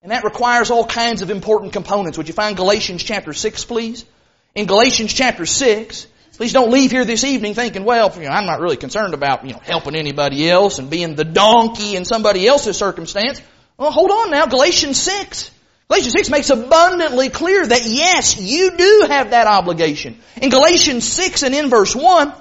And 0.01 0.11
that 0.11 0.23
requires 0.23 0.69
all 0.69 0.85
kinds 0.85 1.21
of 1.21 1.31
important 1.31 1.73
components. 1.73 2.17
Would 2.17 2.27
you 2.27 2.33
find 2.33 2.55
Galatians 2.55 3.03
chapter 3.03 3.33
6, 3.33 3.65
please? 3.65 4.05
In 4.55 4.65
Galatians 4.65 5.13
chapter 5.13 5.45
6, 5.45 6.07
please 6.33 6.53
don't 6.53 6.71
leave 6.71 6.91
here 6.91 7.05
this 7.05 7.23
evening 7.23 7.53
thinking, 7.53 7.85
well, 7.85 8.11
you 8.15 8.23
know, 8.23 8.29
I'm 8.29 8.45
not 8.45 8.59
really 8.59 8.77
concerned 8.77 9.13
about, 9.13 9.45
you 9.45 9.53
know, 9.53 9.59
helping 9.59 9.95
anybody 9.95 10.49
else 10.49 10.79
and 10.79 10.89
being 10.89 11.15
the 11.15 11.23
donkey 11.23 11.95
in 11.95 12.05
somebody 12.05 12.47
else's 12.47 12.77
circumstance. 12.77 13.41
Well, 13.77 13.91
hold 13.91 14.11
on 14.11 14.31
now. 14.31 14.47
Galatians 14.47 14.99
6. 14.99 15.51
Galatians 15.89 16.13
6 16.13 16.29
makes 16.29 16.49
abundantly 16.49 17.29
clear 17.29 17.65
that 17.65 17.85
yes, 17.85 18.39
you 18.39 18.71
do 18.75 19.05
have 19.07 19.29
that 19.29 19.47
obligation. 19.47 20.19
In 20.41 20.49
Galatians 20.49 21.07
6 21.07 21.43
and 21.43 21.55
in 21.55 21.69
verse 21.69 21.95
1, 21.95 22.33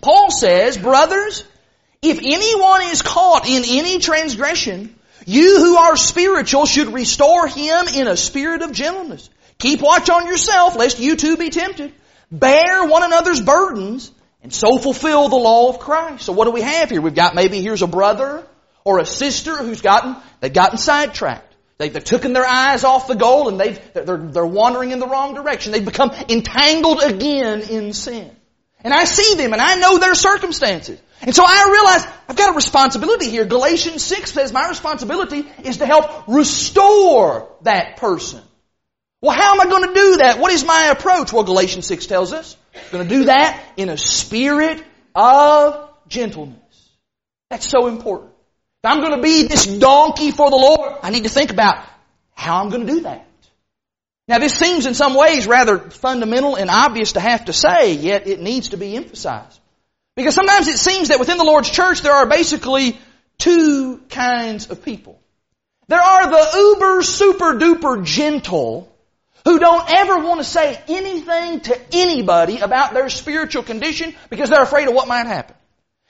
Paul 0.00 0.30
says, 0.30 0.78
brothers, 0.78 1.44
if 2.00 2.18
anyone 2.22 2.82
is 2.84 3.02
caught 3.02 3.46
in 3.46 3.64
any 3.66 3.98
transgression, 3.98 4.94
you 5.26 5.58
who 5.58 5.76
are 5.76 5.96
spiritual 5.96 6.64
should 6.64 6.94
restore 6.94 7.46
him 7.46 7.86
in 7.88 8.06
a 8.06 8.16
spirit 8.16 8.62
of 8.62 8.72
gentleness. 8.72 9.28
Keep 9.60 9.82
watch 9.82 10.08
on 10.10 10.26
yourself 10.26 10.74
lest 10.74 10.98
you 10.98 11.16
too 11.16 11.36
be 11.36 11.50
tempted. 11.50 11.92
Bear 12.32 12.86
one 12.86 13.02
another's 13.02 13.40
burdens 13.40 14.10
and 14.42 14.52
so 14.52 14.78
fulfill 14.78 15.28
the 15.28 15.36
law 15.36 15.68
of 15.68 15.78
Christ. 15.78 16.24
So 16.24 16.32
what 16.32 16.46
do 16.46 16.50
we 16.50 16.62
have 16.62 16.90
here? 16.90 17.00
We've 17.00 17.14
got 17.14 17.34
maybe 17.34 17.60
here's 17.60 17.82
a 17.82 17.86
brother 17.86 18.46
or 18.84 18.98
a 18.98 19.06
sister 19.06 19.56
who's 19.56 19.82
gotten, 19.82 20.16
they've 20.40 20.52
gotten 20.52 20.78
sidetracked. 20.78 21.54
They've, 21.76 21.92
they've 21.92 22.04
taken 22.04 22.32
their 22.32 22.46
eyes 22.46 22.84
off 22.84 23.06
the 23.06 23.14
goal 23.14 23.48
and 23.48 23.60
they've, 23.60 23.80
they're, 23.92 24.16
they're 24.16 24.46
wandering 24.46 24.92
in 24.92 24.98
the 24.98 25.06
wrong 25.06 25.34
direction. 25.34 25.72
They've 25.72 25.84
become 25.84 26.10
entangled 26.28 27.02
again 27.02 27.60
in 27.60 27.92
sin. 27.92 28.34
And 28.82 28.94
I 28.94 29.04
see 29.04 29.34
them 29.34 29.52
and 29.52 29.60
I 29.60 29.74
know 29.74 29.98
their 29.98 30.14
circumstances. 30.14 30.98
And 31.20 31.34
so 31.34 31.44
I 31.46 31.68
realize 31.70 32.06
I've 32.28 32.36
got 32.36 32.54
a 32.54 32.56
responsibility 32.56 33.28
here. 33.28 33.44
Galatians 33.44 34.02
6 34.04 34.32
says 34.32 34.52
my 34.54 34.68
responsibility 34.68 35.46
is 35.64 35.78
to 35.78 35.86
help 35.86 36.28
restore 36.28 37.50
that 37.62 37.98
person. 37.98 38.40
Well, 39.22 39.36
how 39.36 39.54
am 39.54 39.60
I 39.60 39.66
going 39.66 39.88
to 39.88 39.94
do 39.94 40.16
that? 40.18 40.38
What 40.38 40.52
is 40.52 40.64
my 40.64 40.86
approach? 40.86 41.32
Well, 41.32 41.44
Galatians 41.44 41.86
6 41.86 42.06
tells 42.06 42.32
us 42.32 42.56
I'm 42.74 42.90
going 42.90 43.08
to 43.08 43.14
do 43.14 43.24
that 43.24 43.62
in 43.76 43.90
a 43.90 43.98
spirit 43.98 44.82
of 45.14 45.90
gentleness. 46.08 46.56
That's 47.50 47.68
so 47.68 47.88
important. 47.88 48.30
If 48.82 48.90
I'm 48.90 49.00
going 49.00 49.16
to 49.16 49.22
be 49.22 49.46
this 49.46 49.66
donkey 49.66 50.30
for 50.30 50.48
the 50.48 50.56
Lord, 50.56 50.94
I 51.02 51.10
need 51.10 51.24
to 51.24 51.28
think 51.28 51.50
about 51.50 51.84
how 52.34 52.62
I'm 52.62 52.70
going 52.70 52.86
to 52.86 52.92
do 52.92 53.00
that. 53.02 53.26
Now 54.26 54.38
this 54.38 54.54
seems 54.54 54.86
in 54.86 54.94
some 54.94 55.14
ways 55.14 55.46
rather 55.46 55.78
fundamental 55.78 56.54
and 56.56 56.70
obvious 56.70 57.12
to 57.12 57.20
have 57.20 57.46
to 57.46 57.52
say, 57.52 57.94
yet 57.94 58.26
it 58.26 58.40
needs 58.40 58.70
to 58.70 58.78
be 58.78 58.96
emphasized. 58.96 59.60
Because 60.16 60.34
sometimes 60.34 60.68
it 60.68 60.78
seems 60.78 61.08
that 61.08 61.18
within 61.18 61.36
the 61.36 61.44
Lord's 61.44 61.68
church 61.68 62.00
there 62.00 62.12
are 62.12 62.26
basically 62.26 62.98
two 63.38 63.98
kinds 64.08 64.70
of 64.70 64.84
people. 64.84 65.20
There 65.88 66.00
are 66.00 66.30
the 66.30 66.58
uber 66.58 67.02
super 67.02 67.54
duper 67.54 68.04
gentle 68.04 68.89
who 69.44 69.58
don't 69.58 69.90
ever 69.90 70.18
want 70.18 70.40
to 70.40 70.44
say 70.44 70.80
anything 70.88 71.60
to 71.60 71.80
anybody 71.92 72.58
about 72.58 72.94
their 72.94 73.08
spiritual 73.08 73.62
condition 73.62 74.14
because 74.28 74.50
they're 74.50 74.62
afraid 74.62 74.88
of 74.88 74.94
what 74.94 75.08
might 75.08 75.26
happen. 75.26 75.56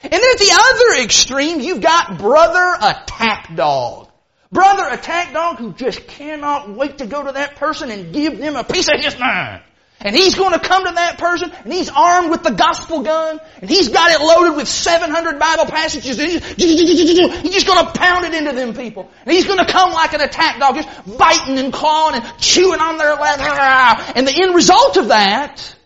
And 0.03 0.13
then 0.13 0.23
at 0.23 0.39
the 0.39 0.53
other 0.53 1.05
extreme, 1.05 1.61
you've 1.61 1.83
got 1.83 2.19
brother 2.19 2.77
attack 2.81 3.55
dog. 3.55 4.09
Brother 4.51 4.89
attack 4.89 5.33
dog 5.33 5.59
who 5.59 5.73
just 5.73 6.07
cannot 6.07 6.71
wait 6.71 6.99
to 6.99 7.07
go 7.07 7.23
to 7.23 7.33
that 7.33 7.57
person 7.57 7.91
and 7.91 8.13
give 8.13 8.39
them 8.39 8.57
a 8.57 8.65
piece 8.65 8.89
of 8.89 9.01
his 9.01 9.19
mind. 9.19 9.63
And 10.03 10.17
he's 10.17 10.35
going 10.35 10.53
to 10.53 10.59
come 10.59 10.87
to 10.87 10.93
that 10.95 11.19
person 11.19 11.53
and 11.65 11.73
he's 11.73 11.91
armed 11.91 12.31
with 12.31 12.43
the 12.43 12.53
gospel 12.53 13.03
gun 13.03 13.39
and 13.61 13.69
he's 13.69 13.91
got 13.91 14.11
it 14.11 14.21
loaded 14.25 14.57
with 14.57 14.67
700 14.67 15.39
Bible 15.39 15.67
passages. 15.67 16.19
And 16.19 16.31
he's 16.31 17.53
just 17.53 17.67
going 17.67 17.85
to 17.85 17.93
pound 17.93 18.25
it 18.25 18.33
into 18.33 18.53
them 18.53 18.73
people. 18.73 19.11
And 19.25 19.33
he's 19.35 19.47
going 19.47 19.59
to 19.59 19.71
come 19.71 19.93
like 19.93 20.15
an 20.15 20.23
attack 20.23 20.59
dog, 20.59 20.77
just 20.77 21.19
biting 21.19 21.59
and 21.59 21.71
clawing 21.71 22.23
and 22.23 22.39
chewing 22.39 22.81
on 22.81 22.97
their 22.97 23.15
leather. 23.15 23.45
And 24.17 24.27
the 24.27 24.43
end 24.43 24.55
result 24.55 24.97
of 24.97 25.09
that 25.09 25.77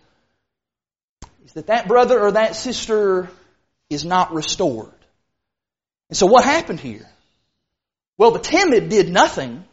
is 1.44 1.53
that 1.55 1.66
that 1.66 1.88
brother 1.88 2.20
or 2.20 2.33
that 2.33 2.55
sister 2.55 3.29
is 3.90 4.05
not 4.05 4.33
restored. 4.33 4.92
And 6.09 6.16
so 6.16 6.27
what 6.27 6.44
happened 6.44 6.81
here? 6.81 7.09
Well, 8.16 8.31
the 8.31 8.38
timid 8.38 8.88
did 8.88 9.09
nothing, 9.09 9.64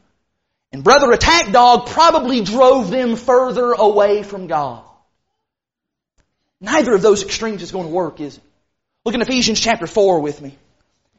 and 0.72 0.84
Brother 0.84 1.12
Attack 1.12 1.52
Dog 1.52 1.88
probably 1.88 2.42
drove 2.42 2.90
them 2.90 3.16
further 3.16 3.74
away 3.74 4.24
from 4.24 4.48
God. 4.48 4.84
Neither 6.62 6.94
of 6.94 7.02
those 7.02 7.24
extremes 7.24 7.62
is 7.62 7.72
going 7.72 7.88
to 7.88 7.94
work, 7.94 8.20
is 8.22 8.38
it? 8.38 8.44
Look 9.04 9.16
in 9.16 9.22
Ephesians 9.22 9.60
chapter 9.60 9.88
4 9.88 10.20
with 10.20 10.42
me. 10.42 10.56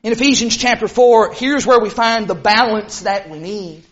In 0.03 0.13
Ephesians 0.13 0.57
chapter 0.57 0.89
4, 0.89 1.35
here's 1.35 1.67
where 1.67 1.81
we 1.81 1.91
find 1.91 2.27
the 2.27 2.35
balance 2.35 3.01
that 3.01 3.29
we 3.29 3.39
need. 3.39 3.85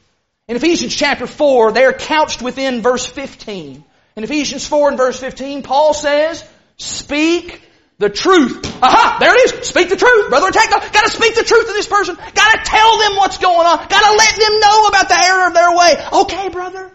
In 0.49 0.57
Ephesians 0.57 0.95
chapter 0.95 1.27
4, 1.27 1.73
they're 1.73 1.93
couched 1.93 2.41
within 2.41 2.83
verse 2.83 3.07
15. 3.07 3.85
In 4.17 4.25
Ephesians 4.25 4.67
4 4.67 4.89
and 4.89 4.97
verse 4.99 5.19
15, 5.19 5.63
Paul 5.63 5.95
says, 5.95 6.45
Speak 6.77 7.61
the 8.01 8.09
truth. 8.09 8.65
Aha! 8.83 9.19
There 9.21 9.35
it 9.35 9.61
is. 9.61 9.69
Speak 9.69 9.91
the 9.91 9.97
truth. 9.97 10.31
Brother 10.31 10.49
attack. 10.49 10.71
Gotta 10.71 11.11
speak 11.11 11.35
the 11.35 11.45
truth 11.45 11.67
to 11.67 11.73
this 11.75 11.87
person. 11.87 12.17
Gotta 12.17 12.61
tell 12.65 12.99
them 12.99 13.17
what's 13.17 13.37
going 13.37 13.67
on. 13.67 13.77
Gotta 13.89 14.17
let 14.17 14.37
them 14.37 14.59
know 14.59 14.87
about 14.87 15.09
the 15.09 15.21
error 15.23 15.47
of 15.49 15.55
their 15.55 15.77
way. 15.77 16.21
Okay, 16.23 16.49
brother. 16.49 16.91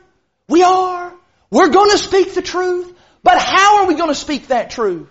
We 0.50 0.64
are. 0.64 1.14
We're 1.52 1.70
gonna 1.70 2.00
speak 2.00 2.34
the 2.34 2.42
truth. 2.42 2.92
But 3.22 3.40
how 3.40 3.82
are 3.82 3.88
we 3.88 3.94
gonna 3.94 4.16
speak 4.16 4.48
that 4.48 4.72
truth? 4.72 5.08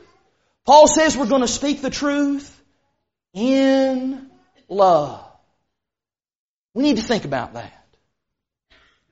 Paul 0.67 0.89
says 0.89 1.17
we're 1.17 1.29
gonna 1.29 1.47
speak 1.47 1.81
the 1.81 1.91
truth 1.91 2.51
in 3.33 4.29
love. 4.69 5.25
We 6.75 6.83
need 6.83 6.97
to 6.97 7.03
think 7.03 7.25
about 7.25 7.55
that. 7.55 7.73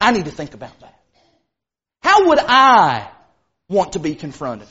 I 0.01 0.11
need 0.11 0.24
to 0.24 0.33
think 0.33 0.55
about 0.55 0.78
that. 0.80 0.99
How 2.03 2.26
would 2.28 2.41
I 2.41 3.09
want 3.68 3.93
to 3.93 4.01
be 4.01 4.16
confronted? 4.16 4.66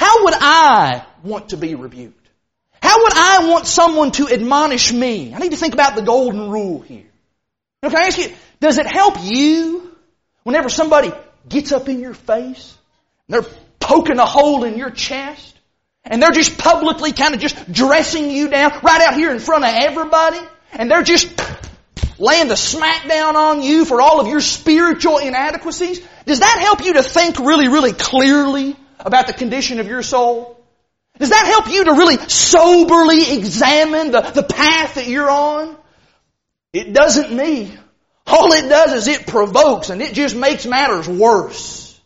How 0.00 0.24
would 0.24 0.34
I 0.34 1.04
want 1.22 1.50
to 1.50 1.56
be 1.56 1.74
rebuked? 1.74 2.28
How 2.82 3.02
would 3.02 3.12
I 3.14 3.48
want 3.50 3.66
someone 3.66 4.10
to 4.12 4.28
admonish 4.28 4.92
me? 4.92 5.34
I 5.34 5.38
need 5.38 5.50
to 5.50 5.58
think 5.58 5.74
about 5.74 5.94
the 5.94 6.02
golden 6.02 6.50
rule 6.50 6.80
here. 6.80 7.10
Now, 7.82 7.90
can 7.90 8.02
I 8.02 8.06
ask 8.06 8.18
you, 8.18 8.32
does 8.60 8.78
it 8.78 8.86
help 8.86 9.16
you 9.22 9.90
Whenever 10.42 10.68
somebody 10.68 11.12
gets 11.48 11.72
up 11.72 11.88
in 11.88 12.00
your 12.00 12.14
face, 12.14 12.76
and 13.28 13.34
they're 13.34 13.50
poking 13.78 14.18
a 14.18 14.26
hole 14.26 14.64
in 14.64 14.78
your 14.78 14.90
chest, 14.90 15.58
and 16.04 16.22
they're 16.22 16.30
just 16.30 16.56
publicly 16.56 17.12
kind 17.12 17.34
of 17.34 17.40
just 17.40 17.70
dressing 17.70 18.30
you 18.30 18.48
down 18.48 18.72
right 18.82 19.02
out 19.02 19.14
here 19.14 19.30
in 19.30 19.38
front 19.38 19.64
of 19.64 19.70
everybody, 19.74 20.40
and 20.72 20.90
they're 20.90 21.02
just 21.02 21.28
laying 22.18 22.48
the 22.48 22.54
smackdown 22.54 23.34
on 23.34 23.62
you 23.62 23.84
for 23.84 24.00
all 24.00 24.20
of 24.20 24.28
your 24.28 24.40
spiritual 24.40 25.18
inadequacies, 25.18 26.00
does 26.24 26.40
that 26.40 26.58
help 26.60 26.84
you 26.84 26.94
to 26.94 27.02
think 27.02 27.38
really, 27.38 27.68
really 27.68 27.92
clearly 27.92 28.76
about 29.04 29.26
the 29.26 29.32
condition 29.32 29.80
of 29.80 29.86
your 29.86 30.02
soul? 30.02 30.56
Does 31.18 31.30
that 31.30 31.46
help 31.46 31.70
you 31.70 31.84
to 31.84 31.92
really 31.92 32.16
soberly 32.16 33.36
examine 33.36 34.10
the, 34.10 34.20
the 34.20 34.42
path 34.42 34.94
that 34.94 35.06
you're 35.06 35.30
on? 35.30 35.76
It 36.72 36.92
doesn't 36.92 37.32
me. 37.32 37.76
All 38.26 38.52
it 38.52 38.68
does 38.68 38.92
is 38.92 39.08
it 39.08 39.26
provokes 39.26 39.90
and 39.90 40.00
it 40.00 40.14
just 40.14 40.36
makes 40.36 40.64
matters 40.64 41.08
worse. 41.08 42.00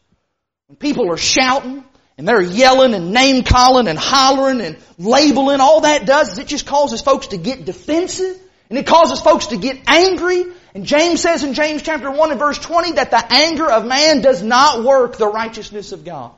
When 0.69 0.77
people 0.77 1.13
are 1.13 1.19
shouting 1.19 1.85
and 2.17 2.27
they're 2.27 2.41
yelling 2.41 2.95
and 2.95 3.13
name 3.13 3.45
calling 3.45 3.89
and 3.89 3.99
hollering 3.99 4.61
and 4.61 4.79
labeling, 4.99 5.61
all 5.61 5.83
that 5.83 6.07
does 6.07 6.33
is 6.33 6.39
it 6.39 6.47
just 6.47 6.67
causes 6.67 7.03
folks 7.03 7.29
to 7.29 7.37
get 7.37 7.65
defensive 7.65 8.41
and 8.71 8.79
it 8.79 8.87
causes 8.87 9.21
folks 9.21 9.49
to 9.49 9.59
get 9.59 9.83
angry. 9.87 10.47
And 10.75 10.87
James 10.87 11.21
says 11.21 11.45
in 11.45 11.53
James 11.55 11.83
chapter 11.83 12.11
1 12.11 12.31
and 12.31 12.41
verse 12.41 12.59
20 12.59 12.93
that 12.93 13.11
the 13.11 13.33
anger 13.33 13.71
of 13.71 13.87
man 13.87 14.23
does 14.23 14.43
not 14.43 14.83
work 14.83 15.19
the 15.19 15.29
righteousness 15.29 15.93
of 15.93 16.05
God. 16.05 16.33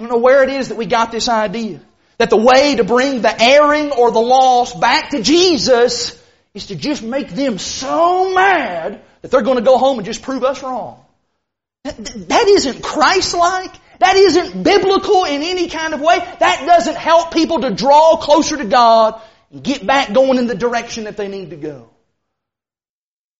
I 0.00 0.02
don't 0.02 0.12
know 0.12 0.18
where 0.18 0.42
it 0.42 0.48
is 0.48 0.70
that 0.70 0.78
we 0.78 0.86
got 0.86 1.12
this 1.12 1.28
idea. 1.28 1.78
That 2.16 2.30
the 2.30 2.38
way 2.38 2.76
to 2.76 2.84
bring 2.84 3.20
the 3.20 3.38
erring 3.38 3.92
or 3.92 4.10
the 4.10 4.20
lost 4.20 4.80
back 4.80 5.10
to 5.10 5.22
Jesus 5.22 6.18
is 6.54 6.68
to 6.68 6.74
just 6.74 7.02
make 7.02 7.28
them 7.28 7.58
so 7.58 8.32
mad 8.32 9.02
that 9.20 9.30
they're 9.30 9.42
going 9.42 9.58
to 9.58 9.62
go 9.62 9.76
home 9.76 9.98
and 9.98 10.06
just 10.06 10.22
prove 10.22 10.42
us 10.42 10.62
wrong. 10.62 11.04
That, 11.84 11.98
that 12.28 12.48
isn't 12.48 12.82
Christ-like. 12.82 13.74
That 13.98 14.16
isn't 14.16 14.62
biblical 14.62 15.26
in 15.26 15.42
any 15.42 15.68
kind 15.68 15.92
of 15.92 16.00
way. 16.00 16.16
That 16.16 16.64
doesn't 16.64 16.96
help 16.96 17.34
people 17.34 17.60
to 17.60 17.74
draw 17.74 18.16
closer 18.16 18.56
to 18.56 18.64
God 18.64 19.20
and 19.52 19.62
get 19.62 19.86
back 19.86 20.14
going 20.14 20.38
in 20.38 20.46
the 20.46 20.54
direction 20.54 21.04
that 21.04 21.18
they 21.18 21.28
need 21.28 21.50
to 21.50 21.56
go. 21.56 21.90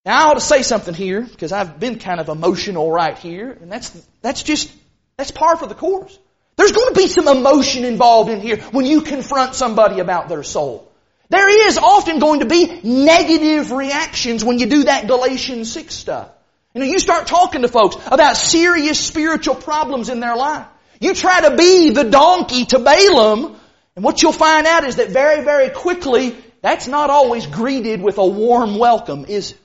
Now 0.05 0.27
I 0.27 0.31
ought 0.31 0.35
to 0.35 0.41
say 0.41 0.61
something 0.61 0.93
here 0.93 1.23
because 1.23 1.53
I've 1.53 1.81
been 1.81 1.99
kind 1.99 2.21
of 2.21 2.29
emotional 2.29 2.93
right 2.93 3.17
here, 3.17 3.51
and 3.51 3.73
that's 3.73 3.91
that's 4.21 4.43
just 4.43 4.71
that's 5.17 5.31
par 5.31 5.57
for 5.57 5.67
the 5.67 5.75
course. 5.75 6.19
There's 6.57 6.73
going 6.73 6.95
to 6.95 7.01
be 7.01 7.09
some 7.09 7.29
emotion 7.29 7.85
involved 7.85 8.31
in 8.31 8.41
here 8.41 8.59
when 8.73 8.87
you 8.87 9.03
confront 9.03 9.55
somebody 9.55 10.01
about 10.01 10.29
their 10.29 10.43
soul. 10.43 10.91
There 11.31 11.69
is 11.69 11.79
often 11.79 12.19
going 12.19 12.41
to 12.41 12.47
be 12.47 12.81
negative 12.83 13.71
reactions 13.71 14.45
when 14.45 14.59
you 14.59 14.67
do 14.67 14.85
that 14.85 15.07
Galatians 15.07 15.73
6 15.73 15.95
stuff. 15.95 16.29
You 16.75 16.81
know, 16.81 16.87
you 16.87 16.99
start 16.99 17.27
talking 17.27 17.63
to 17.63 17.69
folks 17.69 17.97
about 18.07 18.37
serious 18.37 18.99
spiritual 18.99 19.55
problems 19.55 20.09
in 20.09 20.21
their 20.21 20.37
life. 20.37 20.67
You 21.01 21.15
try 21.15 21.49
to 21.49 21.57
be 21.57 21.91
the 21.91 22.05
donkey 22.05 22.67
to 22.67 22.79
Balaam, 22.79 23.57
and 23.97 24.05
what 24.05 24.23
you'll 24.23 24.33
find 24.33 24.67
out 24.67 24.85
is 24.85 24.97
that 24.97 25.11
very, 25.11 25.43
very 25.43 25.71
quickly, 25.71 26.37
that's 26.63 26.89
not 26.89 27.11
always 27.11 27.47
greeted 27.47 28.03
with 28.03 28.19
a 28.19 28.27
warm 28.27 28.79
welcome, 28.79 29.25
is 29.25 29.53
it? 29.53 29.59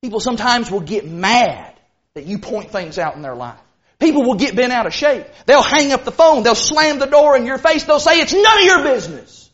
People 0.00 0.20
sometimes 0.20 0.70
will 0.70 0.80
get 0.80 1.06
mad 1.06 1.74
that 2.14 2.26
you 2.26 2.38
point 2.38 2.70
things 2.70 2.98
out 2.98 3.16
in 3.16 3.22
their 3.22 3.34
life. 3.34 3.58
People 3.98 4.24
will 4.24 4.34
get 4.34 4.56
bent 4.56 4.72
out 4.72 4.86
of 4.86 4.94
shape. 4.94 5.26
They'll 5.46 5.62
hang 5.62 5.92
up 5.92 6.04
the 6.04 6.12
phone. 6.12 6.42
They'll 6.42 6.54
slam 6.54 6.98
the 6.98 7.06
door 7.06 7.36
in 7.36 7.46
your 7.46 7.58
face. 7.58 7.84
They'll 7.84 8.00
say, 8.00 8.20
it's 8.20 8.32
none 8.32 8.58
of 8.58 8.64
your 8.64 8.82
business. 8.84 9.50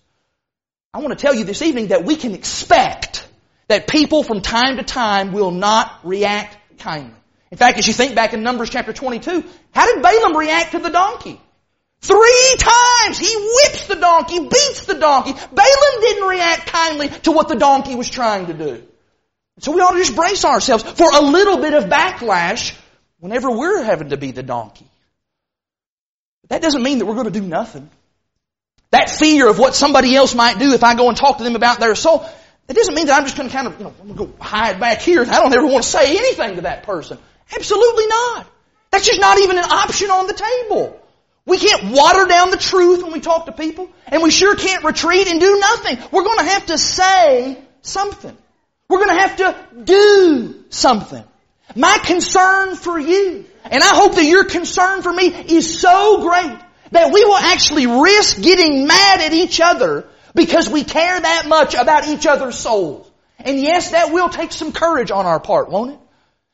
I 0.93 0.99
want 0.99 1.17
to 1.17 1.23
tell 1.23 1.35
you 1.35 1.45
this 1.45 1.63
evening 1.63 1.89
that 1.89 2.05
we 2.05 2.17
can 2.17 2.35
expect 2.35 3.27
that 3.69 3.87
people 3.87 4.23
from 4.23 4.41
time 4.41 4.79
to 4.79 4.83
time 4.83 5.33
will 5.33 5.53
not 5.53 6.01
react 6.03 6.57
kindly. 6.79 7.15
In 7.51 7.59
fact, 7.59 7.79
as 7.79 7.87
you 7.87 7.93
think 7.93 8.15
back 8.15 8.33
in 8.33 8.43
Numbers 8.43 8.71
chapter 8.71 8.93
22, 8.93 9.45
how 9.73 9.87
did 9.87 10.03
Balaam 10.03 10.37
react 10.37 10.73
to 10.73 10.79
the 10.79 10.91
donkey? 10.91 11.41
Three 12.01 12.57
times 12.59 13.19
he 13.19 13.37
whips 13.37 13.87
the 13.87 13.97
donkey, 13.97 14.41
beats 14.41 14.87
the 14.87 14.95
donkey. 14.95 15.33
Balaam 15.33 16.01
didn't 16.01 16.29
react 16.29 16.67
kindly 16.67 17.09
to 17.09 17.33
what 17.33 17.49
the 17.49 17.57
donkey 17.57 17.95
was 17.95 18.09
trying 18.09 18.47
to 18.47 18.55
do. 18.55 18.83
So 19.59 19.73
we 19.73 19.81
ought 19.83 19.93
to 19.93 19.99
just 19.99 20.17
brace 20.17 20.45
ourselves 20.45 20.83
for 20.83 21.11
a 21.13 21.21
little 21.21 21.59
bit 21.59 21.75
of 21.75 21.85
backlash 21.85 22.75
whenever 23.21 23.51
we're 23.51 23.83
having 23.83 24.11
to 24.11 24.17
be 24.17 24.33
the 24.33 24.43
donkey. 24.43 24.87
But 26.43 26.51
that 26.51 26.63
doesn't 26.63 26.83
mean 26.83 26.99
that 26.99 27.07
we're 27.07 27.15
going 27.15 27.33
to 27.33 27.41
do 27.41 27.47
nothing. 27.47 27.89
That 28.91 29.09
fear 29.09 29.49
of 29.49 29.59
what 29.59 29.75
somebody 29.75 30.17
else 30.17 30.35
might 30.35 30.59
do 30.59 30.73
if 30.73 30.83
I 30.83 30.97
go 30.97 31.09
and 31.09 31.17
talk 31.17 31.39
to 31.39 31.45
them 31.45 31.55
about 31.55 31.79
their 31.79 31.95
soul, 31.95 32.27
that 32.67 32.75
doesn't 32.75 32.95
mean 32.95 33.07
that 33.07 33.19
I'm 33.19 33.25
just 33.25 33.37
going 33.37 33.49
to 33.49 33.55
kind 33.55 33.69
of, 33.69 33.79
you 33.79 33.85
know, 33.85 33.95
I'm 34.01 34.15
going 34.15 34.31
to 34.31 34.35
go 34.35 34.45
hide 34.45 34.81
back 34.81 35.01
here 35.01 35.23
I 35.23 35.41
don't 35.41 35.55
ever 35.55 35.67
want 35.67 35.85
to 35.85 35.89
say 35.89 36.17
anything 36.17 36.57
to 36.57 36.63
that 36.63 36.83
person. 36.83 37.19
Absolutely 37.55 38.07
not. 38.07 38.47
That's 38.91 39.07
just 39.07 39.21
not 39.21 39.39
even 39.39 39.59
an 39.59 39.65
option 39.65 40.11
on 40.11 40.27
the 40.27 40.33
table. 40.33 41.01
We 41.47 41.59
can't 41.59 41.93
water 41.93 42.27
down 42.27 42.51
the 42.51 42.57
truth 42.57 43.03
when 43.03 43.13
we 43.13 43.21
talk 43.21 43.47
to 43.47 43.53
people, 43.53 43.89
and 44.07 44.23
we 44.23 44.31
sure 44.31 44.55
can't 44.55 44.85
retreat 44.85 45.27
and 45.27 45.41
do 45.41 45.59
nothing. 45.59 45.99
We're 46.13 46.25
going 46.25 46.39
to 46.39 46.45
have 46.45 46.67
to 46.67 46.79
say 46.79 47.59
something. 47.83 48.37
We're 48.89 49.05
going 49.05 49.17
to 49.17 49.21
have 49.21 49.37
to 49.37 49.57
do 49.85 50.65
something. 50.69 51.25
My 51.77 51.99
concern 52.05 52.75
for 52.75 52.99
you, 52.99 53.45
and 53.65 53.83
I 53.83 53.95
hope 53.95 54.15
that 54.17 54.25
your 54.25 54.45
concern 54.45 55.03
for 55.03 55.13
me 55.13 55.27
is 55.27 55.81
so 55.81 56.23
great 56.23 56.59
that 56.91 57.13
we 57.13 57.25
will 57.25 57.37
actually 57.37 57.87
risk 57.87 58.41
getting 58.41 58.87
mad 58.87 59.21
at 59.21 59.33
each 59.33 59.61
other 59.61 60.07
because 60.35 60.69
we 60.69 60.85
care 60.85 61.21
that 61.21 61.47
much 61.47 61.75
about 61.75 62.09
each 62.09 62.27
other's 62.27 62.57
souls. 62.57 63.11
And 63.39 63.59
yes, 63.59 63.93
that 63.93 64.13
will 64.13 64.29
take 64.29 64.53
some 64.53 64.73
courage 64.73 65.11
on 65.11 65.27
our 65.27 65.41
part, 65.41 65.71
won't 65.71 65.93
it? 65.93 65.99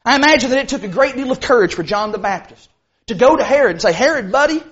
I 0.04 0.16
imagine 0.16 0.50
that 0.50 0.60
it 0.60 0.68
took 0.68 0.84
a 0.84 0.88
great 0.88 1.16
deal 1.16 1.32
of 1.32 1.40
courage 1.40 1.74
for 1.74 1.82
John 1.82 2.12
the 2.12 2.18
Baptist 2.18 2.68
to 3.06 3.14
go 3.14 3.36
to 3.36 3.42
Herod 3.42 3.72
and 3.72 3.82
say, 3.82 3.92
Herod, 3.92 4.30
buddy, 4.30 4.62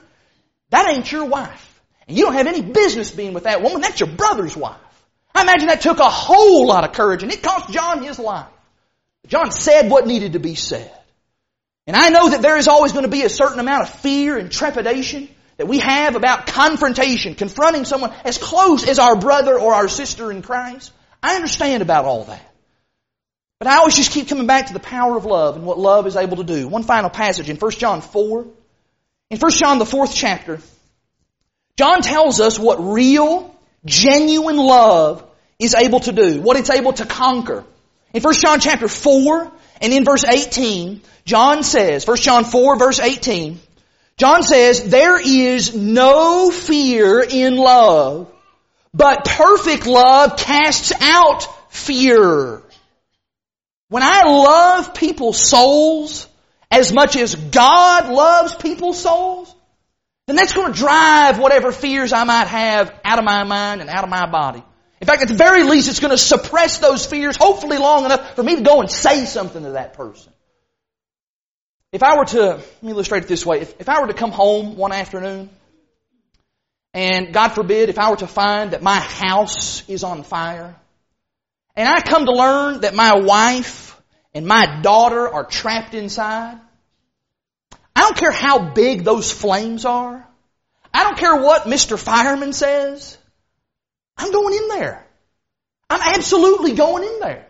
that 0.70 0.88
ain't 0.88 1.10
your 1.10 1.24
wife. 1.24 1.82
And 2.06 2.16
you 2.16 2.24
don't 2.24 2.34
have 2.34 2.46
any 2.46 2.62
business 2.62 3.10
being 3.10 3.32
with 3.32 3.44
that 3.44 3.62
woman. 3.62 3.80
That's 3.80 3.98
your 3.98 4.10
brother's 4.10 4.56
wife. 4.56 4.76
I 5.34 5.42
imagine 5.42 5.68
that 5.68 5.80
took 5.80 5.98
a 5.98 6.08
whole 6.08 6.66
lot 6.66 6.84
of 6.84 6.92
courage 6.92 7.22
and 7.22 7.32
it 7.32 7.42
cost 7.42 7.72
John 7.72 8.02
his 8.02 8.18
life. 8.18 8.46
John 9.26 9.50
said 9.50 9.90
what 9.90 10.06
needed 10.06 10.34
to 10.34 10.38
be 10.38 10.54
said. 10.54 10.92
And 11.86 11.96
I 11.96 12.08
know 12.08 12.30
that 12.30 12.42
there 12.42 12.56
is 12.56 12.68
always 12.68 12.92
going 12.92 13.04
to 13.04 13.10
be 13.10 13.22
a 13.22 13.28
certain 13.28 13.58
amount 13.58 13.82
of 13.82 13.90
fear 14.00 14.38
and 14.38 14.50
trepidation 14.50 15.28
that 15.56 15.66
we 15.66 15.78
have 15.78 16.16
about 16.16 16.46
confrontation, 16.46 17.34
confronting 17.34 17.84
someone 17.84 18.12
as 18.24 18.38
close 18.38 18.88
as 18.88 18.98
our 18.98 19.16
brother 19.16 19.58
or 19.58 19.74
our 19.74 19.88
sister 19.88 20.30
in 20.30 20.42
Christ. 20.42 20.92
I 21.22 21.36
understand 21.36 21.82
about 21.82 22.04
all 22.04 22.24
that. 22.24 22.54
But 23.58 23.68
I 23.68 23.76
always 23.76 23.96
just 23.96 24.12
keep 24.12 24.28
coming 24.28 24.46
back 24.46 24.66
to 24.66 24.72
the 24.72 24.80
power 24.80 25.16
of 25.16 25.24
love 25.24 25.56
and 25.56 25.64
what 25.64 25.78
love 25.78 26.06
is 26.06 26.16
able 26.16 26.38
to 26.38 26.44
do. 26.44 26.66
One 26.68 26.82
final 26.82 27.10
passage 27.10 27.48
in 27.48 27.56
1 27.56 27.70
John 27.72 28.00
4. 28.00 28.46
In 29.30 29.38
1 29.38 29.50
John, 29.52 29.78
the 29.78 29.86
fourth 29.86 30.14
chapter, 30.14 30.60
John 31.76 32.02
tells 32.02 32.40
us 32.40 32.58
what 32.58 32.76
real, 32.76 33.54
genuine 33.84 34.56
love 34.56 35.24
is 35.58 35.74
able 35.74 36.00
to 36.00 36.12
do, 36.12 36.40
what 36.40 36.56
it's 36.56 36.70
able 36.70 36.92
to 36.94 37.06
conquer. 37.06 37.64
In 38.14 38.22
1 38.22 38.34
John 38.34 38.60
chapter 38.60 38.86
4 38.86 39.52
and 39.82 39.92
in 39.92 40.04
verse 40.04 40.24
18, 40.24 41.02
John 41.24 41.64
says, 41.64 42.06
1 42.06 42.16
John 42.18 42.44
4 42.44 42.76
verse 42.76 43.00
18, 43.00 43.58
John 44.16 44.44
says, 44.44 44.84
there 44.84 45.20
is 45.20 45.74
no 45.74 46.52
fear 46.52 47.20
in 47.20 47.56
love, 47.56 48.32
but 48.94 49.24
perfect 49.24 49.88
love 49.88 50.36
casts 50.36 50.92
out 51.00 51.48
fear. 51.72 52.62
When 53.88 54.04
I 54.04 54.22
love 54.22 54.94
people's 54.94 55.40
souls 55.40 56.28
as 56.70 56.92
much 56.92 57.16
as 57.16 57.34
God 57.34 58.12
loves 58.12 58.54
people's 58.54 59.02
souls, 59.02 59.52
then 60.28 60.36
that's 60.36 60.52
going 60.52 60.72
to 60.72 60.78
drive 60.78 61.40
whatever 61.40 61.72
fears 61.72 62.12
I 62.12 62.22
might 62.22 62.46
have 62.46 62.94
out 63.04 63.18
of 63.18 63.24
my 63.24 63.42
mind 63.42 63.80
and 63.80 63.90
out 63.90 64.04
of 64.04 64.10
my 64.10 64.30
body. 64.30 64.62
In 65.04 65.06
fact, 65.06 65.20
at 65.20 65.28
the 65.28 65.34
very 65.34 65.64
least, 65.64 65.90
it's 65.90 66.00
going 66.00 66.12
to 66.12 66.16
suppress 66.16 66.78
those 66.78 67.04
fears, 67.04 67.36
hopefully 67.36 67.76
long 67.76 68.06
enough 68.06 68.36
for 68.36 68.42
me 68.42 68.56
to 68.56 68.62
go 68.62 68.80
and 68.80 68.90
say 68.90 69.26
something 69.26 69.62
to 69.62 69.72
that 69.72 69.92
person. 69.92 70.32
If 71.92 72.02
I 72.02 72.16
were 72.16 72.24
to, 72.24 72.40
let 72.40 72.82
me 72.82 72.92
illustrate 72.92 73.24
it 73.24 73.28
this 73.28 73.44
way. 73.44 73.60
If, 73.60 73.82
if 73.82 73.90
I 73.90 74.00
were 74.00 74.06
to 74.06 74.14
come 74.14 74.30
home 74.30 74.78
one 74.78 74.92
afternoon, 74.92 75.50
and 76.94 77.34
God 77.34 77.50
forbid, 77.50 77.90
if 77.90 77.98
I 77.98 78.08
were 78.08 78.16
to 78.16 78.26
find 78.26 78.70
that 78.70 78.82
my 78.82 78.98
house 78.98 79.86
is 79.90 80.04
on 80.04 80.22
fire, 80.22 80.74
and 81.76 81.86
I 81.86 82.00
come 82.00 82.24
to 82.24 82.32
learn 82.32 82.80
that 82.80 82.94
my 82.94 83.18
wife 83.18 84.00
and 84.32 84.46
my 84.46 84.80
daughter 84.80 85.28
are 85.28 85.44
trapped 85.44 85.92
inside, 85.92 86.58
I 87.94 88.00
don't 88.00 88.16
care 88.16 88.32
how 88.32 88.72
big 88.72 89.04
those 89.04 89.30
flames 89.30 89.84
are. 89.84 90.26
I 90.94 91.02
don't 91.04 91.18
care 91.18 91.36
what 91.36 91.64
Mr. 91.64 91.98
Fireman 91.98 92.54
says. 92.54 93.18
I'm 94.16 94.32
going 94.32 94.54
in 94.54 94.68
there. 94.68 95.06
I'm 95.90 96.14
absolutely 96.14 96.74
going 96.74 97.04
in 97.04 97.20
there. 97.20 97.46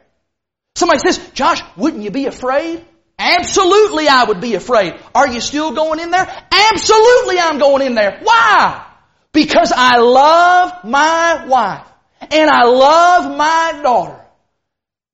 Somebody 0.77 0.99
says, 1.01 1.19
Josh, 1.31 1.63
wouldn't 1.77 2.03
you 2.03 2.11
be 2.11 2.27
afraid? 2.27 2.85
Absolutely 3.19 4.09
I 4.09 4.25
would 4.25 4.41
be 4.41 4.55
afraid. 4.55 4.95
Are 5.15 5.29
you 5.29 5.41
still 5.41 5.73
going 5.73 6.01
in 6.01 6.11
there? 6.11 6.27
Absolutely 6.53 7.39
I'm 7.39 7.59
going 7.59 7.83
in 7.87 7.95
there. 7.95 8.21
Why? 8.23 8.85
Because 9.33 9.73
I 9.75 9.99
love 9.99 10.85
my 10.85 11.47
wife 11.47 11.87
and 12.21 12.51
I 12.51 12.65
love 12.65 13.37
my 13.37 13.81
daughter 13.83 14.21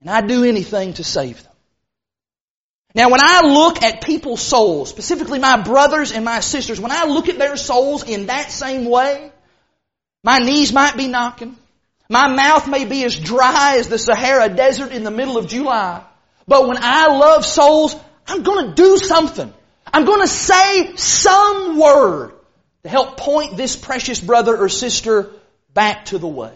and 0.00 0.10
I'd 0.10 0.28
do 0.28 0.44
anything 0.44 0.94
to 0.94 1.04
save 1.04 1.42
them. 1.42 1.52
Now 2.94 3.10
when 3.10 3.20
I 3.20 3.42
look 3.42 3.82
at 3.82 4.00
people's 4.02 4.42
souls, 4.42 4.88
specifically 4.88 5.38
my 5.38 5.62
brothers 5.62 6.10
and 6.12 6.24
my 6.24 6.40
sisters, 6.40 6.80
when 6.80 6.90
I 6.90 7.04
look 7.04 7.28
at 7.28 7.38
their 7.38 7.56
souls 7.56 8.02
in 8.02 8.26
that 8.26 8.50
same 8.50 8.86
way, 8.86 9.30
my 10.22 10.38
knees 10.38 10.72
might 10.72 10.96
be 10.96 11.08
knocking. 11.08 11.56
My 12.08 12.28
mouth 12.28 12.68
may 12.68 12.84
be 12.84 13.04
as 13.04 13.18
dry 13.18 13.76
as 13.78 13.88
the 13.88 13.98
Sahara 13.98 14.48
Desert 14.48 14.92
in 14.92 15.04
the 15.04 15.10
middle 15.10 15.38
of 15.38 15.46
July. 15.46 16.02
But 16.46 16.66
when 16.66 16.78
I 16.80 17.06
love 17.06 17.46
souls, 17.46 17.94
I'm 18.26 18.42
gonna 18.42 18.74
do 18.74 18.96
something. 18.96 19.52
I'm 19.92 20.04
gonna 20.04 20.26
say 20.26 20.96
some 20.96 21.78
word 21.78 22.32
to 22.82 22.88
help 22.88 23.16
point 23.16 23.56
this 23.56 23.76
precious 23.76 24.20
brother 24.20 24.56
or 24.56 24.68
sister 24.68 25.30
back 25.72 26.06
to 26.06 26.18
the 26.18 26.26
way. 26.26 26.52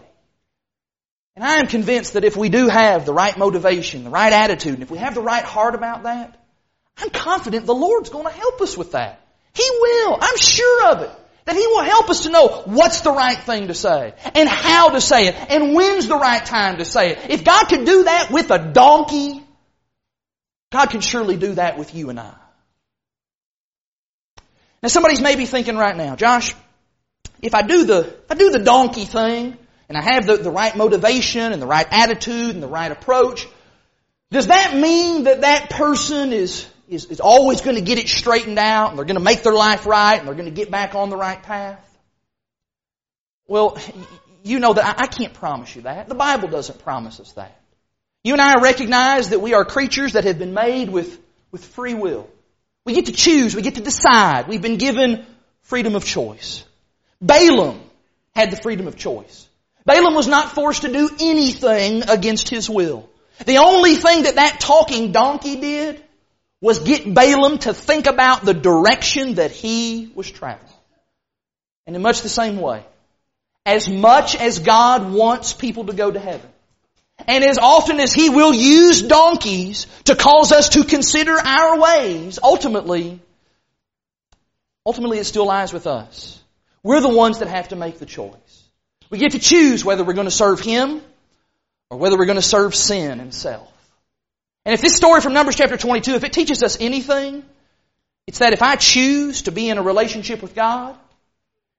And 1.35 1.43
I 1.43 1.55
am 1.55 1.67
convinced 1.67 2.13
that 2.13 2.23
if 2.23 2.37
we 2.37 2.49
do 2.49 2.67
have 2.67 3.05
the 3.05 3.13
right 3.13 3.37
motivation, 3.37 4.05
the 4.05 4.09
right 4.09 4.31
attitude, 4.31 4.75
and 4.75 4.83
if 4.83 4.91
we 4.91 4.97
have 4.99 5.15
the 5.15 5.21
right 5.21 5.43
heart 5.43 5.75
about 5.75 6.03
that, 6.03 6.37
I'm 6.97 7.09
confident 7.09 7.65
the 7.65 7.75
Lord's 7.75 8.09
going 8.09 8.25
to 8.25 8.31
help 8.31 8.61
us 8.61 8.77
with 8.77 8.93
that. 8.93 9.21
He 9.53 9.69
will. 9.69 10.17
I'm 10.19 10.37
sure 10.37 10.91
of 10.91 11.01
it. 11.01 11.11
That 11.45 11.55
He 11.55 11.65
will 11.67 11.83
help 11.83 12.09
us 12.09 12.23
to 12.23 12.29
know 12.29 12.63
what's 12.65 13.01
the 13.01 13.11
right 13.11 13.37
thing 13.37 13.67
to 13.67 13.73
say, 13.73 14.13
and 14.33 14.49
how 14.49 14.89
to 14.89 15.01
say 15.01 15.27
it, 15.27 15.35
and 15.49 15.75
when's 15.75 16.07
the 16.07 16.17
right 16.17 16.43
time 16.43 16.77
to 16.77 16.85
say 16.85 17.11
it. 17.11 17.29
If 17.29 17.43
God 17.43 17.65
could 17.65 17.85
do 17.85 18.03
that 18.05 18.31
with 18.31 18.51
a 18.51 18.59
donkey, 18.59 19.43
God 20.71 20.87
can 20.87 21.01
surely 21.01 21.37
do 21.37 21.53
that 21.53 21.77
with 21.77 21.93
you 21.93 22.09
and 22.09 22.19
I. 22.19 22.33
Now 24.81 24.89
somebody's 24.89 25.21
maybe 25.21 25.45
thinking 25.45 25.77
right 25.77 25.95
now, 25.95 26.15
Josh, 26.15 26.53
if 27.41 27.55
I 27.55 27.61
do 27.61 27.85
the, 27.85 27.99
if 27.99 28.31
I 28.31 28.35
do 28.35 28.51
the 28.51 28.59
donkey 28.59 29.05
thing, 29.05 29.57
and 29.87 29.97
I 29.97 30.01
have 30.01 30.25
the, 30.25 30.37
the 30.37 30.51
right 30.51 30.75
motivation 30.75 31.53
and 31.53 31.61
the 31.61 31.67
right 31.67 31.87
attitude 31.89 32.55
and 32.55 32.63
the 32.63 32.67
right 32.67 32.91
approach, 32.91 33.47
does 34.31 34.47
that 34.47 34.75
mean 34.75 35.25
that 35.25 35.41
that 35.41 35.69
person 35.69 36.33
is, 36.33 36.67
is, 36.87 37.05
is 37.05 37.19
always 37.19 37.61
going 37.61 37.75
to 37.75 37.81
get 37.81 37.97
it 37.97 38.07
straightened 38.07 38.59
out 38.59 38.89
and 38.89 38.97
they're 38.97 39.05
going 39.05 39.17
to 39.17 39.23
make 39.23 39.43
their 39.43 39.53
life 39.53 39.85
right 39.85 40.17
and 40.17 40.27
they're 40.27 40.35
going 40.35 40.49
to 40.49 40.55
get 40.55 40.71
back 40.71 40.95
on 40.95 41.09
the 41.09 41.17
right 41.17 41.41
path? 41.41 41.81
Well, 43.47 43.77
you 44.43 44.59
know 44.59 44.73
that 44.73 44.99
I, 44.99 45.07
can't 45.07 45.33
promise 45.33 45.75
you 45.75 45.83
that. 45.83 46.07
The 46.07 46.15
Bible 46.15 46.47
doesn't 46.47 46.79
promise 46.83 47.19
us 47.19 47.31
that. 47.33 47.59
You 48.23 48.33
and 48.33 48.41
I 48.41 48.55
recognize 48.61 49.29
that 49.29 49.41
we 49.41 49.53
are 49.53 49.65
creatures 49.65 50.13
that 50.13 50.23
have 50.23 50.39
been 50.39 50.53
made 50.53 50.89
with, 50.89 51.19
with 51.51 51.63
free 51.63 51.93
will. 51.93 52.29
We 52.85 52.93
get 52.93 53.07
to 53.07 53.11
choose. 53.11 53.55
We 53.55 53.61
get 53.61 53.75
to 53.75 53.81
decide. 53.81 54.47
We've 54.47 54.61
been 54.61 54.77
given 54.77 55.25
freedom 55.61 55.95
of 55.95 56.05
choice. 56.05 56.63
Balaam 57.21 57.81
had 58.35 58.51
the 58.51 58.57
freedom 58.57 58.87
of 58.87 58.95
choice. 58.95 59.47
Balaam 59.85 60.15
was 60.15 60.27
not 60.27 60.53
forced 60.53 60.81
to 60.81 60.91
do 60.91 61.09
anything 61.19 62.03
against 62.09 62.49
his 62.49 62.69
will. 62.69 63.09
The 63.45 63.57
only 63.57 63.95
thing 63.95 64.23
that 64.23 64.35
that 64.35 64.59
talking 64.59 65.11
donkey 65.11 65.59
did 65.59 66.04
was 66.61 66.79
get 66.79 67.13
Balaam 67.13 67.59
to 67.59 67.73
think 67.73 68.07
about 68.07 68.43
the 68.43 68.53
direction 68.53 69.35
that 69.35 69.51
he 69.51 70.11
was 70.15 70.29
traveling. 70.29 70.71
And 71.87 71.95
in 71.95 72.01
much 72.01 72.21
the 72.21 72.29
same 72.29 72.57
way, 72.57 72.83
as 73.65 73.89
much 73.89 74.35
as 74.35 74.59
God 74.59 75.11
wants 75.11 75.53
people 75.53 75.85
to 75.85 75.93
go 75.93 76.09
to 76.09 76.19
heaven, 76.19 76.49
and 77.27 77.43
as 77.43 77.57
often 77.57 77.99
as 77.99 78.13
He 78.13 78.29
will 78.29 78.53
use 78.53 79.01
donkeys 79.01 79.87
to 80.05 80.15
cause 80.15 80.51
us 80.51 80.69
to 80.69 80.83
consider 80.83 81.33
our 81.33 81.79
ways, 81.79 82.39
ultimately, 82.41 83.19
ultimately 84.85 85.17
it 85.17 85.23
still 85.25 85.45
lies 85.45 85.73
with 85.73 85.87
us. 85.87 86.41
We're 86.83 87.01
the 87.01 87.09
ones 87.09 87.39
that 87.39 87.47
have 87.47 87.69
to 87.69 87.75
make 87.75 87.99
the 87.99 88.05
choice. 88.05 88.63
We 89.09 89.17
get 89.17 89.31
to 89.31 89.39
choose 89.39 89.85
whether 89.85 90.03
we're 90.03 90.13
going 90.13 90.27
to 90.27 90.31
serve 90.31 90.59
Him 90.59 91.01
or 91.89 91.97
whether 91.97 92.17
we're 92.17 92.25
going 92.25 92.35
to 92.35 92.41
serve 92.41 92.75
sin 92.75 93.19
and 93.19 93.33
self. 93.33 93.71
And 94.65 94.73
if 94.73 94.81
this 94.81 94.95
story 94.95 95.21
from 95.21 95.33
Numbers 95.33 95.55
chapter 95.55 95.77
22, 95.77 96.15
if 96.15 96.23
it 96.23 96.33
teaches 96.33 96.63
us 96.63 96.77
anything, 96.79 97.43
it's 98.25 98.39
that 98.39 98.53
if 98.53 98.63
I 98.63 98.75
choose 98.75 99.43
to 99.43 99.51
be 99.51 99.69
in 99.69 99.77
a 99.77 99.83
relationship 99.83 100.41
with 100.41 100.55
God, 100.55 100.95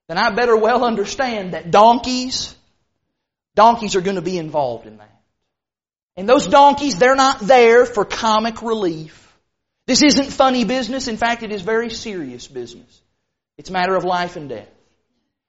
then 0.09 0.19
I 0.19 0.31
better 0.31 0.57
well 0.57 0.85
understand 0.85 1.55
that 1.55 1.73
donkeys, 1.73 2.55
donkeys 3.57 3.97
are 3.97 4.01
going 4.01 4.17
to 4.17 4.23
be 4.23 4.39
involved 4.39 4.87
in 4.87 4.99
that. 4.99 5.11
And 6.17 6.29
those 6.29 6.47
donkeys, 6.47 6.97
they're 6.97 7.17
not 7.17 7.41
there 7.41 7.85
for 7.85 8.05
comic 8.05 8.63
relief. 8.63 9.23
This 9.87 10.03
isn't 10.03 10.33
funny 10.33 10.65
business. 10.65 11.09
In 11.09 11.17
fact, 11.17 11.43
it 11.43 11.51
is 11.53 11.63
very 11.63 11.91
serious 11.91 12.47
business. 12.47 13.01
It's 13.59 13.71
a 13.71 13.73
matter 13.73 13.97
of 13.97 14.05
life 14.05 14.37
and 14.37 14.49
death. 14.49 14.69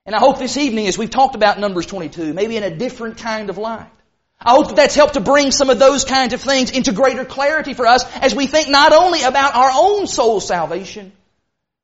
And 0.05 0.15
I 0.15 0.19
hope 0.19 0.39
this 0.39 0.57
evening, 0.57 0.87
as 0.87 0.97
we've 0.97 1.09
talked 1.09 1.35
about 1.35 1.59
Numbers 1.59 1.85
22, 1.85 2.33
maybe 2.33 2.57
in 2.57 2.63
a 2.63 2.75
different 2.75 3.17
kind 3.17 3.49
of 3.49 3.57
light, 3.57 3.91
I 4.39 4.51
hope 4.51 4.67
that 4.67 4.75
that's 4.75 4.95
helped 4.95 5.15
to 5.15 5.19
bring 5.19 5.51
some 5.51 5.69
of 5.69 5.79
those 5.79 6.05
kinds 6.05 6.33
of 6.33 6.41
things 6.41 6.69
into 6.69 6.91
greater 6.91 7.25
clarity 7.25 7.73
for 7.73 7.87
us 7.87 8.05
as 8.17 8.35
we 8.35 8.45
think 8.45 8.69
not 8.69 8.93
only 8.93 9.23
about 9.23 9.55
our 9.55 9.71
own 9.73 10.07
soul 10.07 10.39
salvation, 10.39 11.11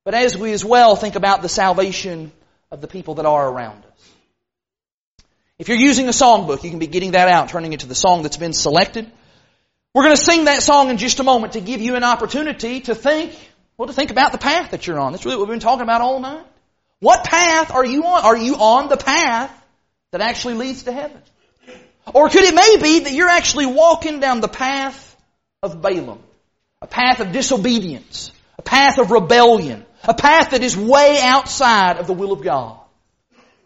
but 0.04 0.14
as 0.14 0.38
we 0.38 0.54
as 0.54 0.64
well 0.64 0.96
think 0.96 1.16
about 1.16 1.42
the 1.42 1.50
salvation 1.50 2.32
of 2.72 2.82
the 2.82 2.88
people 2.88 3.16
that 3.16 3.26
are 3.26 3.50
around 3.50 3.84
us. 3.86 4.14
If 5.58 5.68
you're 5.68 5.78
using 5.78 6.08
a 6.08 6.12
songbook, 6.12 6.64
you 6.64 6.70
can 6.70 6.80
be 6.80 6.88
getting 6.88 7.12
that 7.12 7.28
out, 7.28 7.50
turning 7.50 7.74
it 7.74 7.82
to 7.82 7.88
the 7.88 7.96
song 7.96 8.22
that's 8.22 8.38
been 8.38 8.54
selected. 8.54 9.10
We're 9.94 10.04
going 10.04 10.16
to 10.16 10.22
sing 10.22 10.46
that 10.46 10.62
song 10.64 10.90
in 10.90 10.98
just 10.98 11.20
a 11.20 11.24
moment 11.24 11.54
to 11.54 11.62
give 11.62 11.80
you 11.80 11.96
an 11.96 12.04
opportunity 12.04 12.82
to 12.82 12.96
think, 12.96 13.34
well, 13.78 13.88
to 13.88 13.94
think 13.94 14.12
about 14.12 14.32
the 14.32 14.38
path 14.38 14.72
that 14.72 14.86
you're 14.86 15.00
on. 15.00 15.12
That's 15.12 15.26
really 15.26 15.38
what 15.38 15.48
we've 15.48 15.54
been 15.54 15.60
talking 15.60 15.84
about 15.84 16.02
all 16.02 16.20
night. 16.20 16.46
What 17.00 17.24
path 17.24 17.72
are 17.72 17.86
you 17.86 18.04
on? 18.04 18.24
Are 18.24 18.38
you 18.38 18.56
on 18.56 18.90
the 18.90 18.98
path 18.98 19.52
that 20.12 20.22
actually 20.22 20.56
leads 20.56 20.84
to 20.84 20.92
heaven? 20.92 21.22
Or 22.12 22.30
could 22.30 22.44
it 22.44 22.54
may 22.54 22.78
be 22.82 23.00
that 23.02 23.14
you're 23.14 23.30
actually 23.30 23.66
walking 23.66 24.20
down 24.20 24.42
the 24.42 24.48
path 24.48 25.16
of 25.62 25.82
Balaam, 25.82 26.20
a 26.82 26.88
path 26.88 27.20
of 27.22 27.32
disobedience, 27.32 28.32
a 28.58 28.62
path 28.62 28.98
of 28.98 29.12
rebellion, 29.12 29.86
a 30.04 30.14
path 30.14 30.52
that 30.52 30.64
is 30.64 30.76
way 30.76 31.20
outside 31.22 31.98
of 31.98 32.08
the 32.08 32.14
will 32.14 32.34
of 32.34 32.44
God. 32.44 32.80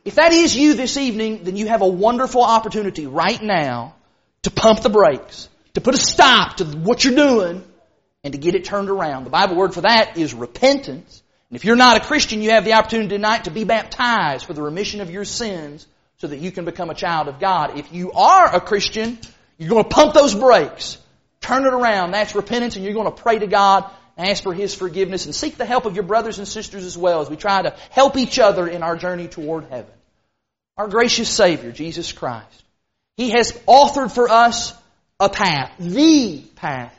If 0.06 0.16
that 0.16 0.32
is 0.32 0.56
you 0.56 0.76
this 0.76 0.98
evening, 0.98 1.44
then 1.44 1.58
you 1.58 1.68
have 1.68 1.82
a 1.82 1.88
wonderful 1.88 2.44
opportunity 2.44 3.08
right 3.08 3.42
now 3.42 3.96
to 4.44 4.52
pump 4.52 4.82
the 4.82 4.90
brakes, 4.90 5.50
to 5.74 5.82
put 5.82 5.96
a 5.96 5.98
stop 5.98 6.58
to 6.58 6.66
what 6.66 7.04
you're 7.04 7.16
doing, 7.16 7.64
and 8.24 8.34
to 8.34 8.40
get 8.40 8.56
it 8.56 8.66
turned 8.66 8.90
around. 8.90 9.24
The 9.24 9.30
Bible 9.32 9.56
word 9.56 9.74
for 9.74 9.82
that 9.82 10.18
is 10.18 10.34
repentance. 10.34 11.24
And 11.50 11.56
if 11.56 11.66
you're 11.66 11.76
not 11.76 11.98
a 11.98 12.06
Christian, 12.06 12.42
you 12.42 12.52
have 12.52 12.66
the 12.66 12.74
opportunity 12.74 13.10
tonight 13.10 13.46
to 13.46 13.52
be 13.52 13.64
baptized 13.64 14.46
for 14.46 14.54
the 14.54 14.62
remission 14.62 15.02
of 15.02 15.10
your 15.10 15.26
sins 15.26 15.88
so 16.18 16.28
that 16.28 16.40
you 16.40 16.52
can 16.52 16.66
become 16.66 16.90
a 16.90 16.96
child 16.96 17.28
of 17.28 17.40
God. 17.40 17.78
If 17.78 17.94
you 17.94 18.12
are 18.12 18.56
a 18.56 18.60
Christian, 18.60 19.20
you're 19.58 19.70
going 19.70 19.84
to 19.84 19.90
pump 19.90 20.14
those 20.14 20.34
brakes, 20.34 20.98
turn 21.42 21.66
it 21.66 21.74
around. 21.74 22.12
That's 22.12 22.36
repentance 22.36 22.76
and 22.76 22.84
you're 22.84 22.94
going 22.94 23.12
to 23.12 23.22
pray 23.22 23.40
to 23.40 23.48
God, 23.48 23.90
ask 24.18 24.44
for 24.44 24.54
His 24.54 24.74
forgiveness 24.74 25.26
and 25.26 25.36
seek 25.36 25.58
the 25.58 25.66
help 25.66 25.86
of 25.86 25.96
your 25.96 26.04
brothers 26.04 26.40
and 26.40 26.48
sisters 26.48 26.86
as 26.86 26.98
well 26.98 27.22
as 27.22 27.30
we 27.30 27.36
try 27.36 27.62
to 27.62 27.76
help 27.92 28.18
each 28.18 28.40
other 28.40 28.68
in 28.68 28.84
our 28.84 28.98
journey 28.98 29.28
toward 29.28 29.66
heaven. 29.66 29.92
Our 30.76 30.88
gracious 30.88 31.30
Savior, 31.30 31.72
Jesus 31.72 32.12
Christ, 32.12 32.64
He 33.16 33.32
has 33.32 33.52
authored 33.68 34.14
for 34.14 34.30
us 34.30 34.74
a 35.20 35.30
path, 35.30 35.72
the 35.80 36.44
path 36.56 36.94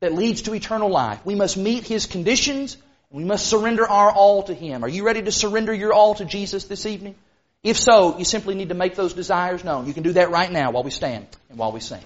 that 0.00 0.14
leads 0.14 0.42
to 0.42 0.54
eternal 0.54 0.90
life. 0.90 1.24
We 1.24 1.34
must 1.34 1.56
meet 1.56 1.86
His 1.86 2.06
conditions 2.06 2.76
and 3.10 3.18
we 3.18 3.24
must 3.24 3.46
surrender 3.46 3.88
our 3.88 4.10
all 4.10 4.44
to 4.44 4.54
Him. 4.54 4.84
Are 4.84 4.88
you 4.88 5.04
ready 5.04 5.22
to 5.22 5.32
surrender 5.32 5.74
your 5.74 5.92
all 5.92 6.14
to 6.16 6.24
Jesus 6.24 6.64
this 6.64 6.86
evening? 6.86 7.16
If 7.62 7.78
so, 7.78 8.16
you 8.16 8.24
simply 8.24 8.54
need 8.54 8.70
to 8.70 8.74
make 8.74 8.94
those 8.94 9.12
desires 9.12 9.64
known. 9.64 9.86
You 9.86 9.92
can 9.92 10.02
do 10.02 10.14
that 10.14 10.30
right 10.30 10.50
now 10.50 10.70
while 10.70 10.82
we 10.82 10.90
stand 10.90 11.26
and 11.50 11.58
while 11.58 11.72
we 11.72 11.80
sing. 11.80 12.02